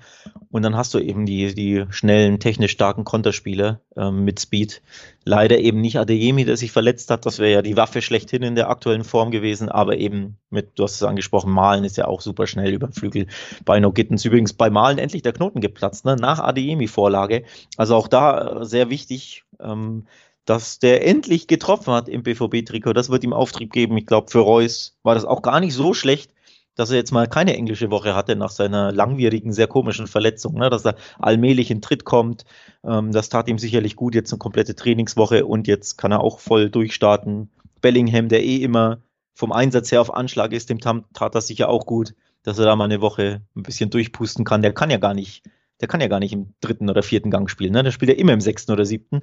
Und 0.50 0.62
dann 0.62 0.76
hast 0.76 0.92
du 0.92 0.98
eben 0.98 1.24
die, 1.24 1.54
die 1.54 1.86
schnellen, 1.88 2.38
technisch 2.38 2.72
starken 2.72 3.04
Konterspieler 3.04 3.80
ähm, 3.96 4.24
mit 4.24 4.40
Speed. 4.40 4.82
Leider 5.24 5.58
eben 5.58 5.80
nicht 5.80 5.98
Adeyemi, 5.98 6.44
der 6.44 6.58
sich 6.58 6.70
verletzt 6.70 7.10
hat. 7.10 7.24
Das 7.24 7.38
wäre 7.38 7.52
ja 7.52 7.62
die 7.62 7.78
Waffe 7.78 8.02
schlechthin 8.02 8.42
in 8.42 8.56
der 8.56 8.68
aktuellen 8.68 9.04
Form 9.04 9.30
gewesen. 9.30 9.70
Aber 9.70 9.96
eben 9.96 10.36
mit, 10.50 10.78
du 10.78 10.82
hast 10.82 10.96
es 10.96 11.02
angesprochen, 11.02 11.50
Malen 11.50 11.84
ist 11.84 11.96
ja 11.96 12.06
auch 12.06 12.20
super 12.20 12.46
schnell 12.46 12.74
über 12.74 12.88
den 12.88 12.92
Flügel. 12.92 13.26
Bei 13.64 13.80
No 13.80 13.90
Gittens 13.90 14.24
übrigens 14.26 14.52
bei 14.52 14.68
Malen 14.68 14.98
endlich 14.98 15.22
der 15.22 15.32
Knoten 15.32 15.62
geplatzt, 15.62 16.04
ne? 16.04 16.16
nach 16.16 16.40
Adeyemi-Vorlage. 16.40 17.44
Also 17.78 17.94
auch 17.96 18.08
da 18.08 18.60
äh, 18.60 18.64
sehr 18.66 18.90
wichtig. 18.90 19.44
Ähm, 19.60 20.04
dass 20.44 20.78
der 20.78 21.06
endlich 21.06 21.46
getroffen 21.46 21.92
hat 21.92 22.08
im 22.08 22.22
BVB-Trikot. 22.22 22.92
Das 22.92 23.10
wird 23.10 23.24
ihm 23.24 23.32
Auftrieb 23.32 23.72
geben. 23.72 23.96
Ich 23.96 24.06
glaube, 24.06 24.30
für 24.30 24.40
Reus 24.40 24.96
war 25.02 25.14
das 25.14 25.24
auch 25.24 25.42
gar 25.42 25.60
nicht 25.60 25.74
so 25.74 25.94
schlecht, 25.94 26.32
dass 26.74 26.90
er 26.90 26.96
jetzt 26.96 27.12
mal 27.12 27.26
keine 27.26 27.56
englische 27.56 27.90
Woche 27.90 28.14
hatte 28.14 28.36
nach 28.36 28.50
seiner 28.50 28.92
langwierigen, 28.92 29.52
sehr 29.52 29.66
komischen 29.66 30.06
Verletzung, 30.06 30.54
ne? 30.54 30.70
dass 30.70 30.84
er 30.84 30.96
allmählich 31.18 31.70
in 31.70 31.82
Tritt 31.82 32.04
kommt. 32.04 32.44
Ähm, 32.84 33.12
das 33.12 33.28
tat 33.28 33.48
ihm 33.48 33.58
sicherlich 33.58 33.96
gut, 33.96 34.14
jetzt 34.14 34.32
eine 34.32 34.38
komplette 34.38 34.74
Trainingswoche 34.74 35.46
und 35.46 35.66
jetzt 35.66 35.98
kann 35.98 36.12
er 36.12 36.20
auch 36.20 36.38
voll 36.38 36.70
durchstarten. 36.70 37.50
Bellingham, 37.80 38.28
der 38.28 38.42
eh 38.42 38.56
immer 38.56 39.02
vom 39.34 39.52
Einsatz 39.52 39.92
her 39.92 40.00
auf 40.00 40.14
Anschlag 40.14 40.52
ist, 40.52 40.70
dem 40.70 40.80
tat 40.80 41.34
das 41.34 41.46
sicher 41.46 41.68
auch 41.68 41.86
gut, 41.86 42.14
dass 42.42 42.58
er 42.58 42.66
da 42.66 42.76
mal 42.76 42.84
eine 42.84 43.00
Woche 43.00 43.42
ein 43.56 43.62
bisschen 43.62 43.90
durchpusten 43.90 44.44
kann. 44.44 44.62
Der 44.62 44.72
kann 44.72 44.90
ja 44.90 44.98
gar 44.98 45.14
nicht 45.14 45.42
der 45.80 45.88
kann 45.88 46.00
ja 46.00 46.08
gar 46.08 46.20
nicht 46.20 46.32
im 46.32 46.54
dritten 46.60 46.90
oder 46.90 47.02
vierten 47.02 47.30
Gang 47.30 47.48
spielen. 47.48 47.72
Ne? 47.72 47.82
Der 47.82 47.90
spielt 47.90 48.10
ja 48.10 48.16
immer 48.16 48.32
im 48.32 48.40
sechsten 48.40 48.72
oder 48.72 48.84
siebten. 48.84 49.22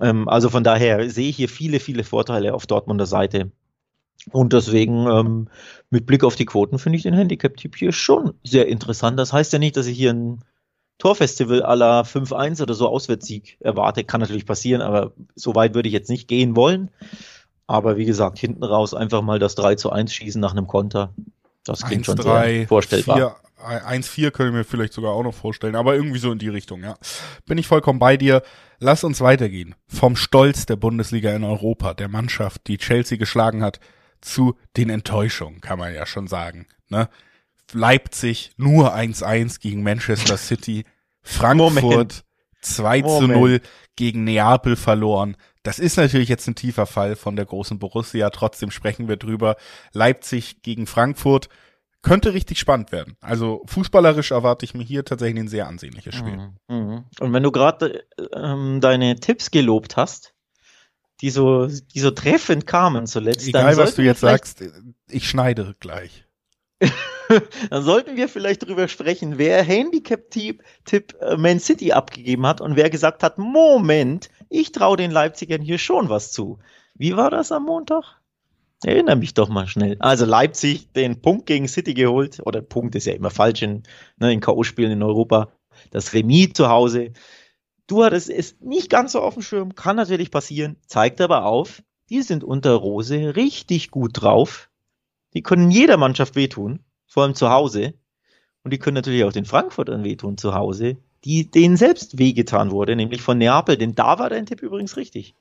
Ähm, 0.00 0.28
also 0.28 0.48
von 0.48 0.64
daher 0.64 1.10
sehe 1.10 1.28
ich 1.28 1.36
hier 1.36 1.48
viele, 1.48 1.80
viele 1.80 2.04
Vorteile 2.04 2.54
auf 2.54 2.66
Dortmunder 2.66 3.06
Seite. 3.06 3.50
Und 4.30 4.52
deswegen, 4.52 5.06
ähm, 5.06 5.48
mit 5.88 6.06
Blick 6.06 6.24
auf 6.24 6.36
die 6.36 6.44
Quoten, 6.44 6.78
finde 6.78 6.96
ich 6.96 7.02
den 7.02 7.14
Handicap-Tipp 7.14 7.76
hier 7.76 7.92
schon 7.92 8.34
sehr 8.44 8.68
interessant. 8.68 9.18
Das 9.18 9.32
heißt 9.32 9.52
ja 9.52 9.58
nicht, 9.58 9.76
dass 9.76 9.86
ich 9.86 9.96
hier 9.96 10.12
ein 10.12 10.44
Torfestival 10.98 11.62
aller 11.62 12.04
5-1 12.04 12.62
oder 12.62 12.74
so 12.74 12.86
Auswärtssieg 12.86 13.56
erwarte. 13.60 14.04
Kann 14.04 14.20
natürlich 14.20 14.44
passieren, 14.44 14.82
aber 14.82 15.12
so 15.34 15.54
weit 15.54 15.74
würde 15.74 15.88
ich 15.88 15.94
jetzt 15.94 16.10
nicht 16.10 16.28
gehen 16.28 16.54
wollen. 16.54 16.90
Aber 17.66 17.96
wie 17.96 18.04
gesagt, 18.04 18.38
hinten 18.38 18.62
raus 18.64 18.94
einfach 18.94 19.22
mal 19.22 19.38
das 19.38 19.54
3 19.54 19.76
zu 19.76 19.90
1 19.90 20.12
schießen 20.12 20.40
nach 20.40 20.52
einem 20.52 20.66
Konter. 20.66 21.14
Das 21.64 21.80
klingt 21.82 22.00
1, 22.00 22.06
schon 22.06 22.16
3, 22.16 22.54
sehr 22.58 22.68
vorstellbar. 22.68 23.18
4, 23.60 23.88
1-4 23.88 24.30
könnte 24.30 24.50
ich 24.50 24.54
mir 24.56 24.64
vielleicht 24.64 24.92
sogar 24.92 25.12
auch 25.12 25.22
noch 25.22 25.34
vorstellen, 25.34 25.76
aber 25.76 25.94
irgendwie 25.94 26.18
so 26.18 26.32
in 26.32 26.38
die 26.38 26.48
Richtung, 26.48 26.82
ja. 26.82 26.96
Bin 27.46 27.58
ich 27.58 27.66
vollkommen 27.66 27.98
bei 27.98 28.16
dir. 28.16 28.42
Lass 28.78 29.04
uns 29.04 29.20
weitergehen. 29.20 29.74
Vom 29.88 30.16
Stolz 30.16 30.66
der 30.66 30.76
Bundesliga 30.76 31.34
in 31.34 31.44
Europa, 31.44 31.94
der 31.94 32.08
Mannschaft, 32.08 32.66
die 32.66 32.78
Chelsea 32.78 33.18
geschlagen 33.18 33.62
hat, 33.62 33.80
zu 34.20 34.56
den 34.76 34.90
Enttäuschungen, 34.90 35.60
kann 35.60 35.78
man 35.78 35.94
ja 35.94 36.06
schon 36.06 36.26
sagen. 36.26 36.66
Ne? 36.88 37.08
Leipzig 37.72 38.52
nur 38.56 38.94
1-1 38.94 39.60
gegen 39.60 39.82
Manchester 39.82 40.36
City, 40.36 40.84
Frankfurt 41.22 41.82
Moment. 41.82 42.24
2 42.62 43.02
zu 43.02 43.26
0 43.26 43.60
gegen 43.96 44.24
Neapel 44.24 44.76
verloren. 44.76 45.36
Das 45.62 45.78
ist 45.78 45.96
natürlich 45.96 46.28
jetzt 46.28 46.46
ein 46.48 46.54
tiefer 46.54 46.86
Fall 46.86 47.16
von 47.16 47.36
der 47.36 47.44
großen 47.44 47.78
Borussia, 47.78 48.30
trotzdem 48.30 48.70
sprechen 48.70 49.08
wir 49.08 49.16
drüber. 49.16 49.56
Leipzig 49.92 50.62
gegen 50.62 50.86
Frankfurt 50.86 51.48
könnte 52.02 52.32
richtig 52.32 52.58
spannend 52.58 52.92
werden. 52.92 53.16
Also 53.20 53.62
fußballerisch 53.66 54.30
erwarte 54.30 54.64
ich 54.64 54.74
mir 54.74 54.84
hier 54.84 55.04
tatsächlich 55.04 55.40
ein 55.40 55.48
sehr 55.48 55.66
ansehnliches 55.66 56.14
Spiel. 56.14 56.36
Mhm. 56.36 56.54
mhm. 56.68 57.04
Und 57.18 57.32
wenn 57.32 57.42
du 57.42 57.52
gerade 57.52 58.04
ähm, 58.34 58.80
deine 58.80 59.16
Tipps 59.16 59.50
gelobt 59.50 59.96
hast, 59.96 60.34
die 61.20 61.30
so, 61.30 61.66
die 61.66 62.00
so 62.00 62.10
treffend 62.10 62.66
kamen 62.66 63.06
zuletzt. 63.06 63.46
Egal, 63.46 63.76
was 63.76 63.94
du 63.94 64.02
jetzt 64.02 64.20
sagst, 64.20 64.64
ich 65.08 65.28
schneide 65.28 65.74
gleich. 65.78 66.24
dann 67.70 67.82
sollten 67.82 68.16
wir 68.16 68.28
vielleicht 68.28 68.66
drüber 68.66 68.88
sprechen, 68.88 69.36
wer 69.36 69.62
Handicap-Tipp 69.62 70.62
Tipp, 70.86 71.14
äh, 71.20 71.36
Man 71.36 71.60
City 71.60 71.92
abgegeben 71.92 72.46
hat 72.46 72.62
und 72.62 72.76
wer 72.76 72.88
gesagt 72.88 73.22
hat, 73.22 73.36
Moment, 73.36 74.30
ich 74.48 74.72
traue 74.72 74.96
den 74.96 75.10
Leipzigern 75.10 75.60
hier 75.60 75.78
schon 75.78 76.08
was 76.08 76.32
zu. 76.32 76.58
Wie 76.94 77.16
war 77.16 77.30
das 77.30 77.52
am 77.52 77.64
Montag? 77.64 78.19
Erinnere 78.84 79.16
mich 79.16 79.34
doch 79.34 79.50
mal 79.50 79.66
schnell. 79.66 79.96
Also 79.98 80.24
Leipzig 80.24 80.90
den 80.92 81.20
Punkt 81.20 81.46
gegen 81.46 81.68
City 81.68 81.92
geholt, 81.92 82.40
oder 82.44 82.62
Punkt 82.62 82.94
ist 82.94 83.06
ja 83.06 83.12
immer 83.12 83.30
falsch 83.30 83.62
in, 83.62 83.82
ne, 84.18 84.32
in 84.32 84.40
K.O.-Spielen 84.40 84.92
in 84.92 85.02
Europa. 85.02 85.52
Das 85.90 86.14
Remis 86.14 86.54
zu 86.54 86.68
Hause. 86.68 87.12
Du 87.86 88.04
hattest 88.04 88.30
es 88.30 88.58
nicht 88.60 88.88
ganz 88.88 89.12
so 89.12 89.20
auf 89.20 89.34
dem 89.34 89.42
Schirm, 89.42 89.74
kann 89.74 89.96
natürlich 89.96 90.30
passieren, 90.30 90.76
zeigt 90.86 91.20
aber 91.20 91.44
auf, 91.44 91.82
die 92.08 92.22
sind 92.22 92.42
unter 92.44 92.74
Rose 92.74 93.36
richtig 93.36 93.90
gut 93.90 94.22
drauf. 94.22 94.70
Die 95.34 95.42
können 95.42 95.70
jeder 95.70 95.96
Mannschaft 95.96 96.34
wehtun, 96.34 96.80
vor 97.06 97.24
allem 97.24 97.34
zu 97.34 97.50
Hause. 97.50 97.94
Und 98.62 98.72
die 98.72 98.78
können 98.78 98.94
natürlich 98.94 99.24
auch 99.24 99.32
den 99.32 99.44
Frankfurtern 99.44 100.04
wehtun 100.04 100.38
zu 100.38 100.54
Hause, 100.54 100.96
die 101.24 101.50
denen 101.50 101.76
selbst 101.76 102.18
wehgetan 102.18 102.70
wurde, 102.70 102.96
nämlich 102.96 103.22
von 103.22 103.38
Neapel. 103.38 103.76
Denn 103.76 103.94
da 103.94 104.18
war 104.18 104.30
dein 104.30 104.46
Tipp 104.46 104.62
übrigens 104.62 104.96
richtig 104.96 105.34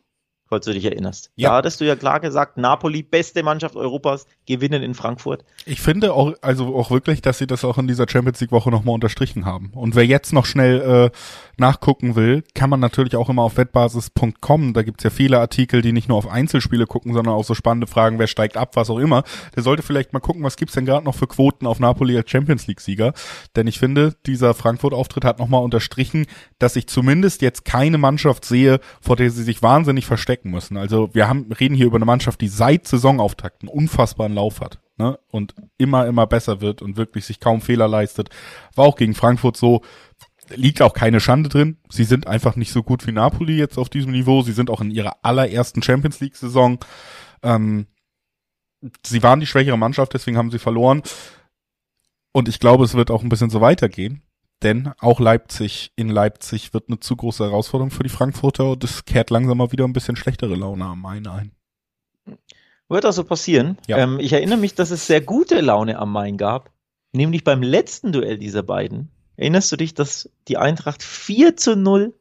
falls 0.49 0.65
du 0.65 0.73
dich 0.73 0.83
erinnerst. 0.83 1.31
Ja. 1.35 1.49
Da 1.49 1.55
hattest 1.57 1.79
du 1.79 1.85
ja 1.85 1.95
klar 1.95 2.19
gesagt, 2.19 2.57
Napoli, 2.57 3.03
beste 3.03 3.43
Mannschaft 3.43 3.75
Europas, 3.75 4.25
gewinnen 4.47 4.81
in 4.81 4.95
Frankfurt. 4.95 5.45
Ich 5.65 5.79
finde 5.79 6.13
auch, 6.13 6.33
also 6.41 6.75
auch 6.75 6.89
wirklich, 6.89 7.21
dass 7.21 7.37
sie 7.37 7.47
das 7.47 7.63
auch 7.63 7.77
in 7.77 7.87
dieser 7.87 8.07
Champions 8.09 8.41
League 8.41 8.51
Woche 8.51 8.71
nochmal 8.71 8.95
unterstrichen 8.95 9.45
haben. 9.45 9.71
Und 9.75 9.95
wer 9.95 10.05
jetzt 10.05 10.33
noch 10.33 10.45
schnell 10.45 10.81
äh, 10.81 11.17
nachgucken 11.57 12.15
will, 12.15 12.43
kann 12.55 12.69
man 12.69 12.79
natürlich 12.79 13.15
auch 13.15 13.29
immer 13.29 13.43
auf 13.43 13.57
wettbasis.com, 13.57 14.73
da 14.73 14.81
gibt's 14.81 15.03
ja 15.03 15.11
viele 15.11 15.39
Artikel, 15.39 15.81
die 15.81 15.91
nicht 15.91 16.09
nur 16.09 16.17
auf 16.17 16.27
Einzelspiele 16.27 16.87
gucken, 16.87 17.13
sondern 17.13 17.35
auch 17.35 17.43
so 17.43 17.53
spannende 17.53 17.87
Fragen, 17.87 18.17
wer 18.17 18.27
steigt 18.27 18.57
ab, 18.57 18.75
was 18.75 18.89
auch 18.89 18.97
immer. 18.97 19.23
Der 19.55 19.63
sollte 19.63 19.83
vielleicht 19.83 20.13
mal 20.13 20.19
gucken, 20.19 20.43
was 20.43 20.57
gibt's 20.57 20.73
denn 20.73 20.85
gerade 20.85 21.05
noch 21.05 21.15
für 21.15 21.27
Quoten 21.27 21.67
auf 21.67 21.79
Napoli 21.79 22.17
als 22.17 22.29
Champions 22.29 22.65
League 22.67 22.81
Sieger. 22.81 23.13
Denn 23.55 23.67
ich 23.67 23.77
finde, 23.77 24.15
dieser 24.25 24.53
Frankfurt-Auftritt 24.53 25.25
hat 25.25 25.37
nochmal 25.37 25.63
unterstrichen, 25.63 26.25
dass 26.57 26.75
ich 26.75 26.87
zumindest 26.87 27.41
jetzt 27.41 27.65
keine 27.65 27.97
Mannschaft 27.97 28.45
sehe, 28.45 28.79
vor 29.01 29.15
der 29.15 29.29
sie 29.29 29.43
sich 29.43 29.61
wahnsinnig 29.61 30.05
verstecken 30.05 30.38
müssen. 30.45 30.77
Also 30.77 31.13
wir 31.13 31.27
haben, 31.27 31.51
reden 31.51 31.75
hier 31.75 31.87
über 31.87 31.97
eine 31.97 32.05
Mannschaft, 32.05 32.41
die 32.41 32.47
seit 32.47 32.87
Saisonauftakt 32.87 33.61
einen 33.61 33.69
unfassbaren 33.69 34.33
Lauf 34.33 34.61
hat. 34.61 34.79
Ne, 34.97 35.17
und 35.31 35.55
immer, 35.77 36.07
immer 36.07 36.27
besser 36.27 36.59
wird 36.59 36.81
und 36.81 36.97
wirklich 36.97 37.23
sich 37.23 37.39
kaum 37.39 37.61
Fehler 37.61 37.87
leistet. 37.87 38.29
War 38.75 38.83
auch 38.83 38.97
gegen 38.97 39.15
Frankfurt 39.15 39.55
so, 39.55 39.81
liegt 40.53 40.81
auch 40.81 40.93
keine 40.93 41.21
Schande 41.21 41.47
drin. 41.47 41.77
Sie 41.89 42.03
sind 42.03 42.27
einfach 42.27 42.57
nicht 42.57 42.73
so 42.73 42.83
gut 42.83 43.07
wie 43.07 43.13
Napoli 43.13 43.57
jetzt 43.57 43.77
auf 43.77 43.87
diesem 43.87 44.11
Niveau. 44.11 44.41
Sie 44.41 44.51
sind 44.51 44.69
auch 44.69 44.81
in 44.81 44.91
ihrer 44.91 45.17
allerersten 45.21 45.81
Champions 45.81 46.19
League 46.19 46.35
Saison. 46.35 46.79
Ähm, 47.43 47.87
sie 49.05 49.23
waren 49.23 49.39
die 49.39 49.45
schwächere 49.45 49.77
Mannschaft, 49.77 50.13
deswegen 50.13 50.37
haben 50.37 50.51
sie 50.51 50.59
verloren. 50.59 51.01
Und 52.31 52.47
ich 52.47 52.59
glaube, 52.59 52.83
es 52.83 52.93
wird 52.93 53.11
auch 53.11 53.23
ein 53.23 53.29
bisschen 53.29 53.49
so 53.49 53.61
weitergehen. 53.61 54.21
Denn 54.61 54.91
auch 54.99 55.19
Leipzig 55.19 55.91
in 55.95 56.09
Leipzig 56.09 56.73
wird 56.73 56.89
eine 56.89 56.99
zu 56.99 57.15
große 57.15 57.43
Herausforderung 57.45 57.91
für 57.91 58.03
die 58.03 58.09
Frankfurter 58.09 58.71
und 58.71 58.83
es 58.83 59.05
kehrt 59.05 59.29
langsam 59.29 59.57
mal 59.57 59.71
wieder 59.71 59.85
ein 59.85 59.93
bisschen 59.93 60.15
schlechtere 60.15 60.55
Laune 60.55 60.85
am 60.85 61.01
Main 61.01 61.27
ein. 61.27 61.51
Wird 62.89 63.05
also 63.05 63.23
passieren. 63.23 63.77
Ja. 63.87 63.97
Ähm, 63.97 64.19
ich 64.19 64.33
erinnere 64.33 64.57
mich, 64.57 64.75
dass 64.75 64.91
es 64.91 65.07
sehr 65.07 65.21
gute 65.21 65.61
Laune 65.61 65.97
am 65.97 66.11
Main 66.11 66.37
gab. 66.37 66.71
Nämlich 67.13 67.43
beim 67.43 67.63
letzten 67.63 68.11
Duell 68.11 68.37
dieser 68.37 68.63
beiden 68.63 69.11
Erinnerst 69.39 69.71
du 69.71 69.77
dich, 69.77 69.93
dass 69.93 70.29
die 70.49 70.57
Eintracht 70.57 71.01
4 71.01 71.55
zu 71.55 71.77
0 71.77 72.13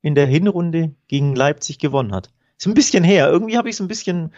in 0.00 0.14
der 0.14 0.24
Hinrunde 0.24 0.94
gegen 1.06 1.36
Leipzig 1.36 1.78
gewonnen 1.78 2.14
hat? 2.14 2.30
Ist 2.56 2.66
ein 2.66 2.72
bisschen 2.72 3.04
her. 3.04 3.28
Irgendwie 3.28 3.58
habe 3.58 3.68
ich 3.68 3.74
es 3.74 3.82
ein 3.82 3.88
bisschen 3.88 4.32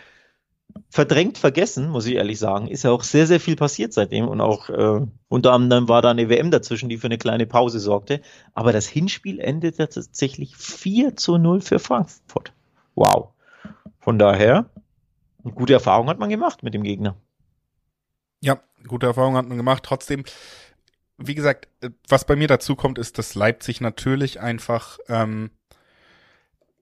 verdrängt 0.91 1.39
vergessen, 1.39 1.89
muss 1.89 2.07
ich 2.07 2.15
ehrlich 2.15 2.39
sagen. 2.39 2.69
Ist 2.69 2.85
ja 2.85 2.91
auch 2.91 3.03
sehr, 3.03 3.27
sehr 3.27 3.41
viel 3.41 3.57
passiert 3.57 3.93
seitdem 3.93 4.29
und 4.29 4.41
auch 4.41 4.69
äh, 4.71 5.07
unter 5.29 5.53
anderem 5.53 5.89
war 5.89 6.03
da 6.03 6.11
eine 6.11 6.29
WM 6.29 6.51
dazwischen, 6.51 6.89
die 6.89 6.99
für 6.99 7.07
eine 7.09 7.19
kleine 7.19 7.47
Pause 7.47 7.81
sorgte. 7.81 8.21
Aber 8.53 8.73
das 8.73 8.87
Hinspiel 8.87 9.41
endete 9.41 9.89
tatsächlich 9.89 10.57
4 10.57 11.17
zu 11.17 11.39
0 11.39 11.61
für 11.61 11.79
Frankfurt. 11.79 12.53
Wow. 12.95 13.31
Von 13.99 14.19
daher, 14.19 14.71
eine 15.43 15.53
gute 15.53 15.73
Erfahrung 15.73 16.09
hat 16.09 16.19
man 16.19 16.31
gemacht 16.31 16.63
mit 16.63 16.75
dem 16.75 16.83
Gegner. 16.83 17.17
Ja, 18.41 18.61
gute 18.87 19.07
Erfahrung 19.07 19.37
hat 19.37 19.49
man 19.49 19.57
gemacht. 19.57 19.83
Trotzdem, 19.85 20.25
wie 21.19 21.35
gesagt, 21.35 21.69
äh, 21.81 21.91
was 22.09 22.25
bei 22.25 22.37
mir 22.37 22.49
dazu 22.49 22.77
kommt, 22.77 22.99
ist, 22.99 23.19
dass 23.19 23.35
Leipzig 23.35 23.81
natürlich 23.81 24.41
einfach 24.41 24.99
ähm, 25.09 25.51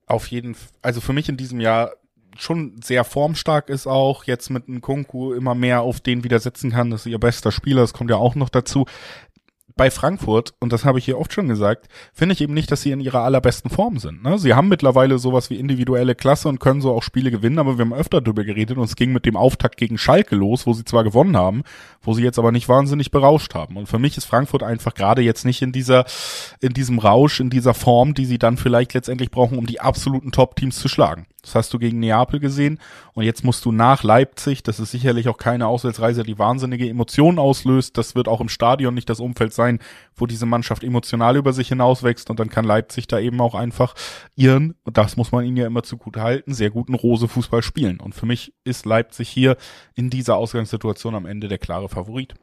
auf 0.07 0.26
jeden, 0.26 0.57
also 0.83 1.00
für 1.00 1.12
mich 1.12 1.28
in 1.28 1.37
diesem 1.37 1.61
Jahr 1.61 1.92
schon 2.38 2.80
sehr 2.82 3.04
formstark 3.04 3.68
ist 3.68 3.86
auch, 3.86 4.24
jetzt 4.24 4.50
mit 4.50 4.68
einem 4.68 4.80
Kunku 4.80 5.32
immer 5.32 5.54
mehr 5.54 5.82
auf 5.82 6.00
den 6.00 6.24
widersetzen 6.24 6.70
kann, 6.70 6.90
das 6.90 7.06
ist 7.06 7.12
ihr 7.12 7.18
bester 7.18 7.52
Spieler, 7.52 7.82
das 7.82 7.92
kommt 7.92 8.10
ja 8.10 8.16
auch 8.16 8.34
noch 8.34 8.48
dazu. 8.48 8.86
bei 9.74 9.90
Frankfurt, 9.90 10.54
und 10.60 10.72
das 10.72 10.84
habe 10.84 10.98
ich 10.98 11.04
hier 11.04 11.18
oft 11.18 11.32
schon 11.32 11.48
gesagt, 11.48 11.88
finde 12.12 12.34
ich 12.34 12.40
eben 12.40 12.54
nicht, 12.54 12.70
dass 12.70 12.82
sie 12.82 12.90
in 12.90 13.00
ihrer 13.00 13.22
allerbesten 13.22 13.70
Form 13.70 13.98
sind. 13.98 14.22
Ne? 14.22 14.38
Sie 14.38 14.54
haben 14.54 14.68
mittlerweile 14.68 15.18
sowas 15.18 15.50
wie 15.50 15.58
individuelle 15.58 16.14
Klasse 16.14 16.48
und 16.48 16.60
können 16.60 16.80
so 16.80 16.92
auch 16.92 17.02
Spiele 17.02 17.30
gewinnen, 17.30 17.58
aber 17.58 17.78
wir 17.78 17.84
haben 17.84 17.94
öfter 17.94 18.20
darüber 18.20 18.44
geredet 18.44 18.76
und 18.76 18.84
es 18.84 18.96
ging 18.96 19.12
mit 19.12 19.24
dem 19.24 19.36
Auftakt 19.36 19.76
gegen 19.76 19.98
Schalke 19.98 20.36
los, 20.36 20.66
wo 20.66 20.72
sie 20.72 20.84
zwar 20.84 21.04
gewonnen 21.04 21.36
haben, 21.36 21.62
wo 22.02 22.12
sie 22.12 22.22
jetzt 22.22 22.38
aber 22.38 22.52
nicht 22.52 22.68
wahnsinnig 22.68 23.10
berauscht 23.10 23.54
haben. 23.54 23.76
Und 23.76 23.86
für 23.86 23.98
mich 23.98 24.16
ist 24.16 24.26
Frankfurt 24.26 24.62
einfach 24.62 24.94
gerade 24.94 25.22
jetzt 25.22 25.44
nicht 25.44 25.62
in 25.62 25.72
dieser, 25.72 26.04
in 26.60 26.74
diesem 26.74 26.98
Rausch, 26.98 27.40
in 27.40 27.50
dieser 27.50 27.74
Form, 27.74 28.14
die 28.14 28.26
sie 28.26 28.38
dann 28.38 28.58
vielleicht 28.58 28.94
letztendlich 28.94 29.30
brauchen, 29.30 29.58
um 29.58 29.66
die 29.66 29.80
absoluten 29.80 30.32
Top-Teams 30.32 30.78
zu 30.78 30.88
schlagen. 30.88 31.26
Das 31.42 31.57
hast 31.57 31.74
du 31.74 31.81
gegen 31.81 31.98
Neapel 31.98 32.38
gesehen 32.38 32.78
und 33.14 33.24
jetzt 33.24 33.42
musst 33.42 33.64
du 33.64 33.72
nach 33.72 34.05
Leipzig, 34.05 34.62
das 34.62 34.78
ist 34.78 34.92
sicherlich 34.92 35.28
auch 35.28 35.38
keine 35.38 35.66
Auswärtsreise, 35.66 36.22
die 36.22 36.38
wahnsinnige 36.38 36.88
Emotionen 36.88 37.40
auslöst. 37.40 37.98
Das 37.98 38.14
wird 38.14 38.28
auch 38.28 38.40
im 38.40 38.48
Stadion 38.48 38.94
nicht 38.94 39.11
das 39.11 39.18
Umfeld 39.18 39.52
sein, 39.52 39.81
wo 40.14 40.26
diese 40.26 40.46
Mannschaft 40.46 40.85
emotional 40.85 41.37
über 41.37 41.52
sich 41.52 41.66
hinauswächst 41.68 42.31
und 42.31 42.38
dann 42.38 42.48
kann 42.48 42.64
Leipzig 42.64 43.09
da 43.09 43.18
eben 43.18 43.40
auch 43.40 43.57
einfach 43.57 43.94
ihren, 44.37 44.76
und 44.85 44.96
das 44.96 45.16
muss 45.16 45.33
man 45.33 45.44
ihnen 45.44 45.57
ja 45.57 45.66
immer 45.66 45.83
zugute 45.83 46.22
halten, 46.22 46.55
sehr 46.55 46.70
guten 46.70 46.94
Rose-Fußball 46.94 47.62
spielen. 47.62 47.98
Und 47.98 48.14
für 48.14 48.26
mich 48.26 48.55
ist 48.62 48.87
Leipzig 48.87 49.28
hier 49.28 49.57
in 49.94 50.11
dieser 50.11 50.37
Ausgangssituation 50.37 51.16
am 51.16 51.26
Ende 51.26 51.48
der 51.48 51.59
klare 51.59 51.88
Favorit. 51.88 52.35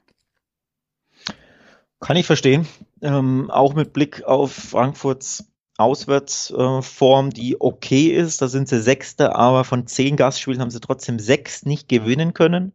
Kann 2.01 2.17
ich 2.17 2.25
verstehen. 2.25 2.67
Ähm, 3.01 3.49
auch 3.49 3.73
mit 3.73 3.93
Blick 3.93 4.23
auf 4.23 4.51
Frankfurts 4.53 5.48
Auswärtsform, 5.79 7.29
die 7.29 7.59
okay 7.59 8.07
ist. 8.07 8.41
Da 8.41 8.47
sind 8.47 8.67
sie 8.67 8.81
Sechste, 8.81 9.35
aber 9.35 9.63
von 9.63 9.87
zehn 9.87 10.17
Gastspielen 10.17 10.61
haben 10.61 10.71
sie 10.71 10.81
trotzdem 10.81 11.19
sechs 11.19 11.65
nicht 11.65 11.87
gewinnen 11.87 12.33
können. 12.33 12.73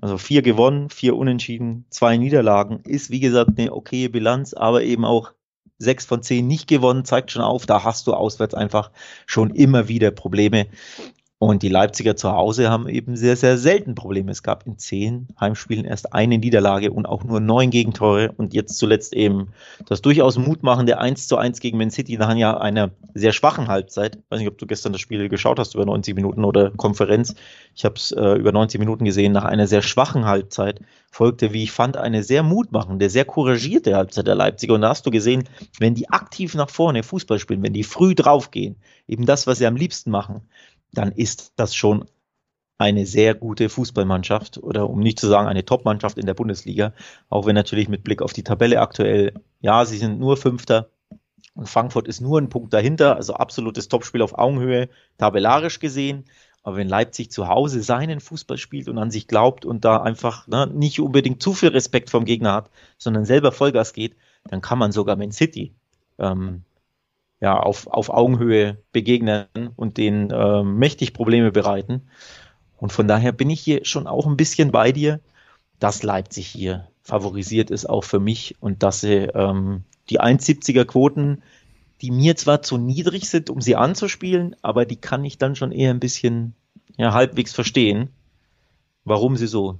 Also 0.00 0.18
vier 0.18 0.42
gewonnen, 0.42 0.90
vier 0.90 1.16
unentschieden, 1.16 1.86
zwei 1.90 2.16
Niederlagen. 2.16 2.80
Ist 2.84 3.10
wie 3.10 3.20
gesagt 3.20 3.58
eine 3.58 3.72
okaye 3.72 4.08
Bilanz, 4.08 4.54
aber 4.54 4.82
eben 4.82 5.04
auch 5.04 5.32
sechs 5.78 6.06
von 6.06 6.22
zehn 6.22 6.46
nicht 6.46 6.68
gewonnen, 6.68 7.04
zeigt 7.04 7.30
schon 7.30 7.42
auf, 7.42 7.66
da 7.66 7.84
hast 7.84 8.06
du 8.06 8.14
auswärts 8.14 8.54
einfach 8.54 8.90
schon 9.26 9.50
immer 9.50 9.88
wieder 9.88 10.10
Probleme. 10.10 10.68
Und 11.38 11.62
die 11.62 11.68
Leipziger 11.68 12.16
zu 12.16 12.32
Hause 12.32 12.70
haben 12.70 12.88
eben 12.88 13.14
sehr, 13.14 13.36
sehr 13.36 13.58
selten 13.58 13.94
Probleme. 13.94 14.30
Es 14.30 14.42
gab 14.42 14.66
in 14.66 14.78
zehn 14.78 15.28
Heimspielen 15.38 15.84
erst 15.84 16.14
eine 16.14 16.38
Niederlage 16.38 16.90
und 16.90 17.04
auch 17.04 17.24
nur 17.24 17.40
neun 17.40 17.68
Gegentore. 17.68 18.32
Und 18.38 18.54
jetzt 18.54 18.78
zuletzt 18.78 19.12
eben 19.12 19.48
das 19.84 20.00
durchaus 20.00 20.38
mutmachende 20.38 20.96
1 20.96 21.28
zu 21.28 21.36
1 21.36 21.60
gegen 21.60 21.76
Man 21.76 21.90
City 21.90 22.16
nach 22.16 22.34
ja 22.34 22.56
einer 22.56 22.92
sehr 23.12 23.32
schwachen 23.32 23.68
Halbzeit. 23.68 24.16
Ich 24.16 24.30
weiß 24.30 24.38
nicht, 24.38 24.48
ob 24.48 24.56
du 24.56 24.66
gestern 24.66 24.92
das 24.92 25.02
Spiel 25.02 25.28
geschaut 25.28 25.58
hast 25.58 25.74
über 25.74 25.84
90 25.84 26.14
Minuten 26.14 26.42
oder 26.42 26.70
Konferenz. 26.70 27.34
Ich 27.74 27.84
habe 27.84 27.96
es 27.96 28.12
äh, 28.12 28.32
über 28.36 28.52
90 28.52 28.80
Minuten 28.80 29.04
gesehen. 29.04 29.32
Nach 29.32 29.44
einer 29.44 29.66
sehr 29.66 29.82
schwachen 29.82 30.24
Halbzeit 30.24 30.80
folgte, 31.10 31.52
wie 31.52 31.64
ich 31.64 31.72
fand, 31.72 31.98
eine 31.98 32.22
sehr 32.22 32.44
mutmachende, 32.44 33.10
sehr 33.10 33.26
couragierte 33.26 33.94
Halbzeit 33.94 34.26
der 34.26 34.36
Leipziger. 34.36 34.72
Und 34.72 34.80
da 34.80 34.88
hast 34.88 35.04
du 35.04 35.10
gesehen, 35.10 35.44
wenn 35.78 35.94
die 35.94 36.08
aktiv 36.08 36.54
nach 36.54 36.70
vorne 36.70 37.02
Fußball 37.02 37.38
spielen, 37.38 37.62
wenn 37.62 37.74
die 37.74 37.84
früh 37.84 38.14
draufgehen, 38.14 38.76
eben 39.06 39.26
das, 39.26 39.46
was 39.46 39.58
sie 39.58 39.66
am 39.66 39.76
liebsten 39.76 40.10
machen, 40.10 40.40
dann 40.96 41.12
ist 41.12 41.52
das 41.56 41.74
schon 41.74 42.06
eine 42.78 43.06
sehr 43.06 43.34
gute 43.34 43.68
Fußballmannschaft 43.68 44.58
oder 44.58 44.90
um 44.90 45.00
nicht 45.00 45.18
zu 45.18 45.28
sagen 45.28 45.48
eine 45.48 45.64
Top-Mannschaft 45.64 46.18
in 46.18 46.26
der 46.26 46.34
Bundesliga, 46.34 46.92
auch 47.28 47.46
wenn 47.46 47.54
natürlich 47.54 47.88
mit 47.88 48.04
Blick 48.04 48.20
auf 48.20 48.32
die 48.32 48.44
Tabelle 48.44 48.80
aktuell, 48.80 49.32
ja, 49.60 49.84
sie 49.84 49.96
sind 49.96 50.18
nur 50.18 50.36
Fünfter 50.36 50.90
und 51.54 51.68
Frankfurt 51.68 52.06
ist 52.06 52.20
nur 52.20 52.38
ein 52.38 52.50
Punkt 52.50 52.74
dahinter, 52.74 53.16
also 53.16 53.34
absolutes 53.34 53.88
Topspiel 53.88 54.20
auf 54.20 54.38
Augenhöhe, 54.38 54.90
tabellarisch 55.16 55.80
gesehen. 55.80 56.24
Aber 56.62 56.76
wenn 56.76 56.88
Leipzig 56.88 57.30
zu 57.30 57.46
Hause 57.46 57.80
seinen 57.82 58.20
Fußball 58.20 58.58
spielt 58.58 58.88
und 58.88 58.98
an 58.98 59.10
sich 59.10 59.28
glaubt 59.28 59.64
und 59.64 59.84
da 59.84 60.02
einfach 60.02 60.48
ne, 60.48 60.66
nicht 60.66 61.00
unbedingt 61.00 61.40
zu 61.40 61.54
viel 61.54 61.68
Respekt 61.68 62.10
vom 62.10 62.24
Gegner 62.24 62.52
hat, 62.52 62.70
sondern 62.98 63.24
selber 63.24 63.52
Vollgas 63.52 63.92
geht, 63.92 64.16
dann 64.44 64.60
kann 64.60 64.78
man 64.78 64.92
sogar 64.92 65.16
Man 65.16 65.32
City 65.32 65.74
ähm, 66.18 66.64
ja, 67.40 67.58
auf, 67.58 67.86
auf 67.86 68.10
Augenhöhe 68.10 68.78
begegnen 68.92 69.46
und 69.76 69.98
denen 69.98 70.30
äh, 70.30 70.62
mächtig 70.62 71.12
Probleme 71.12 71.52
bereiten. 71.52 72.02
Und 72.78 72.92
von 72.92 73.08
daher 73.08 73.32
bin 73.32 73.50
ich 73.50 73.60
hier 73.60 73.84
schon 73.84 74.06
auch 74.06 74.26
ein 74.26 74.36
bisschen 74.36 74.70
bei 74.70 74.92
dir, 74.92 75.20
dass 75.78 76.02
Leipzig 76.02 76.46
hier 76.46 76.88
favorisiert 77.02 77.70
ist, 77.70 77.88
auch 77.88 78.04
für 78.04 78.20
mich, 78.20 78.56
und 78.60 78.82
dass 78.82 79.00
sie 79.00 79.28
ähm, 79.34 79.84
die 80.10 80.20
1,70er 80.20 80.84
Quoten, 80.84 81.42
die 82.02 82.10
mir 82.10 82.36
zwar 82.36 82.62
zu 82.62 82.78
niedrig 82.78 83.28
sind, 83.28 83.50
um 83.50 83.60
sie 83.60 83.76
anzuspielen, 83.76 84.56
aber 84.62 84.84
die 84.84 84.96
kann 84.96 85.24
ich 85.24 85.38
dann 85.38 85.56
schon 85.56 85.72
eher 85.72 85.90
ein 85.90 86.00
bisschen 86.00 86.54
ja, 86.96 87.12
halbwegs 87.12 87.52
verstehen, 87.52 88.10
warum 89.04 89.36
sie 89.36 89.46
so 89.46 89.78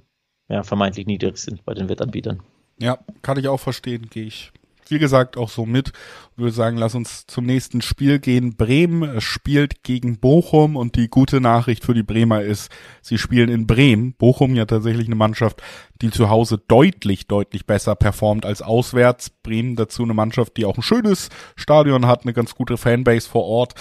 ja, 0.49 0.63
vermeintlich 0.63 1.05
niedrig 1.05 1.37
sind 1.37 1.65
bei 1.65 1.73
den 1.73 1.89
Wettanbietern. 1.89 2.41
Ja, 2.79 2.99
kann 3.21 3.37
ich 3.37 3.47
auch 3.47 3.59
verstehen, 3.59 4.07
gehe 4.09 4.25
ich 4.25 4.51
wie 4.91 4.99
gesagt, 4.99 5.37
auch 5.37 5.49
so 5.49 5.65
mit. 5.65 5.89
Ich 6.31 6.37
würde 6.37 6.51
sagen, 6.51 6.77
lass 6.77 6.95
uns 6.95 7.25
zum 7.27 7.45
nächsten 7.45 7.81
Spiel 7.81 8.19
gehen. 8.19 8.55
Bremen 8.55 9.21
spielt 9.21 9.83
gegen 9.83 10.19
Bochum 10.19 10.75
und 10.75 10.95
die 10.95 11.07
gute 11.09 11.41
Nachricht 11.41 11.83
für 11.83 11.93
die 11.93 12.03
Bremer 12.03 12.41
ist, 12.41 12.71
sie 13.01 13.17
spielen 13.17 13.49
in 13.49 13.67
Bremen. 13.67 14.13
Bochum 14.13 14.55
ja 14.55 14.65
tatsächlich 14.65 15.07
eine 15.07 15.15
Mannschaft, 15.15 15.61
die 16.01 16.11
zu 16.11 16.29
Hause 16.29 16.61
deutlich, 16.67 17.27
deutlich 17.27 17.65
besser 17.65 17.95
performt 17.95 18.45
als 18.45 18.61
auswärts. 18.61 19.29
Bremen 19.29 19.75
dazu 19.75 20.03
eine 20.03 20.13
Mannschaft, 20.13 20.57
die 20.57 20.65
auch 20.65 20.77
ein 20.77 20.83
schönes 20.83 21.29
Stadion 21.55 22.05
hat, 22.07 22.23
eine 22.23 22.33
ganz 22.33 22.55
gute 22.55 22.77
Fanbase 22.77 23.29
vor 23.29 23.45
Ort. 23.45 23.73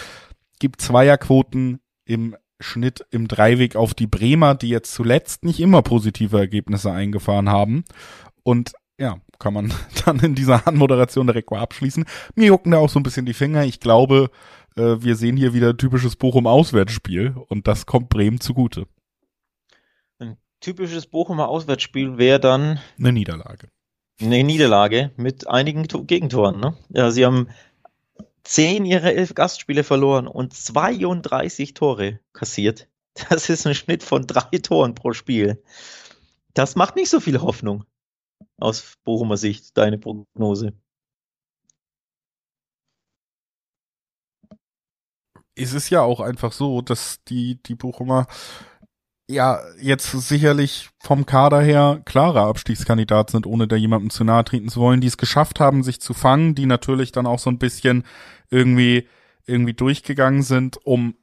Gibt 0.58 0.80
Zweierquoten 0.80 1.80
im 2.04 2.36
Schnitt 2.60 3.04
im 3.10 3.28
Dreiweg 3.28 3.76
auf 3.76 3.94
die 3.94 4.06
Bremer, 4.06 4.54
die 4.54 4.68
jetzt 4.68 4.94
zuletzt 4.94 5.44
nicht 5.44 5.60
immer 5.60 5.82
positive 5.82 6.38
Ergebnisse 6.38 6.90
eingefahren 6.90 7.50
haben. 7.50 7.84
Und 8.42 8.72
ja, 8.98 9.18
kann 9.38 9.54
man 9.54 9.72
dann 10.04 10.18
in 10.20 10.34
dieser 10.34 10.66
Anmoderation 10.66 11.26
direkt 11.26 11.50
mal 11.50 11.60
abschließen. 11.60 12.04
Mir 12.34 12.46
jucken 12.46 12.72
da 12.72 12.78
auch 12.78 12.90
so 12.90 12.98
ein 13.00 13.02
bisschen 13.02 13.26
die 13.26 13.34
Finger. 13.34 13.64
Ich 13.64 13.80
glaube, 13.80 14.30
äh, 14.76 14.96
wir 15.00 15.16
sehen 15.16 15.36
hier 15.36 15.54
wieder 15.54 15.76
typisches 15.76 16.16
Bochum-Auswärtsspiel 16.16 17.34
und 17.48 17.66
das 17.66 17.86
kommt 17.86 18.08
Bremen 18.08 18.40
zugute. 18.40 18.86
Ein 20.18 20.36
typisches 20.60 21.06
Bochumer 21.06 21.48
Auswärtsspiel 21.48 22.18
wäre 22.18 22.40
dann 22.40 22.80
eine 22.98 23.12
Niederlage. 23.12 23.68
Eine 24.20 24.44
Niederlage 24.44 25.12
mit 25.16 25.46
einigen 25.48 25.82
Gegentoren. 26.06 26.60
Ne? 26.60 26.76
Ja, 26.88 27.10
sie 27.10 27.24
haben 27.24 27.48
zehn 28.44 28.84
ihrer 28.84 29.12
elf 29.12 29.34
Gastspiele 29.34 29.84
verloren 29.84 30.26
und 30.26 30.54
32 30.54 31.74
Tore 31.74 32.20
kassiert. 32.32 32.88
Das 33.30 33.48
ist 33.48 33.66
ein 33.66 33.74
Schnitt 33.74 34.02
von 34.02 34.26
drei 34.26 34.58
Toren 34.58 34.94
pro 34.94 35.12
Spiel. 35.14 35.62
Das 36.52 36.76
macht 36.76 36.96
nicht 36.96 37.08
so 37.08 37.18
viel 37.18 37.40
Hoffnung 37.40 37.84
aus 38.58 38.96
Bochumer 39.04 39.36
Sicht, 39.36 39.76
deine 39.76 39.98
Prognose? 39.98 40.72
Es 45.54 45.72
ist 45.72 45.90
ja 45.90 46.02
auch 46.02 46.20
einfach 46.20 46.52
so, 46.52 46.82
dass 46.82 47.22
die, 47.24 47.62
die 47.62 47.74
Bochumer 47.74 48.26
ja 49.28 49.60
jetzt 49.80 50.10
sicherlich 50.12 50.90
vom 51.00 51.26
Kader 51.26 51.60
her 51.60 52.00
klarer 52.04 52.46
Abstiegskandidat 52.46 53.30
sind, 53.30 53.46
ohne 53.46 53.66
da 53.66 53.76
jemandem 53.76 54.10
zu 54.10 54.22
nahe 54.24 54.44
treten 54.44 54.68
zu 54.68 54.80
wollen, 54.80 55.00
die 55.00 55.08
es 55.08 55.16
geschafft 55.16 55.58
haben, 55.58 55.82
sich 55.82 56.00
zu 56.00 56.14
fangen, 56.14 56.54
die 56.54 56.66
natürlich 56.66 57.10
dann 57.10 57.26
auch 57.26 57.38
so 57.38 57.50
ein 57.50 57.58
bisschen 57.58 58.04
irgendwie 58.50 59.08
irgendwie 59.46 59.74
durchgegangen 59.74 60.42
sind, 60.42 60.78
um 60.84 61.16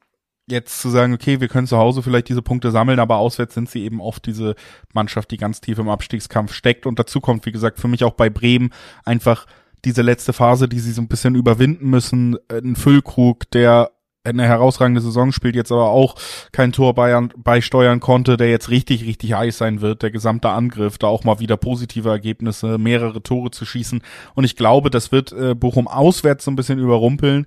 jetzt 0.46 0.80
zu 0.80 0.90
sagen, 0.90 1.14
okay, 1.14 1.40
wir 1.40 1.48
können 1.48 1.66
zu 1.66 1.78
Hause 1.78 2.02
vielleicht 2.02 2.28
diese 2.28 2.42
Punkte 2.42 2.70
sammeln, 2.70 2.98
aber 2.98 3.16
auswärts 3.16 3.54
sind 3.54 3.70
sie 3.70 3.84
eben 3.84 4.00
oft 4.00 4.26
diese 4.26 4.54
Mannschaft, 4.92 5.30
die 5.30 5.36
ganz 5.36 5.60
tief 5.60 5.78
im 5.78 5.88
Abstiegskampf 5.88 6.52
steckt. 6.52 6.86
Und 6.86 6.98
dazu 6.98 7.20
kommt, 7.20 7.46
wie 7.46 7.52
gesagt, 7.52 7.78
für 7.80 7.88
mich 7.88 8.04
auch 8.04 8.14
bei 8.14 8.28
Bremen 8.30 8.70
einfach 9.04 9.46
diese 9.84 10.02
letzte 10.02 10.32
Phase, 10.32 10.68
die 10.68 10.80
sie 10.80 10.92
so 10.92 11.02
ein 11.02 11.08
bisschen 11.08 11.34
überwinden 11.34 11.88
müssen. 11.88 12.36
Ein 12.48 12.76
Füllkrug, 12.76 13.50
der 13.50 13.90
eine 14.26 14.44
herausragende 14.44 15.02
Saison 15.02 15.32
spielt, 15.32 15.54
jetzt 15.54 15.70
aber 15.70 15.90
auch 15.90 16.16
kein 16.50 16.72
Tor 16.72 16.94
beisteuern 16.94 18.00
konnte, 18.00 18.38
der 18.38 18.48
jetzt 18.48 18.70
richtig, 18.70 19.04
richtig 19.04 19.34
heiß 19.34 19.58
sein 19.58 19.82
wird, 19.82 20.02
der 20.02 20.10
gesamte 20.10 20.48
Angriff, 20.48 20.96
da 20.96 21.08
auch 21.08 21.24
mal 21.24 21.40
wieder 21.40 21.58
positive 21.58 22.08
Ergebnisse, 22.08 22.78
mehrere 22.78 23.22
Tore 23.22 23.50
zu 23.50 23.66
schießen. 23.66 24.00
Und 24.34 24.44
ich 24.44 24.56
glaube, 24.56 24.88
das 24.88 25.12
wird 25.12 25.32
äh, 25.32 25.54
Bochum 25.54 25.88
auswärts 25.88 26.46
so 26.46 26.50
ein 26.50 26.56
bisschen 26.56 26.78
überrumpeln. 26.78 27.46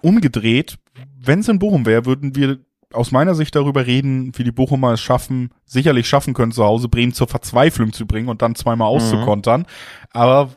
Umgedreht 0.00 0.78
wenn 1.26 1.40
es 1.40 1.48
in 1.48 1.58
Bochum 1.58 1.86
wäre, 1.86 2.06
würden 2.06 2.34
wir 2.36 2.58
aus 2.92 3.10
meiner 3.10 3.34
Sicht 3.34 3.54
darüber 3.54 3.86
reden, 3.86 4.32
wie 4.36 4.44
die 4.44 4.52
Bochumer 4.52 4.92
es 4.92 5.00
schaffen, 5.00 5.50
sicherlich 5.64 6.08
schaffen 6.08 6.34
können, 6.34 6.52
zu 6.52 6.64
Hause 6.64 6.88
Bremen 6.88 7.12
zur 7.12 7.26
Verzweiflung 7.26 7.92
zu 7.92 8.06
bringen 8.06 8.28
und 8.28 8.42
dann 8.42 8.54
zweimal 8.54 8.88
mhm. 8.90 8.96
auszukontern. 8.96 9.66
Aber 10.10 10.50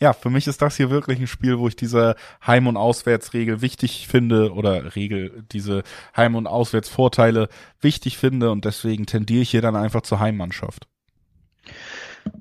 ja, 0.00 0.12
für 0.12 0.30
mich 0.30 0.48
ist 0.48 0.60
das 0.60 0.76
hier 0.76 0.90
wirklich 0.90 1.20
ein 1.20 1.28
Spiel, 1.28 1.58
wo 1.58 1.68
ich 1.68 1.76
diese 1.76 2.16
Heim- 2.44 2.66
und 2.66 2.76
Auswärtsregel 2.76 3.62
wichtig 3.62 4.08
finde 4.08 4.52
oder 4.52 4.96
Regel, 4.96 5.44
diese 5.52 5.84
Heim- 6.16 6.34
und 6.34 6.48
Auswärtsvorteile 6.48 7.48
wichtig 7.80 8.18
finde 8.18 8.50
und 8.50 8.64
deswegen 8.64 9.06
tendiere 9.06 9.42
ich 9.42 9.50
hier 9.50 9.62
dann 9.62 9.76
einfach 9.76 10.02
zur 10.02 10.18
Heimmannschaft. 10.18 10.88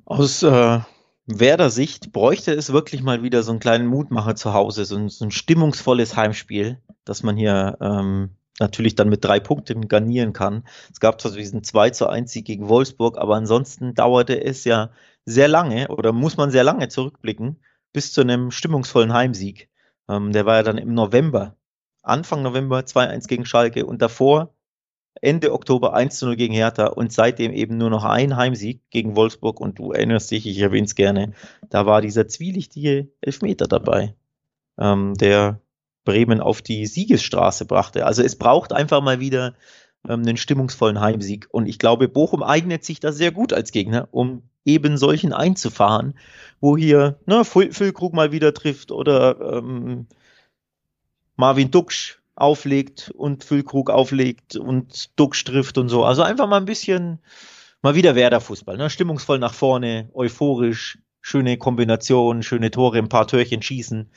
Aus 0.05 0.41
äh, 0.43 0.79
Werder 1.27 1.69
Sicht 1.69 2.11
bräuchte 2.11 2.51
es 2.53 2.73
wirklich 2.73 3.03
mal 3.03 3.23
wieder 3.23 3.43
so 3.43 3.51
einen 3.51 3.59
kleinen 3.59 3.87
Mutmacher 3.87 4.35
zu 4.35 4.53
Hause, 4.53 4.85
so 4.85 4.95
ein, 4.95 5.09
so 5.09 5.25
ein 5.25 5.31
stimmungsvolles 5.31 6.15
Heimspiel, 6.15 6.81
dass 7.05 7.23
man 7.23 7.37
hier 7.37 7.77
ähm, 7.79 8.31
natürlich 8.59 8.95
dann 8.95 9.09
mit 9.09 9.23
drei 9.23 9.39
Punkten 9.39 9.87
garnieren 9.87 10.33
kann. 10.33 10.63
Es 10.91 10.99
gab 10.99 11.21
zwar 11.21 11.31
diesen 11.31 11.63
2 11.63 11.91
zu 11.91 12.07
1 12.07 12.31
Sieg 12.31 12.45
gegen 12.45 12.69
Wolfsburg, 12.69 13.17
aber 13.17 13.35
ansonsten 13.35 13.93
dauerte 13.93 14.43
es 14.43 14.63
ja 14.63 14.91
sehr 15.25 15.47
lange 15.47 15.89
oder 15.89 16.11
muss 16.11 16.37
man 16.37 16.51
sehr 16.51 16.63
lange 16.63 16.87
zurückblicken 16.87 17.57
bis 17.93 18.13
zu 18.13 18.21
einem 18.21 18.51
stimmungsvollen 18.51 19.13
Heimsieg. 19.13 19.69
Ähm, 20.09 20.31
der 20.31 20.45
war 20.45 20.55
ja 20.55 20.63
dann 20.63 20.77
im 20.77 20.93
November, 20.93 21.55
Anfang 22.01 22.41
November 22.41 22.79
2-1 22.79 23.27
gegen 23.27 23.45
Schalke 23.45 23.85
und 23.85 24.01
davor 24.01 24.53
Ende 25.19 25.53
Oktober 25.53 25.95
1-0 25.95 26.35
gegen 26.35 26.53
Hertha 26.53 26.87
und 26.87 27.11
seitdem 27.11 27.51
eben 27.51 27.77
nur 27.77 27.89
noch 27.89 28.03
ein 28.03 28.37
Heimsieg 28.37 28.81
gegen 28.89 29.15
Wolfsburg 29.15 29.59
und 29.59 29.77
du 29.77 29.91
erinnerst 29.91 30.31
dich, 30.31 30.47
ich 30.47 30.59
erwähne 30.59 30.85
es 30.85 30.95
gerne, 30.95 31.33
da 31.69 31.85
war 31.85 32.01
dieser 32.01 32.27
zwielichtige 32.27 33.09
Elfmeter 33.21 33.67
dabei, 33.67 34.15
ähm, 34.79 35.15
der 35.15 35.59
Bremen 36.05 36.39
auf 36.39 36.61
die 36.61 36.85
Siegesstraße 36.85 37.65
brachte. 37.65 38.05
Also 38.05 38.23
es 38.23 38.35
braucht 38.37 38.73
einfach 38.73 39.01
mal 39.01 39.19
wieder 39.19 39.53
ähm, 40.07 40.21
einen 40.21 40.37
stimmungsvollen 40.37 40.99
Heimsieg 40.99 41.47
und 41.51 41.67
ich 41.67 41.77
glaube, 41.77 42.07
Bochum 42.07 42.41
eignet 42.41 42.83
sich 42.83 42.99
da 42.99 43.11
sehr 43.11 43.31
gut 43.31 43.53
als 43.53 43.71
Gegner, 43.71 44.07
um 44.11 44.43
eben 44.65 44.97
solchen 44.97 45.33
einzufahren, 45.33 46.15
wo 46.59 46.77
hier 46.77 47.19
ne, 47.25 47.43
Füllkrug 47.43 48.13
mal 48.13 48.31
wieder 48.31 48.53
trifft 48.53 48.91
oder 48.91 49.57
ähm, 49.57 50.07
Marvin 51.35 51.71
Duksch 51.71 52.20
auflegt 52.35 53.11
und 53.15 53.43
Füllkrug 53.43 53.89
auflegt 53.89 54.55
und 54.55 55.17
Duksch 55.19 55.43
trifft 55.43 55.77
und 55.77 55.89
so. 55.89 56.03
Also 56.03 56.23
einfach 56.23 56.47
mal 56.47 56.57
ein 56.57 56.65
bisschen, 56.65 57.19
mal 57.81 57.95
wieder 57.95 58.15
Werder-Fußball. 58.15 58.77
Ne? 58.77 58.89
Stimmungsvoll 58.89 59.39
nach 59.39 59.53
vorne, 59.53 60.09
euphorisch, 60.13 60.99
schöne 61.21 61.57
Kombination, 61.57 62.43
schöne 62.43 62.71
Tore, 62.71 62.97
ein 62.97 63.09
paar 63.09 63.27
Törchen 63.27 63.61
schießen. 63.61 64.09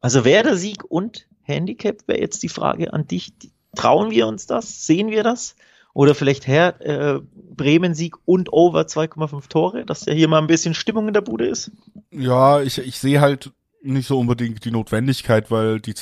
Also 0.00 0.24
Werder-Sieg 0.24 0.84
und 0.84 1.28
Handicap 1.42 2.06
wäre 2.06 2.20
jetzt 2.20 2.42
die 2.42 2.48
Frage 2.48 2.92
an 2.92 3.06
dich. 3.06 3.32
Trauen 3.76 4.10
wir 4.10 4.26
uns 4.26 4.46
das? 4.46 4.86
Sehen 4.86 5.10
wir 5.10 5.22
das? 5.22 5.56
Oder 5.92 6.16
vielleicht 6.16 6.46
Herr 6.48 6.80
äh, 6.80 7.20
Bremen-Sieg 7.34 8.16
und 8.24 8.52
Over 8.52 8.82
2,5 8.82 9.48
Tore, 9.48 9.86
dass 9.86 10.06
ja 10.06 10.12
hier 10.12 10.26
mal 10.26 10.40
ein 10.40 10.48
bisschen 10.48 10.74
Stimmung 10.74 11.06
in 11.06 11.14
der 11.14 11.20
Bude 11.20 11.46
ist? 11.46 11.70
Ja, 12.10 12.60
ich, 12.60 12.78
ich 12.78 12.98
sehe 12.98 13.20
halt 13.20 13.52
nicht 13.80 14.08
so 14.08 14.18
unbedingt 14.18 14.64
die 14.64 14.72
Notwendigkeit, 14.72 15.50
weil 15.50 15.80
die 15.80 15.94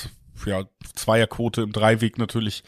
ja, 0.46 0.64
Zweierquote 0.94 1.62
im 1.62 1.72
Dreiweg 1.72 2.18
natürlich 2.18 2.64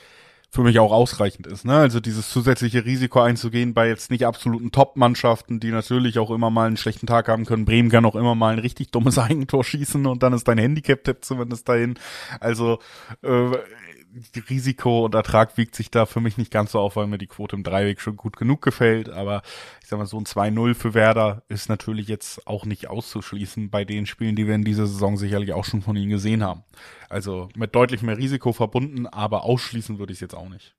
für 0.55 0.63
mich 0.63 0.79
auch 0.79 0.93
ausreichend 0.93 1.49
ist. 1.49 1.65
Ne? 1.65 1.75
Also 1.75 1.99
dieses 1.99 2.31
zusätzliche 2.31 2.85
Risiko 2.85 3.21
einzugehen 3.21 3.75
bei 3.75 3.89
jetzt 3.89 4.11
nicht 4.11 4.25
absoluten 4.25 4.71
Top-Mannschaften, 4.71 5.59
die 5.59 5.73
natürlich 5.73 6.21
auch 6.21 6.31
immer 6.31 6.49
mal 6.49 6.69
einen 6.69 6.77
schlechten 6.77 7.09
Tag 7.09 7.27
haben 7.27 7.45
können. 7.45 7.65
Bremen 7.65 7.91
kann 7.91 8.05
auch 8.05 8.15
immer 8.15 8.37
mal 8.37 8.53
ein 8.53 8.61
richtig 8.61 8.93
dummes 8.93 9.19
Eigentor 9.19 9.65
schießen 9.65 10.07
und 10.07 10.23
dann 10.23 10.33
ist 10.33 10.47
dein 10.47 10.59
Handicap-Tipp 10.59 11.25
zumindest 11.25 11.69
dahin. 11.69 11.99
Also 12.39 12.79
äh, 13.23 13.51
Risiko 14.49 15.05
und 15.05 15.15
Ertrag 15.15 15.57
wiegt 15.57 15.75
sich 15.75 15.91
da 15.91 16.07
für 16.07 16.21
mich 16.21 16.39
nicht 16.39 16.51
ganz 16.51 16.73
so 16.73 16.79
auf, 16.79 16.97
weil 16.97 17.07
mir 17.07 17.19
die 17.19 17.27
Quote 17.27 17.57
im 17.57 17.63
Dreiweg 17.63 18.01
schon 18.01 18.17
gut 18.17 18.37
genug 18.37 18.63
gefällt. 18.63 19.09
Aber 19.09 19.43
ich 19.83 19.89
sag 19.89 19.99
mal, 19.99 20.07
so 20.07 20.19
ein 20.19 20.25
2-0 20.25 20.75
für 20.75 20.95
Werder 20.95 21.43
ist 21.49 21.69
natürlich 21.69 22.09
jetzt 22.09 22.47
auch 22.47 22.65
nicht 22.65 22.89
auszuschließen 22.89 23.71
bei 23.71 23.85
den 23.85 24.07
Spielen, 24.07 24.37
die 24.37 24.47
wir 24.47 24.55
in 24.55 24.65
dieser 24.65 24.87
Saison 24.87 25.17
sicherlich 25.17 25.53
auch 25.53 25.65
schon 25.65 25.83
von 25.83 25.97
ihnen 25.97 26.11
gesehen 26.11 26.43
haben. 26.43 26.65
Also 27.09 27.49
mit 27.55 27.75
deutlich 27.75 28.03
mehr 28.03 28.19
Risiko 28.19 28.53
verbunden, 28.53 29.07
aber 29.07 29.45
ausschließen 29.45 29.99
würde 29.99 30.13
ich 30.13 30.19
es 30.19 30.23
jetzt 30.23 30.35
auch 30.35 30.49
nicht. 30.49 30.75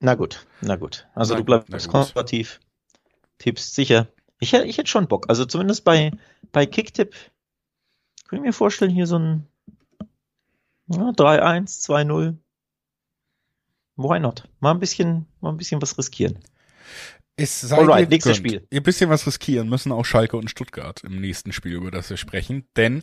Na 0.00 0.14
gut, 0.14 0.46
na 0.60 0.76
gut. 0.76 1.06
Also 1.14 1.34
na, 1.34 1.40
du 1.40 1.44
bleibst 1.44 1.88
konservativ, 1.88 2.60
tippst 3.38 3.74
sicher. 3.74 4.08
Ich, 4.38 4.54
ich 4.54 4.78
hätte 4.78 4.88
schon 4.88 5.08
Bock. 5.08 5.26
Also 5.28 5.44
zumindest 5.44 5.84
bei, 5.84 6.12
bei 6.52 6.64
Kicktipp 6.66 7.14
könnte 8.26 8.42
ich 8.42 8.48
mir 8.48 8.52
vorstellen, 8.52 8.90
hier 8.90 9.06
so 9.06 9.18
ein 9.18 9.46
ja, 10.86 11.10
3-1, 11.10 11.84
2-0 11.86 12.36
why 14.02 14.18
not? 14.18 14.48
Mal 14.60 14.72
ein 14.72 14.80
bisschen, 14.80 15.26
mal 15.40 15.50
ein 15.50 15.56
bisschen 15.56 15.80
was 15.80 15.96
riskieren. 15.96 16.38
Es 17.36 17.60
sei 17.60 17.78
Alright, 17.78 18.10
nächstes 18.10 18.36
Spiel. 18.36 18.66
Ihr 18.70 18.82
bisschen 18.82 19.08
was 19.08 19.26
riskieren 19.26 19.68
müssen 19.68 19.92
auch 19.92 20.04
Schalke 20.04 20.36
und 20.36 20.50
Stuttgart 20.50 21.02
im 21.04 21.20
nächsten 21.20 21.52
Spiel, 21.52 21.72
über 21.72 21.90
das 21.90 22.10
wir 22.10 22.18
sprechen, 22.18 22.66
denn 22.76 23.02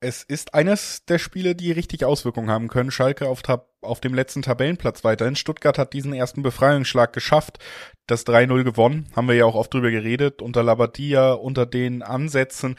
es 0.00 0.22
ist 0.22 0.54
eines 0.54 1.04
der 1.06 1.18
Spiele, 1.18 1.54
die 1.54 1.72
richtig 1.72 2.04
Auswirkungen 2.04 2.50
haben 2.50 2.68
können. 2.68 2.90
Schalke 2.90 3.28
auf, 3.28 3.42
auf 3.80 4.00
dem 4.00 4.12
letzten 4.12 4.42
Tabellenplatz 4.42 5.04
weiterhin. 5.04 5.36
Stuttgart 5.36 5.78
hat 5.78 5.94
diesen 5.94 6.12
ersten 6.12 6.42
Befreiungsschlag 6.42 7.12
geschafft, 7.12 7.58
das 8.06 8.26
3-0 8.26 8.62
gewonnen. 8.64 9.06
Haben 9.16 9.28
wir 9.28 9.34
ja 9.36 9.46
auch 9.46 9.54
oft 9.54 9.72
drüber 9.72 9.90
geredet, 9.90 10.42
unter 10.42 10.62
Labadia, 10.62 11.32
unter 11.32 11.64
den 11.64 12.02
Ansätzen. 12.02 12.76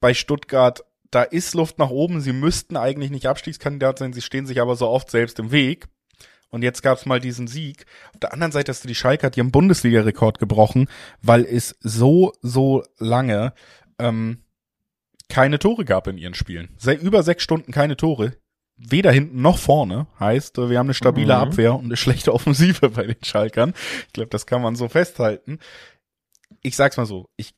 Bei 0.00 0.12
Stuttgart, 0.12 0.84
da 1.10 1.22
ist 1.22 1.54
Luft 1.54 1.78
nach 1.78 1.90
oben. 1.90 2.20
Sie 2.20 2.32
müssten 2.32 2.76
eigentlich 2.76 3.10
nicht 3.10 3.26
Abstiegskandidat 3.26 3.98
sein, 3.98 4.12
sie 4.12 4.22
stehen 4.22 4.46
sich 4.46 4.60
aber 4.60 4.76
so 4.76 4.88
oft 4.88 5.10
selbst 5.10 5.38
im 5.38 5.52
Weg. 5.52 5.88
Und 6.50 6.62
jetzt 6.62 6.82
gab's 6.82 7.06
mal 7.06 7.20
diesen 7.20 7.46
Sieg. 7.46 7.86
Auf 8.12 8.20
der 8.20 8.32
anderen 8.32 8.52
Seite 8.52 8.70
hast 8.70 8.84
du 8.84 8.88
die 8.88 8.94
Schalke, 8.94 9.30
die 9.30 9.40
haben 9.40 9.52
Bundesliga-Rekord 9.52 10.38
gebrochen, 10.38 10.88
weil 11.22 11.44
es 11.44 11.76
so, 11.80 12.32
so 12.42 12.82
lange 12.98 13.54
ähm, 13.98 14.42
keine 15.28 15.58
Tore 15.58 15.84
gab 15.84 16.08
in 16.08 16.18
ihren 16.18 16.34
Spielen. 16.34 16.70
Seit 16.76 17.00
über 17.00 17.22
sechs 17.22 17.42
Stunden 17.42 17.72
keine 17.72 17.96
Tore. 17.96 18.36
Weder 18.76 19.12
hinten 19.12 19.42
noch 19.42 19.58
vorne. 19.58 20.06
Heißt, 20.18 20.56
wir 20.56 20.78
haben 20.78 20.86
eine 20.86 20.94
stabile 20.94 21.34
mhm. 21.34 21.40
Abwehr 21.40 21.74
und 21.74 21.84
eine 21.84 21.96
schlechte 21.96 22.34
Offensive 22.34 22.90
bei 22.90 23.06
den 23.06 23.22
Schalkern. 23.22 23.74
Ich 24.06 24.12
glaube, 24.12 24.30
das 24.30 24.46
kann 24.46 24.62
man 24.62 24.74
so 24.74 24.88
festhalten. 24.88 25.58
Ich 26.62 26.76
sag's 26.76 26.96
mal 26.96 27.06
so, 27.06 27.28
ich 27.36 27.54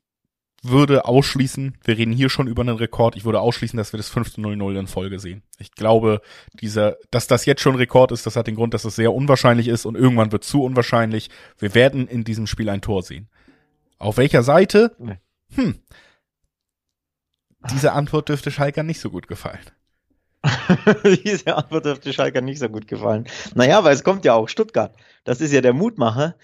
würde 0.63 1.05
ausschließen, 1.07 1.77
wir 1.83 1.99
reden 1.99 2.13
hier 2.13 2.31
schon 2.31 2.47
über 2.47 2.63
einen 2.63 2.77
Rekord, 2.77 3.17
ich 3.17 3.25
würde 3.25 3.41
ausschließen, 3.41 3.77
dass 3.77 3.93
wir 3.93 3.97
das 3.97 4.13
5-0-0 4.13 4.79
in 4.79 4.87
Folge 4.87 5.19
sehen. 5.19 5.43
Ich 5.59 5.73
glaube, 5.73 6.21
dieser, 6.53 6.97
dass 7.11 7.27
das 7.27 7.45
jetzt 7.47 7.63
schon 7.63 7.75
Rekord 7.75 8.13
ist, 8.13 8.27
das 8.27 8.37
hat 8.37 8.47
den 8.47 8.55
Grund, 8.55 8.73
dass 8.73 8.85
es 8.85 8.95
sehr 8.95 9.13
unwahrscheinlich 9.13 9.69
ist 9.69 9.87
und 9.87 9.97
irgendwann 9.97 10.31
wird 10.31 10.45
zu 10.45 10.63
unwahrscheinlich. 10.63 11.31
Wir 11.59 11.75
werden 11.75 12.07
in 12.07 12.23
diesem 12.23 12.47
Spiel 12.47 12.69
ein 12.69 12.81
Tor 12.81 13.03
sehen. 13.03 13.29
Auf 13.99 14.17
welcher 14.17 14.43
Seite? 14.43 14.97
Hm. 15.55 15.81
Diese 17.71 17.93
Antwort 17.93 18.29
dürfte 18.29 18.51
Schalker 18.51 18.83
nicht 18.83 19.01
so 19.01 19.11
gut 19.11 19.29
gefallen. 19.29 19.61
Diese 21.25 21.57
Antwort 21.57 21.85
dürfte 21.85 22.13
Schalker 22.13 22.41
nicht 22.41 22.59
so 22.59 22.69
gut 22.69 22.89
gefallen. 22.89 23.27
Naja, 23.55 23.85
weil 23.85 23.95
es 23.95 24.03
kommt 24.03 24.25
ja 24.25 24.35
auch 24.35 24.49
Stuttgart. 24.49 24.97
Das 25.25 25.41
ist 25.41 25.53
ja 25.53 25.61
der 25.61 25.73
Mutmacher, 25.73 26.35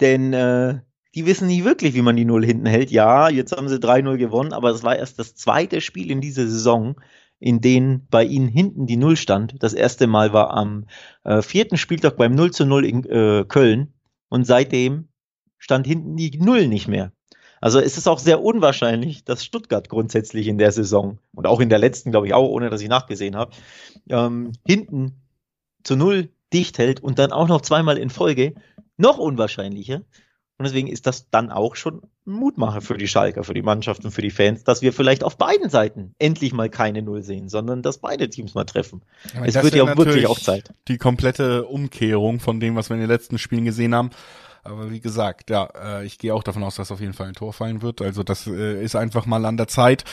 denn 0.00 0.32
äh, 0.32 0.80
die 1.14 1.26
wissen 1.26 1.46
nicht 1.46 1.64
wirklich, 1.64 1.94
wie 1.94 2.02
man 2.02 2.16
die 2.16 2.24
Null 2.24 2.44
hinten 2.44 2.66
hält. 2.66 2.90
Ja, 2.90 3.28
jetzt 3.28 3.56
haben 3.56 3.68
sie 3.68 3.78
3-0 3.78 4.16
gewonnen, 4.16 4.52
aber 4.52 4.70
es 4.70 4.82
war 4.82 4.96
erst 4.96 5.18
das 5.18 5.34
zweite 5.34 5.80
Spiel 5.80 6.10
in 6.10 6.20
dieser 6.20 6.46
Saison, 6.46 6.96
in 7.38 7.60
denen 7.60 8.06
bei 8.08 8.24
ihnen 8.24 8.48
hinten 8.48 8.86
die 8.86 8.96
Null 8.96 9.16
stand. 9.16 9.56
Das 9.60 9.74
erste 9.74 10.06
Mal 10.06 10.32
war 10.32 10.52
am 10.52 10.86
äh, 11.24 11.42
vierten 11.42 11.76
Spieltag 11.76 12.16
beim 12.16 12.34
0 12.34 12.52
zu 12.52 12.64
0 12.64 12.84
in 12.84 13.04
äh, 13.04 13.44
Köln 13.46 13.92
und 14.28 14.46
seitdem 14.46 15.08
stand 15.58 15.86
hinten 15.86 16.16
die 16.16 16.38
Null 16.38 16.68
nicht 16.68 16.88
mehr. 16.88 17.12
Also 17.60 17.78
es 17.78 17.96
ist 17.96 18.08
auch 18.08 18.18
sehr 18.18 18.42
unwahrscheinlich, 18.42 19.24
dass 19.24 19.44
Stuttgart 19.44 19.88
grundsätzlich 19.88 20.48
in 20.48 20.58
der 20.58 20.72
Saison 20.72 21.18
und 21.32 21.46
auch 21.46 21.60
in 21.60 21.68
der 21.68 21.78
letzten, 21.78 22.10
glaube 22.10 22.26
ich 22.26 22.34
auch, 22.34 22.48
ohne 22.48 22.70
dass 22.70 22.80
ich 22.80 22.88
nachgesehen 22.88 23.36
habe, 23.36 23.52
ähm, 24.08 24.52
hinten 24.66 25.22
zu 25.84 25.94
Null 25.94 26.30
dicht 26.52 26.78
hält 26.78 27.00
und 27.00 27.18
dann 27.18 27.32
auch 27.32 27.48
noch 27.48 27.60
zweimal 27.60 27.98
in 27.98 28.10
Folge. 28.10 28.54
Noch 28.96 29.18
unwahrscheinlicher. 29.18 30.02
Und 30.62 30.66
deswegen 30.66 30.86
ist 30.86 31.08
das 31.08 31.28
dann 31.28 31.50
auch 31.50 31.74
schon 31.74 32.02
ein 32.24 32.34
Mutmacher 32.34 32.82
für 32.82 32.96
die 32.96 33.08
Schalker, 33.08 33.42
für 33.42 33.52
die 33.52 33.62
Mannschaft 33.62 34.04
und 34.04 34.12
für 34.12 34.22
die 34.22 34.30
Fans, 34.30 34.62
dass 34.62 34.80
wir 34.80 34.92
vielleicht 34.92 35.24
auf 35.24 35.36
beiden 35.36 35.70
Seiten 35.70 36.14
endlich 36.20 36.52
mal 36.52 36.70
keine 36.70 37.02
Null 37.02 37.24
sehen, 37.24 37.48
sondern 37.48 37.82
dass 37.82 37.98
beide 37.98 38.30
Teams 38.30 38.54
mal 38.54 38.62
treffen. 38.62 39.02
Ja, 39.34 39.44
es 39.44 39.60
wird 39.60 39.74
ja 39.74 39.96
wirklich 39.96 40.28
auch 40.28 40.38
Zeit. 40.38 40.72
Die 40.86 40.98
komplette 40.98 41.64
Umkehrung 41.64 42.38
von 42.38 42.60
dem, 42.60 42.76
was 42.76 42.90
wir 42.90 42.94
in 42.94 43.00
den 43.00 43.10
letzten 43.10 43.38
Spielen 43.38 43.64
gesehen 43.64 43.92
haben. 43.92 44.10
Aber 44.62 44.92
wie 44.92 45.00
gesagt, 45.00 45.50
ja, 45.50 45.68
äh, 45.74 46.06
ich 46.06 46.16
gehe 46.16 46.32
auch 46.32 46.44
davon 46.44 46.62
aus, 46.62 46.76
dass 46.76 46.92
auf 46.92 47.00
jeden 47.00 47.12
Fall 47.12 47.26
ein 47.26 47.34
Tor 47.34 47.52
fallen 47.52 47.82
wird. 47.82 48.00
Also 48.00 48.22
das 48.22 48.46
äh, 48.46 48.84
ist 48.84 48.94
einfach 48.94 49.26
mal 49.26 49.44
an 49.44 49.56
der 49.56 49.66
Zeit. 49.66 50.04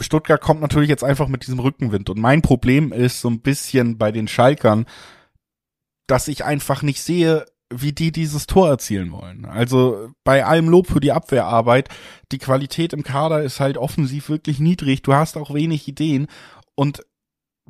Stuttgart 0.00 0.40
kommt 0.40 0.60
natürlich 0.60 0.88
jetzt 0.88 1.02
einfach 1.02 1.26
mit 1.26 1.48
diesem 1.48 1.58
Rückenwind. 1.58 2.10
Und 2.10 2.20
mein 2.20 2.42
Problem 2.42 2.92
ist 2.92 3.22
so 3.22 3.28
ein 3.28 3.40
bisschen 3.40 3.98
bei 3.98 4.12
den 4.12 4.28
Schalkern, 4.28 4.86
dass 6.06 6.28
ich 6.28 6.44
einfach 6.44 6.82
nicht 6.82 7.02
sehe, 7.02 7.44
wie 7.72 7.92
die 7.92 8.12
dieses 8.12 8.46
Tor 8.46 8.68
erzielen 8.68 9.12
wollen. 9.12 9.44
Also 9.44 10.10
bei 10.24 10.44
allem 10.44 10.68
Lob 10.68 10.88
für 10.88 11.00
die 11.00 11.12
Abwehrarbeit, 11.12 11.88
die 12.32 12.38
Qualität 12.38 12.92
im 12.92 13.02
Kader 13.02 13.42
ist 13.42 13.60
halt 13.60 13.78
offensiv 13.78 14.28
wirklich 14.28 14.58
niedrig. 14.58 15.02
Du 15.02 15.14
hast 15.14 15.36
auch 15.36 15.54
wenig 15.54 15.86
Ideen 15.86 16.26
und 16.74 17.02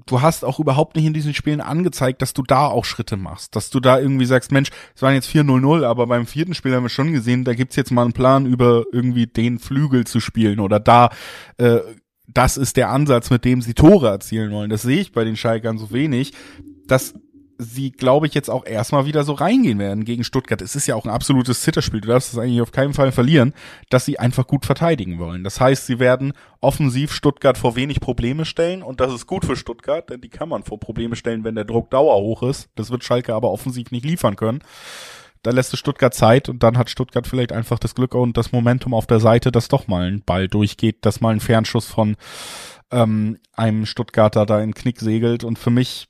du 0.07 0.23
hast 0.23 0.45
auch 0.45 0.59
überhaupt 0.59 0.97
nicht 0.97 1.05
in 1.05 1.13
diesen 1.13 1.35
Spielen 1.35 1.61
angezeigt, 1.61 2.23
dass 2.23 2.33
du 2.33 2.43
da 2.43 2.67
auch 2.67 2.85
Schritte 2.85 3.17
machst. 3.17 3.55
Dass 3.57 3.69
du 3.69 3.81
da 3.81 3.99
irgendwie 3.99 4.25
sagst, 4.25 4.53
Mensch, 4.53 4.71
es 4.95 5.03
waren 5.03 5.15
jetzt 5.15 5.29
4-0-0, 5.29 5.85
aber 5.85 6.07
beim 6.07 6.27
vierten 6.27 6.55
Spiel 6.55 6.75
haben 6.75 6.85
wir 6.85 6.91
schon 6.91 7.13
gesehen, 7.13 7.45
da 7.45 7.55
gibt's 7.55 7.77
jetzt 7.77 7.91
mal 7.91 8.03
einen 8.03 8.15
Plan 8.15 8.47
über 8.47 8.85
irgendwie 8.93 9.27
den 9.27 9.59
Flügel 9.59 10.07
zu 10.07 10.21
spielen 10.21 10.61
oder 10.61 10.81
da 10.81 11.11
äh, 11.59 11.81
das 12.33 12.57
ist 12.57 12.77
der 12.77 12.91
Ansatz, 12.91 13.31
mit 13.31 13.45
dem 13.45 13.61
sie 13.61 13.75
Tore 13.75 14.09
erzielen 14.09 14.53
wollen. 14.53 14.71
Das 14.71 14.83
sehe 14.83 15.01
ich 15.01 15.13
bei 15.13 15.25
den 15.25 15.37
Schalkern 15.37 15.79
so 15.79 15.91
wenig. 15.91 16.33
Das 16.87 17.15
sie, 17.61 17.93
glaube 17.93 18.27
ich, 18.27 18.35
jetzt 18.35 18.49
auch 18.49 18.65
erstmal 18.65 19.05
wieder 19.05 19.23
so 19.23 19.35
reingehen 19.35 19.79
werden 19.79 20.05
gegen 20.05 20.25
Stuttgart. 20.25 20.63
Es 20.63 20.75
ist 20.75 20.87
ja 20.87 20.95
auch 20.95 21.05
ein 21.05 21.11
absolutes 21.11 21.63
Zitterspiel. 21.63 22.01
Du 22.01 22.09
darfst 22.09 22.33
es 22.33 22.39
eigentlich 22.39 22.63
auf 22.63 22.73
keinen 22.73 22.95
Fall 22.95 23.13
verlieren, 23.13 23.53
dass 23.91 24.05
sie 24.05 24.19
einfach 24.19 24.47
gut 24.47 24.65
verteidigen 24.65 25.19
wollen. 25.19 25.45
Das 25.45 25.61
heißt, 25.61 25.87
sie 25.87 25.99
werden 25.99 26.33
offensiv 26.61 27.13
Stuttgart 27.13 27.59
vor 27.59 27.77
wenig 27.77 28.01
Probleme 28.01 28.45
stellen 28.45 28.83
und 28.83 29.01
das 29.01 29.13
ist 29.13 29.27
gut 29.27 29.45
für 29.45 29.57
Stuttgart, 29.57 30.09
denn 30.09 30.21
die 30.21 30.31
kann 30.31 30.49
man 30.49 30.63
vor 30.63 30.81
Probleme 30.81 31.17
stellen, 31.17 31.45
wenn 31.45 31.55
der 31.55 31.65
Druck 31.65 31.91
dauerhoch 31.91 32.43
ist. 32.43 32.71
Das 32.75 32.91
wird 32.91 33.05
Schalke 33.05 33.35
aber 33.35 33.51
offensiv 33.51 33.91
nicht 33.91 34.05
liefern 34.05 34.37
können. 34.37 34.61
da 35.43 35.51
lässt 35.53 35.73
du 35.73 35.77
Stuttgart 35.77 36.15
Zeit 36.15 36.49
und 36.49 36.63
dann 36.63 36.77
hat 36.77 36.91
Stuttgart 36.91 37.27
vielleicht 37.27 37.53
einfach 37.53 37.79
das 37.79 37.95
Glück 37.95 38.15
und 38.15 38.37
das 38.37 38.53
Momentum 38.53 38.93
auf 38.93 39.07
der 39.07 39.21
Seite, 39.21 39.51
dass 39.51 39.69
doch 39.69 39.89
mal 39.89 40.07
ein 40.07 40.23
Ball 40.23 40.49
durchgeht, 40.49 40.99
dass 41.07 41.21
mal 41.23 41.31
ein 41.33 41.41
Fernschuss 41.41 41.87
von 41.87 42.17
ähm, 42.91 43.39
einem 43.53 43.87
Stuttgarter 43.87 44.45
da 44.45 44.61
in 44.61 44.75
Knick 44.75 45.01
segelt 45.01 45.45
und 45.45 45.59
für 45.59 45.71
mich 45.71 46.10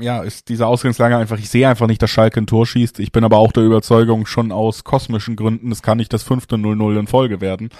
ja, 0.00 0.22
ist 0.22 0.48
diese 0.48 0.66
Ausgangslage 0.66 1.16
einfach, 1.16 1.38
ich 1.38 1.50
sehe 1.50 1.68
einfach 1.68 1.86
nicht, 1.86 2.00
dass 2.00 2.10
Schalke 2.10 2.40
ein 2.40 2.46
Tor 2.46 2.66
schießt. 2.66 3.00
Ich 3.00 3.12
bin 3.12 3.24
aber 3.24 3.38
auch 3.38 3.52
der 3.52 3.64
Überzeugung, 3.64 4.26
schon 4.26 4.52
aus 4.52 4.84
kosmischen 4.84 5.36
Gründen, 5.36 5.72
es 5.72 5.82
kann 5.82 5.98
nicht 5.98 6.12
das 6.12 6.22
fünfte 6.22 6.56
0-0 6.56 6.98
in 6.98 7.06
Folge 7.06 7.40
werden. 7.40 7.70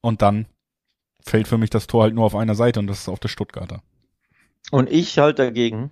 Und 0.00 0.22
dann 0.22 0.46
fällt 1.20 1.48
für 1.48 1.58
mich 1.58 1.70
das 1.70 1.86
Tor 1.86 2.04
halt 2.04 2.14
nur 2.14 2.24
auf 2.24 2.34
einer 2.34 2.54
Seite 2.54 2.80
und 2.80 2.86
das 2.86 3.00
ist 3.00 3.08
auf 3.08 3.20
der 3.20 3.28
Stuttgarter. 3.28 3.82
Und 4.70 4.90
ich 4.90 5.18
halt 5.18 5.38
dagegen. 5.38 5.90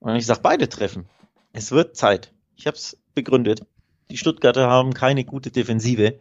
Und 0.00 0.16
ich 0.16 0.26
sag 0.26 0.42
beide 0.42 0.68
treffen. 0.68 1.06
Es 1.52 1.70
wird 1.70 1.96
Zeit. 1.96 2.32
Ich 2.56 2.66
habe 2.66 2.76
es 2.76 2.96
begründet. 3.14 3.66
Die 4.10 4.16
Stuttgarter 4.16 4.68
haben 4.68 4.92
keine 4.92 5.24
gute 5.24 5.50
Defensive 5.50 6.18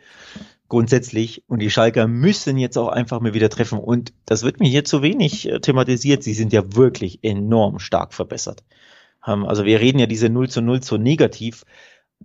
grundsätzlich 0.70 1.43
und 1.47 1.59
die 1.59 1.70
Schalker 1.70 2.07
müssen 2.07 2.57
jetzt 2.57 2.78
auch 2.78 2.88
einfach 2.88 3.20
mal 3.20 3.34
wieder 3.34 3.49
treffen 3.49 3.80
und 3.80 4.14
das 4.26 4.43
wird 4.43 4.59
mir 4.59 4.70
hier 4.70 4.84
zu 4.84 5.01
wenig 5.01 5.47
äh, 5.47 5.59
thematisiert. 5.59 6.24
Sie 6.24 6.34
sind 6.34 6.53
ja 6.53 6.76
wirklich 6.76 7.24
enorm 7.24 7.80
stark 7.80 8.14
verbessert. 8.14 8.64
Ähm, 9.26 9.45
also 9.45 9.66
wir 9.66 9.80
reden 9.80 9.99
ja 9.99 10.05
diese 10.05 10.30
0 10.30 10.49
zu 10.49 10.61
0 10.61 10.84
so 10.84 10.97
negativ, 10.97 11.64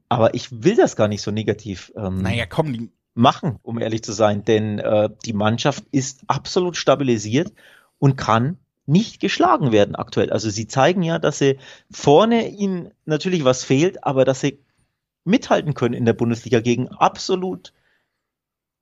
aber 0.09 0.35
ich 0.35 0.63
will 0.63 0.77
das 0.77 0.97
gar 0.97 1.09
nicht 1.09 1.23
so 1.23 1.31
negativ 1.31 1.93
ähm, 1.97 2.23
naja, 2.23 2.47
komm, 2.47 2.91
machen, 3.15 3.59
um 3.63 3.79
ehrlich 3.79 4.03
zu 4.03 4.13
sein, 4.13 4.45
denn 4.45 4.79
äh, 4.79 5.11
die 5.25 5.33
Mannschaft 5.33 5.85
ist 5.91 6.23
absolut 6.29 6.77
stabilisiert 6.77 7.53
und 7.99 8.17
kann 8.17 8.59
nicht 8.87 9.21
geschlagen 9.21 9.73
werden 9.73 9.97
aktuell. 9.97 10.31
Also 10.31 10.49
sie 10.49 10.67
zeigen 10.67 11.03
ja, 11.03 11.19
dass 11.19 11.39
sie 11.39 11.59
vorne 11.91 12.49
ihnen 12.49 12.91
natürlich 13.05 13.45
was 13.45 13.65
fehlt, 13.65 14.05
aber 14.05 14.25
dass 14.25 14.41
sie 14.41 14.61
mithalten 15.25 15.75
können 15.75 15.95
in 15.95 16.07
der 16.07 16.15
Bundesliga 16.15 16.61
gegen 16.61 16.89
absolut 16.89 17.75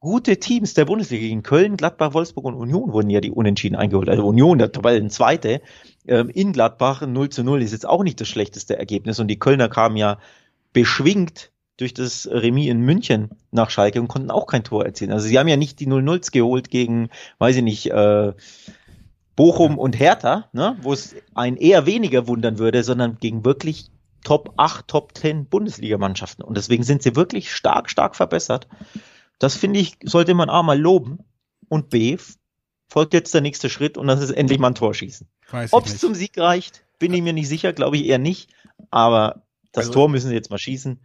gute 0.01 0.39
Teams 0.39 0.75
der 0.75 0.85
Bundesliga. 0.85 1.23
Gegen 1.23 1.43
Köln, 1.43 1.77
Gladbach, 1.77 2.15
Wolfsburg 2.15 2.45
und 2.45 2.55
Union 2.55 2.93
wurden 2.93 3.11
ja 3.11 3.21
die 3.21 3.31
Unentschieden 3.31 3.77
eingeholt. 3.77 4.09
Also 4.09 4.27
Union, 4.27 4.59
der 4.59 4.73
Tabellenzweite, 4.73 5.61
ähm, 6.07 6.31
in 6.31 6.53
Gladbach 6.53 7.03
0 7.07 7.29
zu 7.31 7.43
0 7.43 7.63
ist 7.63 7.73
jetzt 7.73 7.89
auch 7.89 8.03
nicht 8.03 8.21
das 8.21 8.29
schlechteste 8.29 8.79
Ergebnis 8.79 9.19
und 9.19 9.29
die 9.29 9.39
Kölner 9.39 9.69
kamen 9.69 9.97
ja 9.97 10.19
beschwingt 10.73 11.51
durch 11.77 11.93
das 11.93 12.27
Remis 12.31 12.71
in 12.71 12.81
München 12.81 13.31
nach 13.51 13.71
Schalke 13.71 14.01
und 14.01 14.09
konnten 14.09 14.31
auch 14.31 14.47
kein 14.47 14.65
Tor 14.65 14.85
erzielen. 14.85 15.13
Also 15.13 15.27
sie 15.27 15.39
haben 15.39 15.49
ja 15.49 15.57
nicht 15.57 15.81
die 15.81 15.87
0-0s 15.87 16.31
geholt 16.31 16.71
gegen, 16.71 17.11
weiß 17.39 17.57
ich 17.57 17.63
nicht, 17.63 17.91
äh, 17.91 18.33
Bochum 19.37 19.79
und 19.79 19.99
Hertha, 19.99 20.49
ne, 20.53 20.77
wo 20.81 20.95
es 20.95 21.15
ein 21.35 21.57
eher 21.57 21.85
weniger 21.85 22.27
wundern 22.27 22.59
würde, 22.59 22.83
sondern 22.83 23.19
gegen 23.21 23.45
wirklich 23.45 23.91
Top 24.25 24.55
8, 24.57 24.89
Top 24.89 25.17
10 25.17 25.47
Bundesligamannschaften. 25.47 26.43
Und 26.43 26.57
deswegen 26.57 26.83
sind 26.83 27.03
sie 27.03 27.15
wirklich 27.15 27.53
stark, 27.53 27.91
stark 27.91 28.17
verbessert. 28.17 28.67
Das 29.39 29.57
finde 29.57 29.81
ich, 29.81 29.99
sollte 30.03 30.35
man 30.35 30.49
A 30.51 30.63
mal 30.63 30.79
loben 30.79 31.19
und 31.69 31.91
B 31.91 32.17
folgt 32.89 33.15
jetzt 33.15 33.35
der 33.35 33.41
nächste 33.41 33.69
Schritt 33.69 33.99
und 33.99 34.07
das 34.07 34.21
ist 34.21 34.31
endlich 34.31 34.59
mal 34.59 34.69
ein 34.69 34.75
Tor 34.75 34.95
schießen. 34.95 35.29
Ob 35.71 35.87
es 35.87 35.99
zum 35.99 36.15
Sieg 36.15 36.39
reicht, 36.39 36.85
bin 36.99 37.13
ich 37.13 37.23
mir 37.23 37.33
nicht 37.33 37.49
sicher, 37.49 37.73
glaube 37.73 37.97
ich 37.97 38.07
eher 38.07 38.19
nicht. 38.19 38.51
Aber 38.91 39.43
das 39.73 39.87
also, 39.87 39.93
Tor 39.93 40.09
müssen 40.09 40.29
sie 40.29 40.35
jetzt 40.35 40.51
mal 40.51 40.59
schießen. 40.59 41.01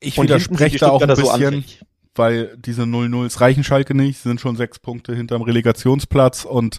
Ich 0.00 0.20
widerspreche 0.20 0.78
da 0.78 0.90
auch 0.90 1.02
ein 1.02 1.08
bisschen. 1.08 1.62
So 1.62 1.86
weil 2.16 2.56
diese 2.58 2.82
0-0s 2.82 3.40
reichen 3.40 3.64
Schalke 3.64 3.94
nicht, 3.94 4.20
sind 4.20 4.40
schon 4.40 4.56
sechs 4.56 4.78
Punkte 4.78 5.14
hinterm 5.14 5.42
Relegationsplatz 5.42 6.44
und 6.44 6.78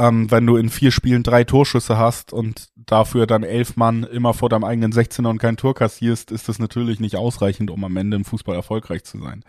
ähm, 0.00 0.30
wenn 0.30 0.46
du 0.46 0.56
in 0.56 0.70
vier 0.70 0.92
Spielen 0.92 1.22
drei 1.22 1.44
Torschüsse 1.44 1.98
hast 1.98 2.32
und 2.32 2.68
dafür 2.74 3.26
dann 3.26 3.42
elf 3.42 3.76
Mann 3.76 4.02
immer 4.04 4.32
vor 4.32 4.48
deinem 4.48 4.64
eigenen 4.64 4.92
16er 4.92 5.28
und 5.28 5.38
kein 5.38 5.58
Tor 5.58 5.74
kassierst, 5.74 6.30
ist 6.30 6.48
das 6.48 6.58
natürlich 6.58 7.00
nicht 7.00 7.16
ausreichend, 7.16 7.70
um 7.70 7.84
am 7.84 7.96
Ende 7.98 8.16
im 8.16 8.24
Fußball 8.24 8.56
erfolgreich 8.56 9.04
zu 9.04 9.18
sein. 9.18 9.44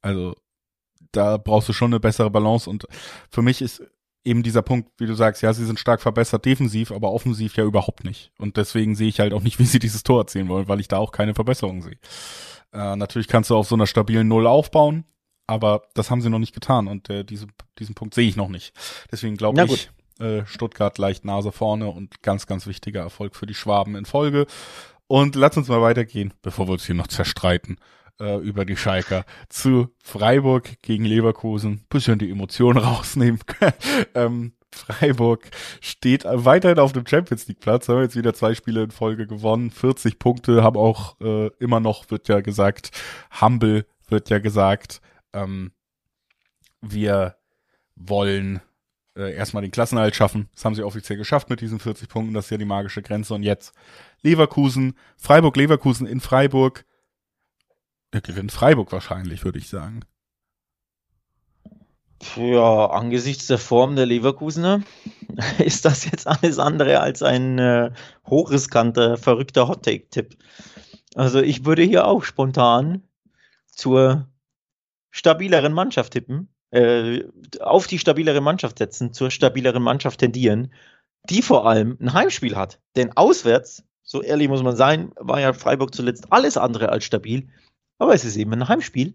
Also 0.00 0.36
da 1.10 1.38
brauchst 1.38 1.68
du 1.68 1.72
schon 1.72 1.90
eine 1.90 1.98
bessere 1.98 2.30
Balance 2.30 2.70
und 2.70 2.86
für 3.30 3.42
mich 3.42 3.60
ist 3.62 3.82
eben 4.22 4.44
dieser 4.44 4.62
Punkt, 4.62 4.90
wie 4.98 5.06
du 5.06 5.14
sagst, 5.14 5.42
ja, 5.42 5.52
sie 5.52 5.64
sind 5.64 5.80
stark 5.80 6.00
verbessert 6.00 6.44
defensiv, 6.44 6.92
aber 6.92 7.10
offensiv 7.10 7.56
ja 7.56 7.64
überhaupt 7.64 8.04
nicht. 8.04 8.30
Und 8.38 8.58
deswegen 8.58 8.94
sehe 8.94 9.08
ich 9.08 9.18
halt 9.18 9.32
auch 9.32 9.42
nicht, 9.42 9.58
wie 9.58 9.64
sie 9.64 9.80
dieses 9.80 10.04
Tor 10.04 10.20
erzielen 10.20 10.48
wollen, 10.48 10.68
weil 10.68 10.78
ich 10.78 10.88
da 10.88 10.98
auch 10.98 11.10
keine 11.10 11.34
Verbesserung 11.34 11.82
sehe. 11.82 11.98
Äh, 12.72 12.94
natürlich 12.94 13.26
kannst 13.26 13.50
du 13.50 13.56
auf 13.56 13.66
so 13.66 13.74
einer 13.74 13.88
stabilen 13.88 14.28
Null 14.28 14.46
aufbauen, 14.46 15.04
aber 15.50 15.82
das 15.94 16.12
haben 16.12 16.22
sie 16.22 16.30
noch 16.30 16.38
nicht 16.38 16.54
getan 16.54 16.86
und 16.86 17.10
äh, 17.10 17.24
diese, 17.24 17.48
diesen 17.80 17.96
Punkt 17.96 18.14
sehe 18.14 18.28
ich 18.28 18.36
noch 18.36 18.48
nicht. 18.48 18.72
Deswegen 19.10 19.36
glaube 19.36 19.64
ich, 19.64 19.90
äh, 20.20 20.46
Stuttgart 20.46 20.96
leicht 20.96 21.24
Nase 21.24 21.50
vorne 21.50 21.88
und 21.88 22.22
ganz, 22.22 22.46
ganz 22.46 22.68
wichtiger 22.68 23.00
Erfolg 23.00 23.34
für 23.34 23.46
die 23.46 23.54
Schwaben 23.54 23.96
in 23.96 24.04
Folge. 24.04 24.46
Und 25.08 25.34
lass 25.34 25.56
uns 25.56 25.66
mal 25.66 25.82
weitergehen, 25.82 26.32
bevor 26.40 26.68
wir 26.68 26.74
uns 26.74 26.86
hier 26.86 26.94
noch 26.94 27.08
zerstreiten 27.08 27.78
äh, 28.20 28.36
über 28.36 28.64
die 28.64 28.76
Schalker 28.76 29.24
zu 29.48 29.88
Freiburg 30.04 30.80
gegen 30.82 31.04
Leverkusen. 31.04 31.84
Bisschen 31.88 32.20
die 32.20 32.30
Emotionen 32.30 32.78
rausnehmen. 32.84 33.40
ähm, 34.14 34.52
Freiburg 34.72 35.50
steht 35.80 36.22
weiterhin 36.24 36.78
auf 36.78 36.92
dem 36.92 37.04
Champions 37.04 37.48
League 37.48 37.58
Platz, 37.58 37.88
haben 37.88 38.02
jetzt 38.02 38.14
wieder 38.14 38.34
zwei 38.34 38.54
Spiele 38.54 38.84
in 38.84 38.92
Folge 38.92 39.26
gewonnen, 39.26 39.72
40 39.72 40.20
Punkte, 40.20 40.62
haben 40.62 40.76
auch 40.76 41.20
äh, 41.20 41.48
immer 41.58 41.80
noch, 41.80 42.08
wird 42.12 42.28
ja 42.28 42.40
gesagt, 42.40 42.92
Humble 43.40 43.84
wird 44.08 44.30
ja 44.30 44.38
gesagt, 44.38 45.00
ähm, 45.32 45.72
wir 46.80 47.36
wollen 47.96 48.60
äh, 49.16 49.34
erstmal 49.34 49.62
den 49.62 49.70
Klassenhalt 49.70 50.14
schaffen. 50.14 50.48
Das 50.54 50.64
haben 50.64 50.74
sie 50.74 50.82
offiziell 50.82 51.18
geschafft 51.18 51.50
mit 51.50 51.60
diesen 51.60 51.78
40 51.78 52.08
Punkten, 52.08 52.34
das 52.34 52.46
ist 52.46 52.50
ja 52.50 52.56
die 52.56 52.64
magische 52.64 53.02
Grenze. 53.02 53.34
Und 53.34 53.42
jetzt 53.42 53.74
Leverkusen, 54.22 54.96
Freiburg-Leverkusen 55.16 56.06
in 56.06 56.20
Freiburg. 56.20 56.84
Er 58.12 58.20
gewinnt 58.20 58.52
Freiburg 58.52 58.92
wahrscheinlich, 58.92 59.44
würde 59.44 59.58
ich 59.58 59.68
sagen. 59.68 60.04
Ja, 62.36 62.86
angesichts 62.86 63.46
der 63.46 63.58
Form 63.58 63.96
der 63.96 64.04
Leverkusener 64.04 64.82
ist 65.58 65.86
das 65.86 66.04
jetzt 66.04 66.26
alles 66.26 66.58
andere 66.58 67.00
als 67.00 67.22
ein 67.22 67.58
äh, 67.58 67.92
hochriskanter, 68.26 69.16
verrückter 69.16 69.68
Hot-Take-Tipp. 69.68 70.36
Also 71.14 71.40
ich 71.40 71.64
würde 71.64 71.82
hier 71.82 72.06
auch 72.06 72.22
spontan 72.22 73.02
zur 73.66 74.28
stabileren 75.10 75.72
Mannschaft 75.72 76.12
tippen, 76.12 76.48
äh, 76.70 77.24
auf 77.60 77.86
die 77.86 77.98
stabilere 77.98 78.40
Mannschaft 78.40 78.78
setzen, 78.78 79.12
zur 79.12 79.30
stabileren 79.30 79.82
Mannschaft 79.82 80.20
tendieren, 80.20 80.72
die 81.28 81.42
vor 81.42 81.66
allem 81.66 81.96
ein 82.00 82.12
Heimspiel 82.12 82.56
hat. 82.56 82.80
Denn 82.96 83.16
auswärts, 83.16 83.84
so 84.02 84.22
ehrlich 84.22 84.48
muss 84.48 84.62
man 84.62 84.76
sein, 84.76 85.12
war 85.16 85.40
ja 85.40 85.52
Freiburg 85.52 85.94
zuletzt 85.94 86.32
alles 86.32 86.56
andere 86.56 86.90
als 86.90 87.04
stabil, 87.04 87.48
aber 87.98 88.14
es 88.14 88.24
ist 88.24 88.36
eben 88.36 88.52
ein 88.52 88.68
Heimspiel 88.68 89.14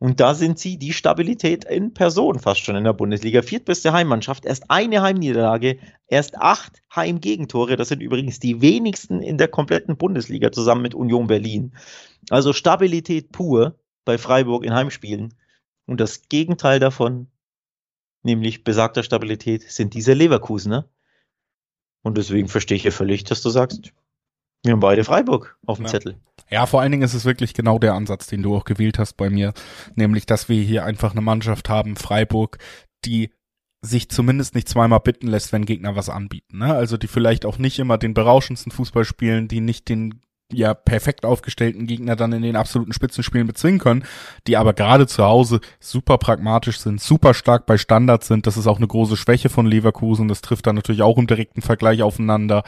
und 0.00 0.18
da 0.18 0.34
sind 0.34 0.58
sie 0.58 0.78
die 0.78 0.94
Stabilität 0.94 1.66
in 1.66 1.92
Person 1.92 2.38
fast 2.38 2.60
schon 2.60 2.74
in 2.74 2.84
der 2.84 2.94
Bundesliga. 2.94 3.42
Viertbeste 3.42 3.92
Heimmannschaft, 3.92 4.46
erst 4.46 4.70
eine 4.70 5.02
Heimniederlage, 5.02 5.78
erst 6.08 6.38
acht 6.38 6.82
Heimgegentore. 6.94 7.76
Das 7.76 7.88
sind 7.88 8.00
übrigens 8.00 8.40
die 8.40 8.62
wenigsten 8.62 9.20
in 9.20 9.36
der 9.36 9.48
kompletten 9.48 9.98
Bundesliga 9.98 10.52
zusammen 10.52 10.80
mit 10.80 10.94
Union 10.94 11.26
Berlin. 11.26 11.74
Also 12.30 12.54
Stabilität 12.54 13.30
pur 13.30 13.78
bei 14.04 14.18
Freiburg 14.18 14.64
in 14.64 14.74
Heimspielen. 14.74 15.34
Und 15.86 16.00
das 16.00 16.28
Gegenteil 16.28 16.78
davon, 16.78 17.28
nämlich 18.22 18.64
besagter 18.64 19.02
Stabilität, 19.02 19.62
sind 19.70 19.94
diese 19.94 20.12
Leverkusener. 20.12 20.88
Und 22.02 22.16
deswegen 22.16 22.48
verstehe 22.48 22.76
ich 22.76 22.84
ja 22.84 22.90
völlig, 22.90 23.24
dass 23.24 23.42
du 23.42 23.50
sagst, 23.50 23.92
wir 24.62 24.72
haben 24.72 24.80
beide 24.80 25.04
Freiburg 25.04 25.58
auf 25.66 25.78
dem 25.78 25.86
ja. 25.86 25.90
Zettel. 25.90 26.20
Ja, 26.50 26.66
vor 26.66 26.80
allen 26.80 26.92
Dingen 26.92 27.04
ist 27.04 27.14
es 27.14 27.24
wirklich 27.24 27.54
genau 27.54 27.78
der 27.78 27.94
Ansatz, 27.94 28.26
den 28.26 28.42
du 28.42 28.56
auch 28.56 28.64
gewählt 28.64 28.98
hast 28.98 29.16
bei 29.16 29.30
mir, 29.30 29.52
nämlich, 29.94 30.26
dass 30.26 30.48
wir 30.48 30.62
hier 30.62 30.84
einfach 30.84 31.12
eine 31.12 31.20
Mannschaft 31.20 31.68
haben, 31.68 31.96
Freiburg, 31.96 32.58
die 33.04 33.30
sich 33.82 34.10
zumindest 34.10 34.54
nicht 34.54 34.68
zweimal 34.68 35.00
bitten 35.00 35.26
lässt, 35.26 35.52
wenn 35.52 35.64
Gegner 35.64 35.96
was 35.96 36.10
anbieten. 36.10 36.58
Ne? 36.58 36.74
Also 36.74 36.96
die 36.96 37.06
vielleicht 37.06 37.46
auch 37.46 37.58
nicht 37.58 37.78
immer 37.78 37.96
den 37.96 38.12
berauschendsten 38.12 38.72
Fußball 38.72 39.04
spielen, 39.04 39.48
die 39.48 39.60
nicht 39.60 39.88
den 39.88 40.20
ja 40.52 40.74
perfekt 40.74 41.24
aufgestellten 41.24 41.86
Gegner 41.86 42.16
dann 42.16 42.32
in 42.32 42.42
den 42.42 42.56
absoluten 42.56 42.92
Spitzenspielen 42.92 43.46
bezwingen 43.46 43.80
können, 43.80 44.04
die 44.46 44.56
aber 44.56 44.72
gerade 44.72 45.06
zu 45.06 45.24
Hause 45.24 45.60
super 45.78 46.18
pragmatisch 46.18 46.80
sind, 46.80 47.00
super 47.00 47.34
stark 47.34 47.66
bei 47.66 47.78
Standards 47.78 48.26
sind. 48.26 48.46
Das 48.46 48.56
ist 48.56 48.66
auch 48.66 48.78
eine 48.78 48.88
große 48.88 49.16
Schwäche 49.16 49.48
von 49.48 49.66
Leverkusen. 49.66 50.28
Das 50.28 50.40
trifft 50.40 50.66
dann 50.66 50.76
natürlich 50.76 51.02
auch 51.02 51.18
im 51.18 51.26
direkten 51.26 51.62
Vergleich 51.62 52.02
aufeinander 52.02 52.62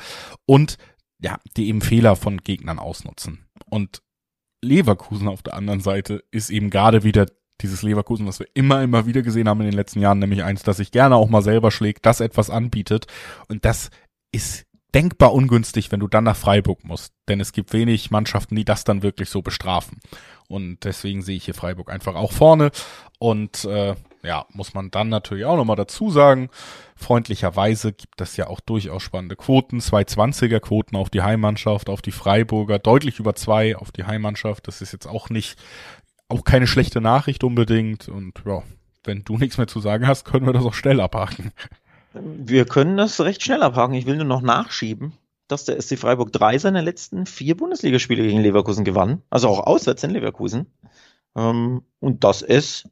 und 0.47 0.77
ja, 1.21 1.39
die 1.57 1.69
eben 1.69 1.81
Fehler 1.81 2.17
von 2.17 2.39
Gegnern 2.39 2.79
ausnutzen. 2.79 3.47
Und 3.71 4.03
Leverkusen 4.65 5.29
auf 5.29 5.43
der 5.43 5.55
anderen 5.55 5.81
Seite 5.81 6.25
ist 6.31 6.51
eben 6.51 6.71
gerade 6.71 7.05
wieder 7.05 7.27
dieses 7.61 7.83
Leverkusen, 7.83 8.27
was 8.27 8.41
wir 8.41 8.49
immer, 8.55 8.83
immer 8.83 9.07
wieder 9.07 9.23
gesehen 9.23 9.49
haben 9.49 9.61
in 9.61 9.67
den 9.67 9.77
letzten 9.77 10.01
Jahren, 10.01 10.19
nämlich 10.19 10.43
eins, 10.43 10.63
das 10.63 10.79
sich 10.79 10.91
gerne 10.91 11.17
auch 11.17 11.29
mal 11.29 11.43
selber 11.43 11.71
schlägt, 11.71 12.07
das 12.07 12.21
etwas 12.21 12.51
anbietet. 12.51 13.07
Und 13.49 13.65
das 13.65 13.91
ist 14.33 14.67
denkbar 14.95 15.33
ungünstig, 15.33 15.91
wenn 15.91 16.01
du 16.01 16.09
dann 16.09 16.25
nach 16.25 16.37
Freiburg 16.37 16.85
musst. 16.85 17.13
Denn 17.29 17.41
es 17.41 17.53
gibt 17.53 17.73
wenig 17.73 18.11
Mannschaften, 18.11 18.57
die 18.57 18.65
das 18.65 18.85
dann 18.85 19.03
wirklich 19.03 19.31
so 19.31 19.43
bestrafen. 19.43 20.01
Und 20.49 20.85
deswegen 20.85 21.23
sehe 21.23 21.37
ich 21.37 21.45
hier 21.47 21.55
Freiburg 21.55 21.91
einfach 21.91 22.15
auch 22.15 22.33
vorne. 22.33 22.71
Und 23.19 23.65
äh, 23.65 23.95
ja, 24.23 24.47
muss 24.53 24.75
man 24.75 24.91
dann 24.91 25.09
natürlich 25.09 25.45
auch 25.45 25.57
nochmal 25.57 25.77
dazu 25.77 26.11
sagen, 26.11 26.49
freundlicherweise 26.97 27.93
gibt 27.93 28.21
es 28.21 28.37
ja 28.37 28.47
auch 28.47 28.61
durchaus 28.61 29.03
spannende 29.03 29.37
Quoten, 29.37 29.81
zwei 29.81 30.03
20er 30.03 30.61
Quoten 30.61 30.97
auf 30.97 31.11
die 31.11 31.23
Heimmannschaft, 31.23 31.89
auf 31.89 32.03
die 32.03 32.13
Freiburger, 32.13 32.79
deutlich 32.79 33.19
über 33.19 33.35
zwei 33.35 33.77
auf 33.77 33.91
die 33.91 34.05
Heimmannschaft. 34.05 34.69
Das 34.69 34.81
ist 34.81 34.93
jetzt 34.93 35.07
auch 35.07 35.29
nicht, 35.31 35.59
auch 36.29 36.45
keine 36.45 36.67
schlechte 36.67 37.01
Nachricht 37.01 37.43
unbedingt 37.43 38.09
und 38.09 38.35
ja, 38.47 38.63
wenn 39.05 39.25
du 39.25 39.37
nichts 39.37 39.59
mehr 39.59 39.67
zu 39.67 39.81
sagen 39.81 40.07
hast, 40.07 40.25
können 40.25 40.47
wir 40.47 40.53
das 40.53 40.65
auch 40.65 40.75
schnell 40.75 41.01
abhaken. 41.01 41.53
Wir 42.15 42.65
können 42.67 42.97
das 42.97 43.21
recht 43.21 43.43
schnell 43.43 43.63
abhaken. 43.63 43.95
Ich 43.95 44.07
will 44.07 44.17
nur 44.17 44.25
noch 44.25 44.43
nachschieben, 44.43 45.13
dass 45.49 45.65
der 45.65 45.81
SC 45.81 45.99
Freiburg 45.99 46.33
drei 46.33 46.59
seiner 46.59 46.83
letzten 46.83 47.27
vier 47.27 47.57
Bundesligaspiele 47.57 48.23
gegen 48.23 48.41
Leverkusen 48.41 48.85
gewann. 48.85 49.23
Also 49.31 49.49
auch 49.49 49.61
auswärts 49.61 50.03
in 50.05 50.11
Leverkusen. 50.11 50.67
Ähm, 51.37 51.83
und 52.01 52.25
das 52.25 52.43
ist, 52.43 52.89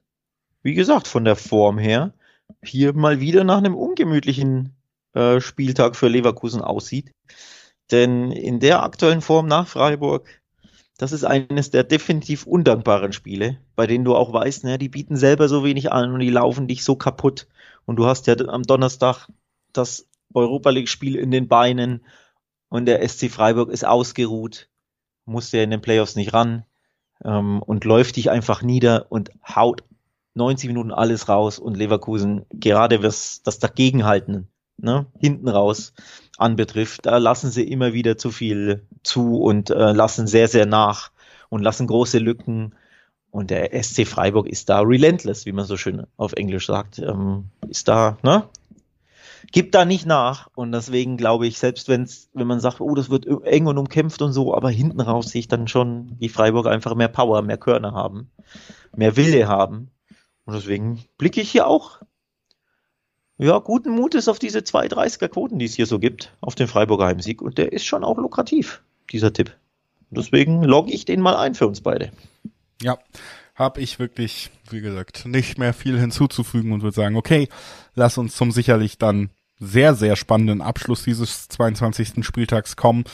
wie 0.62 0.74
gesagt, 0.74 1.08
von 1.08 1.24
der 1.24 1.36
Form 1.36 1.78
her 1.78 2.14
hier 2.62 2.92
mal 2.94 3.20
wieder 3.20 3.44
nach 3.44 3.58
einem 3.58 3.74
ungemütlichen 3.74 4.74
äh, 5.14 5.40
Spieltag 5.40 5.96
für 5.96 6.08
Leverkusen 6.08 6.62
aussieht. 6.62 7.12
Denn 7.90 8.30
in 8.32 8.60
der 8.60 8.82
aktuellen 8.82 9.20
Form 9.20 9.46
nach 9.46 9.66
Freiburg, 9.66 10.28
das 11.00 11.12
ist 11.12 11.24
eines 11.24 11.70
der 11.70 11.82
definitiv 11.82 12.46
undankbaren 12.46 13.14
Spiele, 13.14 13.56
bei 13.74 13.86
denen 13.86 14.04
du 14.04 14.14
auch 14.14 14.34
weißt, 14.34 14.64
ne, 14.64 14.76
die 14.76 14.90
bieten 14.90 15.16
selber 15.16 15.48
so 15.48 15.64
wenig 15.64 15.90
an 15.90 16.12
und 16.12 16.20
die 16.20 16.28
laufen 16.28 16.68
dich 16.68 16.84
so 16.84 16.94
kaputt. 16.94 17.48
Und 17.86 17.96
du 17.96 18.04
hast 18.04 18.26
ja 18.26 18.36
am 18.36 18.64
Donnerstag 18.64 19.26
das 19.72 20.06
Europa 20.34 20.68
League-Spiel 20.68 21.16
in 21.16 21.30
den 21.30 21.48
Beinen 21.48 22.04
und 22.68 22.84
der 22.84 23.08
SC 23.08 23.30
Freiburg 23.30 23.70
ist 23.70 23.86
ausgeruht, 23.86 24.68
musste 25.24 25.56
ja 25.56 25.62
in 25.62 25.70
den 25.70 25.80
Playoffs 25.80 26.16
nicht 26.16 26.34
ran 26.34 26.64
ähm, 27.24 27.62
und 27.62 27.86
läuft 27.86 28.16
dich 28.16 28.28
einfach 28.28 28.60
nieder 28.60 29.06
und 29.08 29.30
haut 29.42 29.84
90 30.34 30.68
Minuten 30.68 30.92
alles 30.92 31.30
raus 31.30 31.58
und 31.58 31.78
Leverkusen, 31.78 32.44
gerade 32.50 33.02
was 33.02 33.40
das 33.42 33.58
Dagegenhalten, 33.58 34.48
ne, 34.76 35.06
hinten 35.18 35.48
raus 35.48 35.94
anbetrifft, 36.40 37.06
da 37.06 37.18
lassen 37.18 37.50
sie 37.50 37.64
immer 37.64 37.92
wieder 37.92 38.16
zu 38.16 38.30
viel 38.30 38.86
zu 39.02 39.40
und 39.40 39.70
äh, 39.70 39.92
lassen 39.92 40.26
sehr, 40.26 40.48
sehr 40.48 40.66
nach 40.66 41.10
und 41.48 41.62
lassen 41.62 41.86
große 41.86 42.18
Lücken. 42.18 42.74
Und 43.30 43.50
der 43.50 43.80
SC 43.80 44.06
Freiburg 44.06 44.48
ist 44.48 44.68
da 44.68 44.80
relentless, 44.80 45.46
wie 45.46 45.52
man 45.52 45.64
so 45.64 45.76
schön 45.76 46.06
auf 46.16 46.32
Englisch 46.32 46.66
sagt. 46.66 46.98
Ähm, 46.98 47.50
ist 47.68 47.86
da, 47.86 48.18
ne? 48.22 48.48
Gibt 49.52 49.74
da 49.74 49.84
nicht 49.84 50.06
nach. 50.06 50.48
Und 50.54 50.72
deswegen 50.72 51.16
glaube 51.16 51.46
ich, 51.46 51.58
selbst 51.58 51.88
wenn's, 51.88 52.28
wenn 52.34 52.46
man 52.46 52.60
sagt, 52.60 52.80
oh, 52.80 52.94
das 52.94 53.10
wird 53.10 53.26
eng 53.44 53.66
und 53.66 53.78
umkämpft 53.78 54.20
und 54.22 54.32
so, 54.32 54.54
aber 54.54 54.70
hinten 54.70 55.00
raus 55.00 55.30
sehe 55.30 55.40
ich 55.40 55.48
dann 55.48 55.68
schon, 55.68 56.18
die 56.18 56.28
Freiburg 56.28 56.66
einfach 56.66 56.94
mehr 56.94 57.08
Power, 57.08 57.42
mehr 57.42 57.58
Körner 57.58 57.92
haben, 57.92 58.30
mehr 58.96 59.16
Wille 59.16 59.46
haben. 59.46 59.90
Und 60.44 60.54
deswegen 60.54 61.04
blicke 61.16 61.40
ich 61.40 61.50
hier 61.50 61.66
auch 61.66 62.00
ja, 63.40 63.58
guten 63.58 63.90
Mutes 63.90 64.28
auf 64.28 64.38
diese 64.38 64.58
2,30er 64.58 65.28
Quoten, 65.28 65.58
die 65.58 65.64
es 65.64 65.74
hier 65.74 65.86
so 65.86 65.98
gibt, 65.98 66.32
auf 66.40 66.54
den 66.54 66.68
Freiburger 66.68 67.06
Heimsieg. 67.06 67.40
Und 67.40 67.56
der 67.56 67.72
ist 67.72 67.86
schon 67.86 68.04
auch 68.04 68.18
lukrativ, 68.18 68.82
dieser 69.10 69.32
Tipp. 69.32 69.56
Deswegen 70.10 70.62
logge 70.62 70.92
ich 70.92 71.04
den 71.04 71.20
mal 71.20 71.36
ein 71.36 71.54
für 71.54 71.66
uns 71.66 71.80
beide. 71.80 72.10
Ja, 72.82 72.98
habe 73.54 73.80
ich 73.80 73.98
wirklich, 73.98 74.50
wie 74.70 74.80
gesagt, 74.80 75.26
nicht 75.26 75.58
mehr 75.58 75.72
viel 75.72 75.98
hinzuzufügen 75.98 76.72
und 76.72 76.82
würde 76.82 76.96
sagen, 76.96 77.16
okay, 77.16 77.48
lass 77.94 78.18
uns 78.18 78.36
zum 78.36 78.52
sicherlich 78.52 78.98
dann 78.98 79.30
sehr, 79.58 79.94
sehr 79.94 80.16
spannenden 80.16 80.60
Abschluss 80.60 81.04
dieses 81.04 81.48
22. 81.48 82.24
Spieltags 82.24 82.76
kommen. 82.76 83.04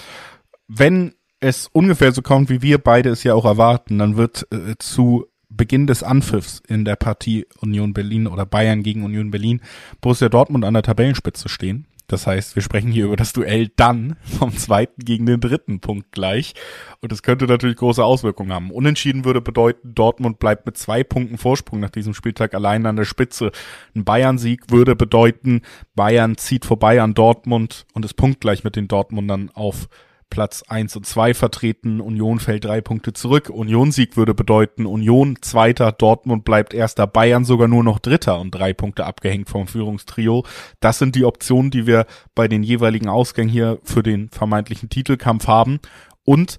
Wenn 0.66 1.14
es 1.40 1.68
ungefähr 1.72 2.12
so 2.12 2.22
kommt, 2.22 2.48
wie 2.48 2.62
wir 2.62 2.78
beide 2.78 3.10
es 3.10 3.22
ja 3.22 3.34
auch 3.34 3.44
erwarten, 3.44 3.98
dann 3.98 4.16
wird 4.16 4.46
äh, 4.50 4.74
zu 4.78 5.26
Beginn 5.56 5.86
des 5.86 6.02
Anpfiffs 6.02 6.62
in 6.66 6.84
der 6.84 6.96
Partie 6.96 7.46
Union 7.60 7.94
Berlin 7.94 8.26
oder 8.26 8.46
Bayern 8.46 8.82
gegen 8.82 9.04
Union 9.04 9.30
Berlin 9.30 9.60
Borussia 10.00 10.28
Dortmund 10.28 10.64
an 10.64 10.74
der 10.74 10.82
Tabellenspitze 10.82 11.48
stehen. 11.48 11.86
Das 12.08 12.26
heißt, 12.26 12.54
wir 12.54 12.62
sprechen 12.62 12.92
hier 12.92 13.06
über 13.06 13.16
das 13.16 13.32
Duell 13.32 13.68
dann 13.74 14.16
vom 14.22 14.56
zweiten 14.56 15.04
gegen 15.04 15.26
den 15.26 15.40
dritten 15.40 15.80
Punkt 15.80 16.12
gleich. 16.12 16.54
Und 17.00 17.12
es 17.12 17.22
könnte 17.22 17.46
natürlich 17.46 17.76
große 17.76 18.04
Auswirkungen 18.04 18.52
haben. 18.52 18.70
Unentschieden 18.70 19.24
würde 19.24 19.40
bedeuten, 19.40 19.94
Dortmund 19.94 20.38
bleibt 20.38 20.66
mit 20.66 20.78
zwei 20.78 21.02
Punkten 21.02 21.38
Vorsprung 21.38 21.80
nach 21.80 21.90
diesem 21.90 22.14
Spieltag 22.14 22.54
allein 22.54 22.86
an 22.86 22.96
der 22.96 23.04
Spitze. 23.04 23.50
Ein 23.94 24.04
Bayern-Sieg 24.04 24.70
würde 24.70 24.94
bedeuten, 24.94 25.62
Bayern 25.96 26.36
zieht 26.36 26.64
vorbei 26.64 27.02
an 27.02 27.14
Dortmund 27.14 27.86
und 27.92 28.04
ist 28.04 28.14
punktgleich 28.14 28.62
mit 28.62 28.76
den 28.76 28.86
Dortmundern 28.88 29.50
auf 29.52 29.88
Platz 30.30 30.62
eins 30.66 30.96
und 30.96 31.06
zwei 31.06 31.34
vertreten. 31.34 32.00
Union 32.00 32.40
fällt 32.40 32.64
drei 32.64 32.80
Punkte 32.80 33.12
zurück. 33.12 33.50
Union-Sieg 33.50 34.16
würde 34.16 34.34
bedeuten, 34.34 34.86
Union 34.86 35.38
Zweiter, 35.40 35.92
Dortmund 35.92 36.44
bleibt 36.44 36.74
Erster, 36.74 37.06
Bayern 37.06 37.44
sogar 37.44 37.68
nur 37.68 37.84
noch 37.84 37.98
Dritter 37.98 38.38
und 38.40 38.50
drei 38.50 38.72
Punkte 38.72 39.06
abgehängt 39.06 39.48
vom 39.48 39.66
Führungstrio. 39.66 40.44
Das 40.80 40.98
sind 40.98 41.14
die 41.14 41.24
Optionen, 41.24 41.70
die 41.70 41.86
wir 41.86 42.06
bei 42.34 42.48
den 42.48 42.62
jeweiligen 42.62 43.08
Ausgängen 43.08 43.50
hier 43.50 43.78
für 43.84 44.02
den 44.02 44.28
vermeintlichen 44.30 44.88
Titelkampf 44.88 45.46
haben. 45.46 45.80
Und 46.24 46.58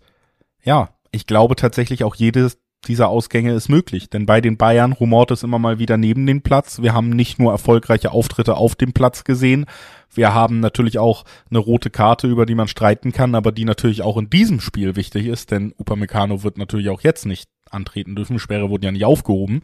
ja, 0.63 0.89
ich 1.11 1.27
glaube 1.27 1.55
tatsächlich 1.55 2.03
auch 2.03 2.15
jedes 2.15 2.59
dieser 2.87 3.09
Ausgänge 3.09 3.53
ist 3.53 3.69
möglich. 3.69 4.09
Denn 4.09 4.25
bei 4.25 4.41
den 4.41 4.57
Bayern 4.57 4.93
rumort 4.93 5.31
es 5.31 5.43
immer 5.43 5.59
mal 5.59 5.79
wieder 5.79 5.97
neben 5.97 6.25
den 6.25 6.41
Platz. 6.41 6.81
Wir 6.81 6.93
haben 6.93 7.09
nicht 7.09 7.39
nur 7.39 7.51
erfolgreiche 7.51 8.11
Auftritte 8.11 8.55
auf 8.55 8.75
dem 8.75 8.93
Platz 8.93 9.23
gesehen. 9.23 9.65
Wir 10.13 10.33
haben 10.33 10.59
natürlich 10.59 10.99
auch 10.99 11.25
eine 11.49 11.59
rote 11.59 11.89
Karte, 11.89 12.27
über 12.27 12.45
die 12.45 12.55
man 12.55 12.67
streiten 12.67 13.11
kann, 13.11 13.35
aber 13.35 13.51
die 13.51 13.65
natürlich 13.65 14.01
auch 14.01 14.17
in 14.17 14.29
diesem 14.29 14.59
Spiel 14.59 14.95
wichtig 14.95 15.27
ist, 15.27 15.51
denn 15.51 15.73
Upamecano 15.77 16.43
wird 16.43 16.57
natürlich 16.57 16.89
auch 16.89 17.01
jetzt 17.01 17.25
nicht 17.25 17.49
antreten 17.69 18.15
dürfen. 18.15 18.39
Sperre 18.39 18.69
wurden 18.69 18.85
ja 18.85 18.91
nicht 18.91 19.05
aufgehoben. 19.05 19.61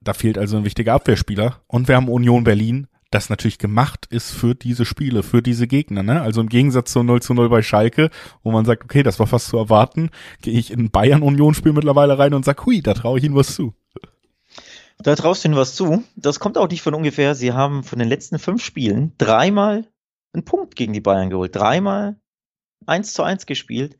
Da 0.00 0.14
fehlt 0.14 0.38
also 0.38 0.56
ein 0.56 0.64
wichtiger 0.64 0.94
Abwehrspieler. 0.94 1.60
Und 1.66 1.88
wir 1.88 1.96
haben 1.96 2.08
Union 2.08 2.44
Berlin, 2.44 2.86
das 3.10 3.28
natürlich 3.28 3.58
gemacht 3.58 4.06
ist 4.10 4.30
für 4.30 4.54
diese 4.54 4.84
Spiele, 4.84 5.22
für 5.22 5.42
diese 5.42 5.66
Gegner. 5.66 6.02
Ne? 6.02 6.22
Also 6.22 6.40
im 6.40 6.48
Gegensatz 6.48 6.92
zu 6.92 7.02
0 7.02 7.22
zu 7.22 7.34
0 7.34 7.48
bei 7.48 7.62
Schalke, 7.62 8.10
wo 8.42 8.52
man 8.52 8.64
sagt, 8.64 8.84
okay, 8.84 9.02
das 9.02 9.18
war 9.18 9.26
fast 9.26 9.48
zu 9.48 9.56
erwarten, 9.56 10.10
gehe 10.42 10.58
ich 10.58 10.70
in 10.70 10.90
Bayern-Union-Spiel 10.90 11.72
mittlerweile 11.72 12.18
rein 12.18 12.34
und 12.34 12.44
sag, 12.44 12.64
hui, 12.66 12.82
da 12.82 12.94
traue 12.94 13.18
ich 13.18 13.24
ihnen 13.24 13.34
was 13.34 13.54
zu. 13.54 13.74
Da 14.98 15.14
traust 15.16 15.44
du 15.44 15.48
ihnen 15.48 15.56
was 15.56 15.74
zu. 15.74 16.04
Das 16.14 16.40
kommt 16.40 16.58
auch 16.58 16.68
nicht 16.68 16.82
von 16.82 16.94
ungefähr. 16.94 17.34
Sie 17.34 17.52
haben 17.52 17.82
von 17.84 17.98
den 17.98 18.08
letzten 18.08 18.38
fünf 18.38 18.62
Spielen 18.62 19.14
dreimal 19.18 19.88
einen 20.32 20.44
Punkt 20.44 20.76
gegen 20.76 20.92
die 20.92 21.00
Bayern 21.00 21.30
geholt. 21.30 21.56
Dreimal 21.56 22.20
eins 22.86 23.14
zu 23.14 23.22
eins 23.22 23.46
gespielt. 23.46 23.96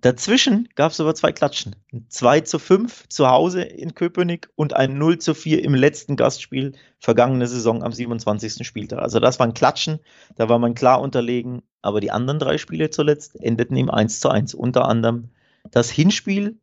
Dazwischen 0.00 0.68
gab 0.74 0.92
es 0.92 1.00
aber 1.00 1.14
zwei 1.14 1.32
Klatschen. 1.32 1.74
Ein 1.92 2.06
2 2.08 2.42
zu 2.42 2.58
5 2.58 3.08
zu 3.08 3.28
Hause 3.28 3.62
in 3.62 3.94
Köpenick 3.94 4.48
und 4.54 4.74
ein 4.74 4.98
0 4.98 5.18
zu 5.18 5.34
4 5.34 5.64
im 5.64 5.74
letzten 5.74 6.16
Gastspiel 6.16 6.72
vergangene 6.98 7.46
Saison 7.46 7.82
am 7.82 7.92
27. 7.92 8.66
Spieltag. 8.66 9.00
Also 9.00 9.20
das 9.20 9.38
waren 9.38 9.54
Klatschen, 9.54 9.98
da 10.36 10.48
war 10.48 10.58
man 10.58 10.74
klar 10.74 11.00
unterlegen, 11.00 11.62
aber 11.82 12.00
die 12.00 12.10
anderen 12.10 12.38
drei 12.38 12.58
Spiele 12.58 12.90
zuletzt 12.90 13.40
endeten 13.40 13.76
im 13.76 13.90
1 13.90 14.20
zu 14.20 14.28
1. 14.28 14.54
Unter 14.54 14.86
anderem 14.86 15.30
das 15.70 15.90
Hinspiel 15.90 16.58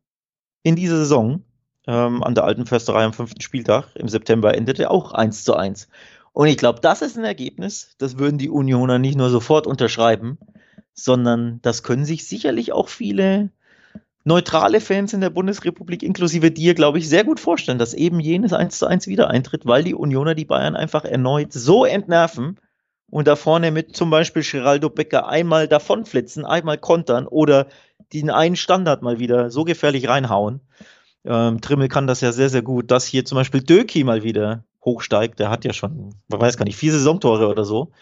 in 0.62 0.76
dieser 0.76 0.96
Saison 0.98 1.44
ähm, 1.86 2.22
an 2.22 2.34
der 2.34 2.44
alten 2.44 2.66
Försterei 2.66 3.04
am 3.04 3.12
fünften 3.12 3.40
Spieltag 3.40 3.94
im 3.94 4.08
September 4.08 4.54
endete 4.54 4.90
auch 4.90 5.12
1 5.12 5.44
zu 5.44 5.54
1. 5.54 5.88
Und 6.32 6.48
ich 6.48 6.58
glaube, 6.58 6.80
das 6.80 7.02
ist 7.02 7.16
ein 7.16 7.24
Ergebnis, 7.24 7.94
das 7.98 8.18
würden 8.18 8.38
die 8.38 8.50
Unioner 8.50 8.98
nicht 8.98 9.16
nur 9.16 9.30
sofort 9.30 9.66
unterschreiben, 9.66 10.38
sondern 10.96 11.60
das 11.62 11.82
können 11.82 12.04
sich 12.04 12.26
sicherlich 12.26 12.72
auch 12.72 12.88
viele 12.88 13.50
neutrale 14.24 14.80
Fans 14.80 15.12
in 15.12 15.20
der 15.20 15.30
Bundesrepublik, 15.30 16.02
inklusive 16.02 16.50
dir, 16.50 16.74
glaube 16.74 16.98
ich, 16.98 17.08
sehr 17.08 17.22
gut 17.22 17.38
vorstellen, 17.38 17.78
dass 17.78 17.94
eben 17.94 18.18
jenes 18.18 18.52
1 18.52 18.78
zu 18.78 18.86
1 18.86 19.06
wieder 19.06 19.30
eintritt, 19.30 19.66
weil 19.66 19.84
die 19.84 19.94
Unioner 19.94 20.34
die 20.34 20.44
Bayern 20.44 20.74
einfach 20.74 21.04
erneut 21.04 21.52
so 21.52 21.84
entnerven 21.84 22.58
und 23.08 23.28
da 23.28 23.36
vorne 23.36 23.70
mit 23.70 23.94
zum 23.94 24.10
Beispiel 24.10 24.42
Geraldo 24.42 24.90
Becker 24.90 25.28
einmal 25.28 25.68
davonflitzen, 25.68 26.44
einmal 26.44 26.78
kontern 26.78 27.28
oder 27.28 27.68
den 28.12 28.30
einen 28.30 28.56
Standard 28.56 29.02
mal 29.02 29.20
wieder 29.20 29.50
so 29.50 29.62
gefährlich 29.62 30.08
reinhauen. 30.08 30.60
Ähm, 31.24 31.60
Trimmel 31.60 31.88
kann 31.88 32.08
das 32.08 32.20
ja 32.20 32.32
sehr, 32.32 32.48
sehr 32.48 32.62
gut, 32.62 32.90
dass 32.90 33.06
hier 33.06 33.24
zum 33.24 33.36
Beispiel 33.36 33.62
Döki 33.62 34.02
mal 34.02 34.24
wieder 34.24 34.64
hochsteigt. 34.84 35.38
Der 35.38 35.50
hat 35.50 35.64
ja 35.64 35.72
schon, 35.72 36.14
man 36.26 36.40
weiß 36.40 36.56
gar 36.56 36.64
nicht, 36.64 36.76
vier 36.76 36.92
Saisontore 36.92 37.46
oder 37.46 37.64
so 37.64 37.92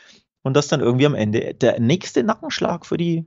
und 0.45 0.55
dass 0.55 0.69
dann 0.69 0.81
irgendwie 0.81 1.07
am 1.07 1.15
Ende 1.17 1.55
der 1.55 1.81
nächste 1.81 2.23
Nackenschlag 2.23 2.87
für 2.87 2.97
die 2.97 3.27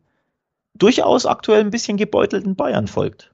durchaus 0.76 1.26
aktuell 1.26 1.61
ein 1.61 1.72
bisschen 1.72 1.97
gebeutelten 1.97 2.55
Bayern 2.55 2.88
folgt. 2.88 3.34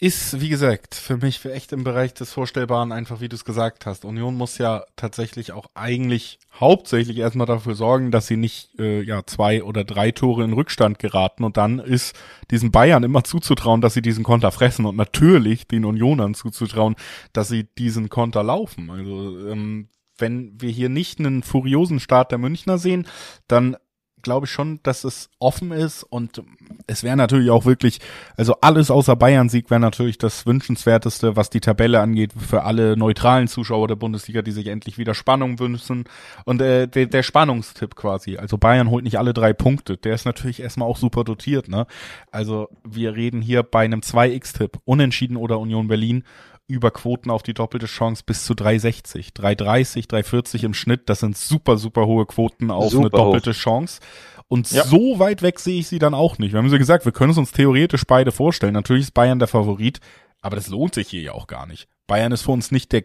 Ist, 0.00 0.40
wie 0.40 0.48
gesagt, 0.48 0.96
für 0.96 1.18
mich 1.18 1.38
für 1.38 1.52
echt 1.52 1.72
im 1.72 1.84
Bereich 1.84 2.12
des 2.14 2.32
Vorstellbaren 2.32 2.90
einfach, 2.90 3.20
wie 3.20 3.28
du 3.28 3.36
es 3.36 3.44
gesagt 3.44 3.86
hast. 3.86 4.04
Union 4.04 4.34
muss 4.34 4.58
ja 4.58 4.84
tatsächlich 4.96 5.52
auch 5.52 5.70
eigentlich 5.74 6.40
hauptsächlich 6.58 7.18
erstmal 7.18 7.46
dafür 7.46 7.74
sorgen, 7.74 8.10
dass 8.10 8.26
sie 8.26 8.36
nicht 8.36 8.78
äh, 8.78 9.02
ja 9.02 9.24
zwei 9.24 9.62
oder 9.62 9.84
drei 9.84 10.10
Tore 10.10 10.42
in 10.42 10.52
Rückstand 10.52 10.98
geraten 10.98 11.44
und 11.44 11.56
dann 11.56 11.78
ist 11.78 12.16
diesen 12.50 12.72
Bayern 12.72 13.04
immer 13.04 13.24
zuzutrauen, 13.24 13.80
dass 13.80 13.94
sie 13.94 14.02
diesen 14.02 14.24
Konter 14.24 14.50
fressen 14.50 14.84
und 14.84 14.96
natürlich 14.96 15.68
den 15.68 15.84
Unionern 15.84 16.34
zuzutrauen, 16.34 16.96
dass 17.32 17.48
sie 17.48 17.64
diesen 17.78 18.08
Konter 18.08 18.42
laufen. 18.42 18.90
Also 18.90 19.48
ähm, 19.48 19.88
wenn 20.18 20.60
wir 20.60 20.70
hier 20.70 20.88
nicht 20.88 21.18
einen 21.18 21.42
furiosen 21.42 22.00
Start 22.00 22.30
der 22.30 22.38
Münchner 22.38 22.78
sehen, 22.78 23.06
dann 23.48 23.76
glaube 24.24 24.46
ich 24.46 24.52
schon, 24.52 24.80
dass 24.82 25.04
es 25.04 25.30
offen 25.38 25.70
ist 25.70 26.02
und 26.02 26.42
es 26.88 27.04
wäre 27.04 27.16
natürlich 27.16 27.50
auch 27.50 27.64
wirklich, 27.64 28.00
also 28.36 28.56
alles 28.60 28.90
außer 28.90 29.14
Bayern-Sieg 29.14 29.70
wäre 29.70 29.78
natürlich 29.78 30.18
das 30.18 30.46
wünschenswerteste, 30.46 31.36
was 31.36 31.50
die 31.50 31.60
Tabelle 31.60 32.00
angeht, 32.00 32.32
für 32.36 32.64
alle 32.64 32.96
neutralen 32.96 33.46
Zuschauer 33.46 33.86
der 33.86 33.94
Bundesliga, 33.94 34.42
die 34.42 34.50
sich 34.50 34.66
endlich 34.66 34.98
wieder 34.98 35.14
Spannung 35.14 35.60
wünschen. 35.60 36.04
Und 36.44 36.60
äh, 36.60 36.88
der, 36.88 37.06
der 37.06 37.22
Spannungstipp 37.22 37.94
quasi. 37.94 38.36
Also 38.36 38.58
Bayern 38.58 38.90
holt 38.90 39.04
nicht 39.04 39.18
alle 39.18 39.34
drei 39.34 39.52
Punkte. 39.52 39.96
Der 39.96 40.14
ist 40.14 40.24
natürlich 40.24 40.60
erstmal 40.60 40.88
auch 40.88 40.96
super 40.96 41.22
dotiert, 41.22 41.68
ne? 41.68 41.86
Also 42.32 42.68
wir 42.82 43.14
reden 43.14 43.42
hier 43.42 43.62
bei 43.62 43.84
einem 43.84 44.00
2x-Tipp, 44.00 44.78
Unentschieden 44.84 45.36
oder 45.36 45.60
Union 45.60 45.86
Berlin 45.86 46.24
über 46.66 46.90
Quoten 46.90 47.30
auf 47.30 47.42
die 47.42 47.54
doppelte 47.54 47.86
Chance 47.86 48.22
bis 48.24 48.44
zu 48.44 48.54
360, 48.54 49.34
330, 49.34 50.08
340 50.08 50.64
im 50.64 50.74
Schnitt. 50.74 51.08
Das 51.08 51.20
sind 51.20 51.36
super, 51.36 51.76
super 51.76 52.06
hohe 52.06 52.26
Quoten 52.26 52.70
auf 52.70 52.90
super 52.90 53.02
eine 53.02 53.10
doppelte 53.10 53.50
hoch. 53.50 53.56
Chance. 53.56 54.00
Und 54.48 54.70
ja. 54.70 54.84
so 54.84 55.18
weit 55.18 55.42
weg 55.42 55.58
sehe 55.58 55.80
ich 55.80 55.88
sie 55.88 55.98
dann 55.98 56.14
auch 56.14 56.38
nicht. 56.38 56.52
Wir 56.52 56.58
haben 56.58 56.70
sie 56.70 56.78
gesagt, 56.78 57.04
wir 57.04 57.12
können 57.12 57.32
es 57.32 57.38
uns 57.38 57.52
theoretisch 57.52 58.04
beide 58.06 58.32
vorstellen. 58.32 58.74
Natürlich 58.74 59.04
ist 59.04 59.14
Bayern 59.14 59.38
der 59.38 59.48
Favorit, 59.48 60.00
aber 60.40 60.56
das 60.56 60.68
lohnt 60.68 60.94
sich 60.94 61.08
hier 61.08 61.22
ja 61.22 61.32
auch 61.32 61.46
gar 61.46 61.66
nicht. 61.66 61.88
Bayern 62.06 62.32
ist 62.32 62.42
für 62.42 62.52
uns 62.52 62.70
nicht 62.70 62.92
der 62.92 63.04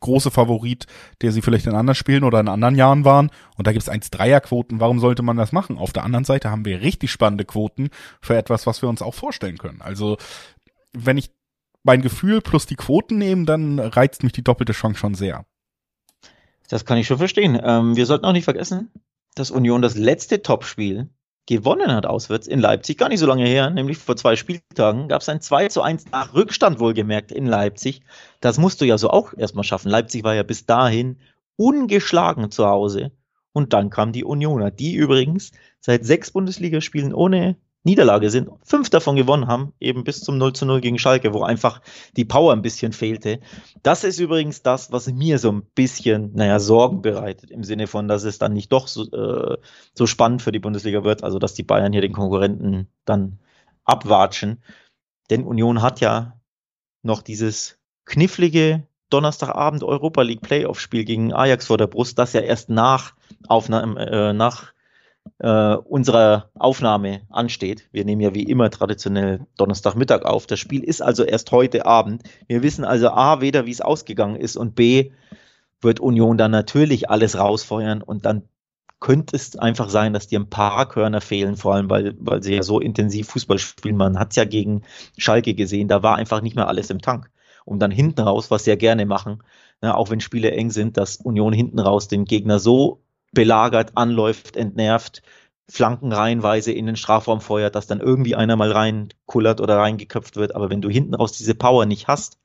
große 0.00 0.30
Favorit, 0.30 0.86
der 1.20 1.32
sie 1.32 1.42
vielleicht 1.42 1.66
in 1.66 1.74
anderen 1.74 1.94
Spielen 1.94 2.24
oder 2.24 2.40
in 2.40 2.48
anderen 2.48 2.76
Jahren 2.76 3.04
waren. 3.04 3.30
Und 3.56 3.66
da 3.66 3.72
gibt 3.72 3.82
es 3.82 3.90
1-3er-Quoten. 3.90 4.80
Warum 4.80 5.00
sollte 5.00 5.22
man 5.22 5.36
das 5.36 5.52
machen? 5.52 5.78
Auf 5.78 5.92
der 5.92 6.04
anderen 6.04 6.24
Seite 6.24 6.50
haben 6.50 6.64
wir 6.64 6.80
richtig 6.80 7.10
spannende 7.10 7.44
Quoten 7.44 7.90
für 8.20 8.36
etwas, 8.36 8.66
was 8.66 8.82
wir 8.82 8.88
uns 8.88 9.02
auch 9.02 9.14
vorstellen 9.14 9.58
können. 9.58 9.82
Also, 9.82 10.16
wenn 10.92 11.18
ich 11.18 11.30
mein 11.82 12.02
Gefühl 12.02 12.40
plus 12.40 12.66
die 12.66 12.76
Quoten 12.76 13.18
nehmen, 13.18 13.46
dann 13.46 13.78
reizt 13.78 14.22
mich 14.22 14.32
die 14.32 14.44
doppelte 14.44 14.72
Chance 14.72 14.98
schon 14.98 15.14
sehr. 15.14 15.44
Das 16.68 16.84
kann 16.84 16.98
ich 16.98 17.06
schon 17.06 17.18
verstehen. 17.18 17.60
Ähm, 17.62 17.96
wir 17.96 18.06
sollten 18.06 18.24
auch 18.24 18.32
nicht 18.32 18.44
vergessen, 18.44 18.90
dass 19.34 19.50
Union 19.50 19.82
das 19.82 19.96
letzte 19.96 20.42
Topspiel 20.42 21.10
gewonnen 21.46 21.92
hat 21.92 22.06
auswärts 22.06 22.46
in 22.46 22.60
Leipzig, 22.60 22.96
gar 22.96 23.08
nicht 23.08 23.18
so 23.18 23.26
lange 23.26 23.44
her, 23.44 23.70
nämlich 23.70 23.98
vor 23.98 24.16
zwei 24.16 24.36
Spieltagen, 24.36 25.08
gab 25.08 25.22
es 25.22 25.28
ein 25.28 25.40
2 25.40 25.68
zu 25.68 25.82
1 25.82 26.10
nach 26.12 26.32
Rückstand 26.32 26.78
wohlgemerkt 26.78 27.32
in 27.32 27.46
Leipzig. 27.46 28.02
Das 28.40 28.58
musst 28.58 28.80
du 28.80 28.84
ja 28.84 28.98
so 28.98 29.10
auch 29.10 29.36
erstmal 29.36 29.64
schaffen. 29.64 29.90
Leipzig 29.90 30.22
war 30.22 30.34
ja 30.34 30.44
bis 30.44 30.66
dahin 30.66 31.18
ungeschlagen 31.56 32.52
zu 32.52 32.66
Hause. 32.66 33.10
Und 33.52 33.72
dann 33.72 33.90
kam 33.90 34.12
die 34.12 34.24
Unioner, 34.24 34.70
die 34.70 34.94
übrigens 34.94 35.50
seit 35.80 36.04
sechs 36.04 36.30
Bundesligaspielen 36.30 37.12
ohne 37.12 37.56
Niederlage 37.82 38.30
sind, 38.30 38.50
fünf 38.62 38.90
davon 38.90 39.16
gewonnen 39.16 39.46
haben, 39.46 39.72
eben 39.80 40.04
bis 40.04 40.20
zum 40.20 40.36
0 40.36 40.52
zu 40.52 40.66
0 40.66 40.82
gegen 40.82 40.98
Schalke, 40.98 41.32
wo 41.32 41.42
einfach 41.42 41.80
die 42.14 42.26
Power 42.26 42.52
ein 42.52 42.60
bisschen 42.60 42.92
fehlte. 42.92 43.40
Das 43.82 44.04
ist 44.04 44.18
übrigens 44.18 44.62
das, 44.62 44.92
was 44.92 45.10
mir 45.10 45.38
so 45.38 45.50
ein 45.50 45.62
bisschen, 45.74 46.32
naja, 46.34 46.58
Sorgen 46.58 47.00
bereitet, 47.00 47.50
im 47.50 47.64
Sinne 47.64 47.86
von, 47.86 48.06
dass 48.06 48.24
es 48.24 48.38
dann 48.38 48.52
nicht 48.52 48.70
doch 48.70 48.86
so, 48.86 49.10
äh, 49.10 49.56
so 49.94 50.06
spannend 50.06 50.42
für 50.42 50.52
die 50.52 50.58
Bundesliga 50.58 51.04
wird, 51.04 51.24
also 51.24 51.38
dass 51.38 51.54
die 51.54 51.62
Bayern 51.62 51.92
hier 51.92 52.02
den 52.02 52.12
Konkurrenten 52.12 52.88
dann 53.06 53.38
abwatschen. 53.84 54.62
Denn 55.30 55.44
Union 55.44 55.80
hat 55.80 56.00
ja 56.00 56.38
noch 57.02 57.22
dieses 57.22 57.78
knifflige 58.04 58.86
Donnerstagabend 59.08 59.82
Europa 59.82 60.22
League 60.22 60.42
Playoff 60.42 60.80
Spiel 60.80 61.04
gegen 61.04 61.32
Ajax 61.32 61.66
vor 61.66 61.78
der 61.78 61.86
Brust, 61.86 62.18
das 62.18 62.34
ja 62.34 62.40
erst 62.42 62.68
nach 62.68 63.14
Aufnahme, 63.48 64.06
äh, 64.06 64.32
nach 64.34 64.72
äh, 65.38 65.74
unserer 65.74 66.50
Aufnahme 66.54 67.22
ansteht. 67.30 67.88
Wir 67.92 68.04
nehmen 68.04 68.20
ja 68.20 68.34
wie 68.34 68.44
immer 68.44 68.70
traditionell 68.70 69.46
Donnerstagmittag 69.56 70.24
auf. 70.24 70.46
Das 70.46 70.58
Spiel 70.58 70.84
ist 70.84 71.02
also 71.02 71.24
erst 71.24 71.50
heute 71.52 71.86
Abend. 71.86 72.22
Wir 72.46 72.62
wissen 72.62 72.84
also 72.84 73.10
A, 73.10 73.40
weder 73.40 73.66
wie 73.66 73.70
es 73.70 73.80
ausgegangen 73.80 74.36
ist 74.36 74.56
und 74.56 74.74
B, 74.74 75.12
wird 75.80 76.00
Union 76.00 76.36
dann 76.36 76.50
natürlich 76.50 77.08
alles 77.08 77.38
rausfeuern 77.38 78.02
und 78.02 78.26
dann 78.26 78.42
könnte 79.00 79.34
es 79.34 79.56
einfach 79.56 79.88
sein, 79.88 80.12
dass 80.12 80.26
dir 80.26 80.38
ein 80.38 80.50
paar 80.50 80.86
Körner 80.86 81.22
fehlen, 81.22 81.56
vor 81.56 81.74
allem 81.74 81.88
weil, 81.88 82.14
weil 82.20 82.42
sie 82.42 82.54
ja 82.54 82.62
so 82.62 82.80
intensiv 82.80 83.28
Fußball 83.28 83.58
spielen. 83.58 83.96
Man 83.96 84.18
hat 84.18 84.30
es 84.30 84.36
ja 84.36 84.44
gegen 84.44 84.82
Schalke 85.16 85.54
gesehen, 85.54 85.88
da 85.88 86.02
war 86.02 86.16
einfach 86.16 86.42
nicht 86.42 86.54
mehr 86.54 86.68
alles 86.68 86.90
im 86.90 87.00
Tank. 87.00 87.30
Um 87.64 87.78
dann 87.78 87.90
hinten 87.90 88.20
raus, 88.20 88.50
was 88.50 88.64
sie 88.64 88.70
ja 88.70 88.76
gerne 88.76 89.06
machen, 89.06 89.42
ne, 89.80 89.96
auch 89.96 90.10
wenn 90.10 90.20
Spiele 90.20 90.50
eng 90.50 90.70
sind, 90.70 90.96
dass 90.96 91.16
Union 91.16 91.52
hinten 91.52 91.78
raus 91.78 92.08
den 92.08 92.24
Gegner 92.26 92.58
so 92.58 93.00
belagert, 93.32 93.92
anläuft, 93.96 94.56
entnervt, 94.56 95.22
Flanken 95.70 96.12
reihenweise 96.12 96.72
in 96.72 96.86
den 96.86 96.96
Strafraum 96.96 97.40
feuert, 97.40 97.74
dass 97.74 97.86
dann 97.86 98.00
irgendwie 98.00 98.34
einer 98.34 98.56
mal 98.56 98.72
reinkullert 98.72 99.60
oder 99.60 99.78
reingeköpft 99.78 100.36
wird. 100.36 100.54
Aber 100.54 100.68
wenn 100.68 100.82
du 100.82 100.90
hinten 100.90 101.14
raus 101.14 101.32
diese 101.32 101.54
Power 101.54 101.86
nicht 101.86 102.08
hast, 102.08 102.38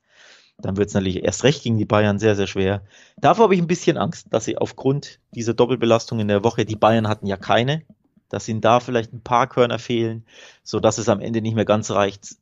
dann 0.58 0.76
wird 0.76 0.88
es 0.88 0.94
natürlich 0.94 1.22
erst 1.22 1.44
recht 1.44 1.64
gegen 1.64 1.76
die 1.76 1.84
Bayern 1.84 2.18
sehr, 2.18 2.36
sehr 2.36 2.46
schwer. 2.46 2.82
Davor 3.16 3.44
habe 3.44 3.54
ich 3.54 3.60
ein 3.60 3.66
bisschen 3.66 3.98
Angst, 3.98 4.28
dass 4.30 4.44
sie 4.44 4.56
aufgrund 4.56 5.18
dieser 5.32 5.54
Doppelbelastung 5.54 6.20
in 6.20 6.28
der 6.28 6.44
Woche, 6.44 6.64
die 6.64 6.76
Bayern 6.76 7.08
hatten 7.08 7.26
ja 7.26 7.36
keine, 7.36 7.82
dass 8.28 8.48
ihnen 8.48 8.60
da 8.60 8.80
vielleicht 8.80 9.12
ein 9.12 9.22
paar 9.22 9.48
Körner 9.48 9.78
fehlen, 9.78 10.24
so 10.62 10.80
dass 10.80 10.98
es 10.98 11.08
am 11.08 11.20
Ende 11.20 11.42
nicht 11.42 11.54
mehr 11.54 11.64
ganz 11.66 11.90
reicht. 11.90 12.36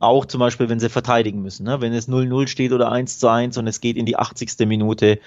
Auch 0.00 0.26
zum 0.26 0.40
Beispiel, 0.40 0.68
wenn 0.68 0.80
sie 0.80 0.90
verteidigen 0.90 1.42
müssen. 1.42 1.64
Ne? 1.64 1.80
Wenn 1.80 1.92
es 1.92 2.08
0-0 2.08 2.46
steht 2.46 2.72
oder 2.72 2.92
1 2.92 3.18
zu 3.18 3.28
1 3.28 3.58
und 3.58 3.66
es 3.66 3.80
geht 3.80 3.96
in 3.96 4.06
die 4.06 4.16
80. 4.16 4.66
Minute 4.66 5.18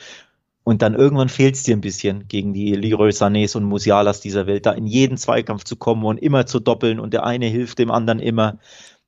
und 0.64 0.82
dann 0.82 0.93
irgendwann 0.93 1.30
fehlt 1.30 1.55
es 1.55 1.64
dir 1.64 1.76
ein 1.76 1.82
bisschen 1.82 2.28
gegen 2.28 2.53
die 2.53 2.74
Leroy 2.76 3.09
Sanés 3.09 3.57
und 3.57 3.64
Musialas 3.64 4.22
dieser 4.22 4.45
Welt, 4.45 4.66
da 4.66 4.72
in 4.72 4.86
jeden 4.86 5.18
Zweikampf 5.18 5.64
zu 5.64 5.76
kommen 5.76 6.03
und 6.05 6.18
immer 6.18 6.45
zu 6.45 6.59
doppeln 6.59 6.99
und 6.99 7.14
der 7.14 7.26
eine 7.26 7.47
hilft 7.47 7.80
dem 7.80 7.89
anderen 7.89 8.20
immer. 8.20 8.59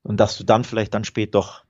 Und 0.02 0.20
dass 0.20 0.38
du 0.38 0.44
dann 0.44 0.64
vielleicht 0.64 0.94
dann 0.94 1.04
spät 1.04 1.36
doch, 1.36 1.64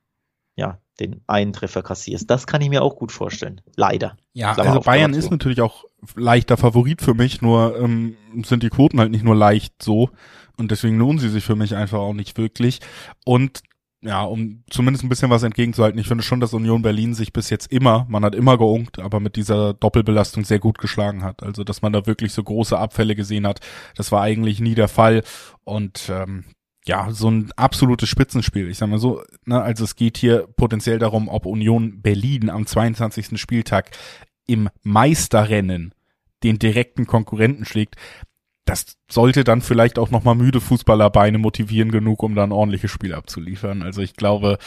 ja, 0.55 0.79
den 0.99 1.21
einen 1.27 1.53
Treffer 1.53 1.83
kassierst. 1.83 2.29
Das 2.29 2.47
kann 2.47 2.61
ich 2.61 2.69
mir 2.69 2.81
auch 2.81 2.95
gut 2.95 3.11
vorstellen. 3.11 3.61
Leider. 3.75 4.15
Ja, 4.33 4.53
Klammer 4.53 4.69
also 4.69 4.81
Bayern 4.81 5.13
ist 5.13 5.31
natürlich 5.31 5.61
auch 5.61 5.83
leichter 6.15 6.55
Favorit 6.55 7.01
für 7.01 7.13
mich, 7.13 7.41
nur 7.41 7.77
ähm, 7.79 8.15
sind 8.43 8.63
die 8.63 8.69
Quoten 8.69 8.99
halt 8.99 9.11
nicht 9.11 9.23
nur 9.23 9.35
leicht 9.35 9.81
so. 9.81 10.09
Und 10.57 10.71
deswegen 10.71 10.97
lohnen 10.97 11.19
sie 11.19 11.29
sich 11.29 11.43
für 11.43 11.55
mich 11.55 11.75
einfach 11.75 11.99
auch 11.99 12.13
nicht 12.13 12.37
wirklich. 12.37 12.79
Und 13.25 13.63
ja, 14.03 14.23
um 14.23 14.63
zumindest 14.69 15.03
ein 15.03 15.09
bisschen 15.09 15.29
was 15.29 15.43
entgegenzuhalten. 15.43 15.99
Ich 15.99 16.07
finde 16.07 16.23
schon, 16.23 16.41
dass 16.41 16.53
Union 16.53 16.81
Berlin 16.81 17.13
sich 17.13 17.31
bis 17.31 17.49
jetzt 17.49 17.71
immer, 17.71 18.05
man 18.09 18.25
hat 18.25 18.35
immer 18.35 18.57
geunkt, 18.57 18.99
aber 18.99 19.19
mit 19.19 19.37
dieser 19.37 19.73
Doppelbelastung 19.73 20.43
sehr 20.43 20.59
gut 20.59 20.77
geschlagen 20.77 21.23
hat. 21.23 21.41
Also, 21.41 21.63
dass 21.63 21.81
man 21.81 21.93
da 21.93 22.05
wirklich 22.05 22.33
so 22.33 22.43
große 22.43 22.77
Abfälle 22.77 23.15
gesehen 23.15 23.47
hat, 23.47 23.61
das 23.95 24.11
war 24.11 24.21
eigentlich 24.21 24.59
nie 24.59 24.75
der 24.75 24.89
Fall. 24.89 25.23
Und 25.63 26.09
ähm, 26.09 26.43
ja, 26.85 27.11
so 27.11 27.29
ein 27.29 27.51
absolutes 27.55 28.09
Spitzenspiel. 28.09 28.69
Ich 28.69 28.77
sag 28.77 28.89
mal 28.89 28.99
so, 28.99 29.21
ne, 29.45 29.61
also 29.61 29.85
es 29.85 29.95
geht 29.95 30.17
hier 30.17 30.47
potenziell 30.57 30.99
darum, 30.99 31.29
ob 31.29 31.45
Union 31.45 32.01
Berlin 32.01 32.49
am 32.49 32.65
22. 32.65 33.39
Spieltag 33.39 33.91
im 34.45 34.69
Meisterrennen 34.81 35.93
den 36.43 36.59
direkten 36.59 37.07
Konkurrenten 37.07 37.63
schlägt 37.63 37.95
das 38.65 38.97
sollte 39.09 39.43
dann 39.43 39.61
vielleicht 39.61 39.99
auch 39.99 40.09
nochmal 40.09 40.35
müde 40.35 40.61
Fußballerbeine 40.61 41.37
motivieren 41.37 41.91
genug, 41.91 42.23
um 42.23 42.35
dann 42.35 42.51
ordentliches 42.51 42.91
Spiel 42.91 43.13
abzuliefern. 43.13 43.83
Also 43.83 44.01
ich 44.01 44.15
glaube, 44.15 44.57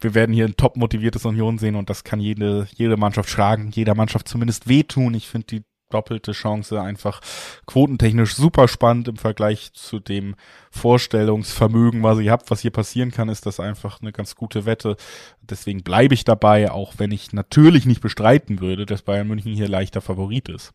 wir 0.00 0.14
werden 0.14 0.34
hier 0.34 0.46
ein 0.46 0.56
top 0.56 0.76
motiviertes 0.76 1.26
Union 1.26 1.58
sehen 1.58 1.76
und 1.76 1.90
das 1.90 2.02
kann 2.04 2.20
jede, 2.20 2.66
jede 2.74 2.96
Mannschaft 2.96 3.28
schlagen, 3.28 3.70
jeder 3.70 3.94
Mannschaft 3.94 4.28
zumindest 4.28 4.68
wehtun. 4.68 5.14
Ich 5.14 5.28
finde 5.28 5.46
die 5.48 5.62
doppelte 5.90 6.32
Chance 6.32 6.80
einfach 6.80 7.20
quotentechnisch 7.66 8.34
super 8.34 8.68
spannend 8.68 9.08
im 9.08 9.16
Vergleich 9.16 9.72
zu 9.74 10.00
dem 10.00 10.34
Vorstellungsvermögen, 10.70 12.02
was 12.02 12.18
ihr 12.20 12.32
habt. 12.32 12.50
Was 12.50 12.60
hier 12.60 12.70
passieren 12.70 13.10
kann, 13.10 13.28
ist 13.28 13.44
das 13.44 13.60
einfach 13.60 14.00
eine 14.00 14.12
ganz 14.12 14.34
gute 14.34 14.64
Wette. 14.64 14.96
Deswegen 15.42 15.82
bleibe 15.82 16.14
ich 16.14 16.24
dabei, 16.24 16.70
auch 16.70 16.94
wenn 16.96 17.10
ich 17.10 17.32
natürlich 17.32 17.84
nicht 17.84 18.00
bestreiten 18.00 18.60
würde, 18.60 18.86
dass 18.86 19.02
Bayern 19.02 19.28
München 19.28 19.54
hier 19.54 19.68
leichter 19.68 20.00
Favorit 20.00 20.48
ist. 20.48 20.72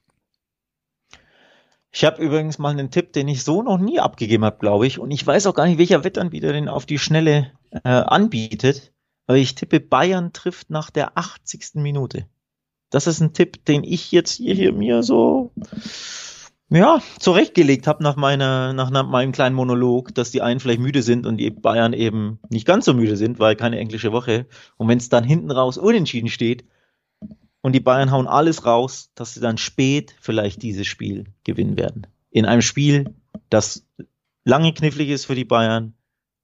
Ich 1.97 2.05
habe 2.05 2.21
übrigens 2.21 2.59
mal 2.59 2.69
einen 2.69 2.91
Tipp, 2.91 3.11
den 3.11 3.27
ich 3.27 3.43
so 3.43 3.63
noch 3.63 3.79
nie 3.79 3.99
abgegeben 3.99 4.45
habe, 4.45 4.59
glaube 4.59 4.85
ich. 4.85 4.99
Und 4.99 5.09
ich 5.09 5.25
weiß 5.25 5.47
auch 5.47 5.55
gar 5.55 5.65
nicht, 5.65 5.79
welcher 5.79 6.03
Wettanbieter 6.03 6.53
den 6.53 6.69
auf 6.69 6.85
die 6.85 6.99
Schnelle 6.99 7.53
äh, 7.71 7.89
anbietet. 7.89 8.93
Aber 9.25 9.39
ich 9.39 9.55
tippe, 9.55 9.79
Bayern 9.79 10.31
trifft 10.31 10.69
nach 10.69 10.91
der 10.91 11.17
80. 11.17 11.71
Minute. 11.73 12.27
Das 12.91 13.07
ist 13.07 13.19
ein 13.19 13.33
Tipp, 13.33 13.65
den 13.65 13.83
ich 13.83 14.11
jetzt 14.11 14.33
hier, 14.33 14.53
hier 14.53 14.73
mir 14.73 15.01
so 15.01 15.49
ja, 16.69 17.01
zurechtgelegt 17.17 17.87
habe 17.87 18.03
nach 18.03 18.15
meiner, 18.15 18.73
nach 18.73 18.91
meinem 18.91 19.31
kleinen 19.31 19.55
Monolog, 19.55 20.13
dass 20.13 20.29
die 20.29 20.43
einen 20.43 20.59
vielleicht 20.59 20.81
müde 20.81 21.01
sind 21.01 21.25
und 21.25 21.37
die 21.37 21.49
Bayern 21.49 21.93
eben 21.93 22.37
nicht 22.49 22.67
ganz 22.67 22.85
so 22.85 22.93
müde 22.93 23.17
sind, 23.17 23.39
weil 23.39 23.55
keine 23.55 23.79
englische 23.79 24.11
Woche. 24.11 24.45
Und 24.77 24.87
wenn 24.87 24.99
es 24.99 25.09
dann 25.09 25.23
hinten 25.23 25.49
raus 25.49 25.79
unentschieden 25.79 26.29
steht, 26.29 26.63
und 27.68 27.74
die 27.74 27.82
Bayern 27.82 28.11
hauen 28.11 28.28
alles 28.28 28.65
raus, 28.65 29.11
dass 29.13 29.34
sie 29.34 29.41
dann 29.41 29.57
spät 29.57 30.15
vielleicht 30.22 30.61
dieses 30.63 30.88
Spiel 30.88 31.26
gewinnen 31.43 31.76
werden. 31.76 32.07
In 32.32 32.45
einem 32.45 32.61
Spiel, 32.61 33.13
das 33.49 33.86
lange 34.45 34.72
knifflig 34.72 35.09
ist 35.09 35.26
für 35.26 35.36
die 35.36 35.43
Bayern 35.43 35.93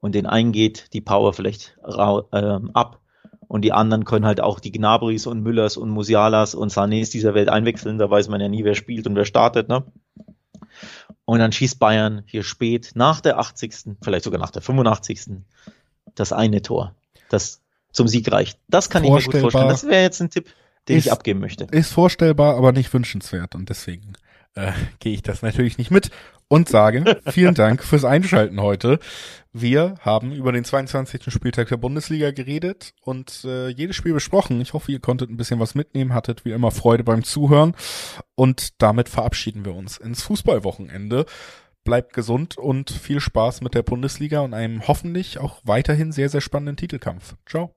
und 0.01 0.15
den 0.15 0.25
einen 0.25 0.51
geht 0.51 0.91
die 0.91 0.99
Power 0.99 1.31
vielleicht 1.31 1.77
äh, 1.81 2.59
ab 2.73 2.99
und 3.47 3.61
die 3.61 3.71
anderen 3.71 4.03
können 4.03 4.25
halt 4.25 4.41
auch 4.41 4.59
die 4.59 4.73
Gnabris 4.73 5.25
und 5.25 5.41
Müllers 5.41 5.77
und 5.77 5.91
Musialas 5.91 6.55
und 6.55 6.73
Sanés 6.73 7.09
dieser 7.09 7.33
Welt 7.33 7.47
einwechseln. 7.47 7.99
Da 7.99 8.09
weiß 8.09 8.27
man 8.27 8.41
ja 8.41 8.49
nie, 8.49 8.65
wer 8.65 8.75
spielt 8.75 9.07
und 9.07 9.15
wer 9.15 9.23
startet. 9.23 9.69
Ne? 9.69 9.85
Und 11.23 11.39
dann 11.39 11.53
schießt 11.53 11.79
Bayern 11.79 12.23
hier 12.25 12.43
spät 12.43 12.91
nach 12.95 13.21
der 13.21 13.39
80., 13.39 13.95
vielleicht 14.01 14.25
sogar 14.25 14.41
nach 14.41 14.51
der 14.51 14.61
85. 14.61 15.37
das 16.15 16.33
eine 16.33 16.61
Tor, 16.61 16.95
das 17.29 17.61
zum 17.93 18.09
Sieg 18.09 18.29
reicht. 18.29 18.59
Das 18.67 18.89
kann 18.89 19.05
ich 19.05 19.09
mir 19.09 19.23
gut 19.23 19.37
vorstellen. 19.37 19.69
Das 19.69 19.87
wäre 19.87 20.01
jetzt 20.01 20.19
ein 20.19 20.29
Tipp 20.29 20.49
den 20.87 20.97
ist, 20.97 21.05
ich 21.05 21.11
abgeben 21.11 21.39
möchte. 21.39 21.65
Ist 21.71 21.91
vorstellbar, 21.91 22.55
aber 22.57 22.71
nicht 22.71 22.93
wünschenswert 22.93 23.55
und 23.55 23.69
deswegen 23.69 24.13
äh, 24.55 24.71
gehe 24.99 25.13
ich 25.13 25.23
das 25.23 25.41
natürlich 25.41 25.77
nicht 25.77 25.91
mit. 25.91 26.09
und 26.47 26.69
sage 26.69 27.19
vielen 27.27 27.55
Dank 27.55 27.83
fürs 27.83 28.05
Einschalten 28.05 28.61
heute. 28.61 28.99
Wir 29.53 29.95
haben 30.01 30.31
über 30.31 30.51
den 30.51 30.65
22. 30.65 31.31
Spieltag 31.31 31.69
der 31.69 31.77
Bundesliga 31.77 32.31
geredet 32.31 32.93
und 33.01 33.43
äh, 33.45 33.69
jedes 33.69 33.95
Spiel 33.95 34.13
besprochen. 34.13 34.59
Ich 34.61 34.73
hoffe, 34.73 34.91
ihr 34.91 34.99
konntet 34.99 35.29
ein 35.29 35.37
bisschen 35.37 35.59
was 35.59 35.75
mitnehmen, 35.75 36.13
hattet 36.13 36.43
wie 36.43 36.51
immer 36.51 36.71
Freude 36.71 37.03
beim 37.03 37.23
Zuhören 37.23 37.75
und 38.35 38.81
damit 38.81 39.09
verabschieden 39.09 39.63
wir 39.63 39.75
uns 39.75 39.97
ins 39.97 40.23
Fußballwochenende. 40.23 41.25
Bleibt 41.83 42.13
gesund 42.13 42.57
und 42.57 42.89
viel 42.89 43.19
Spaß 43.19 43.61
mit 43.61 43.75
der 43.75 43.83
Bundesliga 43.83 44.39
und 44.39 44.53
einem 44.53 44.87
hoffentlich 44.87 45.37
auch 45.37 45.59
weiterhin 45.63 46.11
sehr, 46.11 46.29
sehr 46.29 46.41
spannenden 46.41 46.77
Titelkampf. 46.77 47.35
Ciao. 47.45 47.75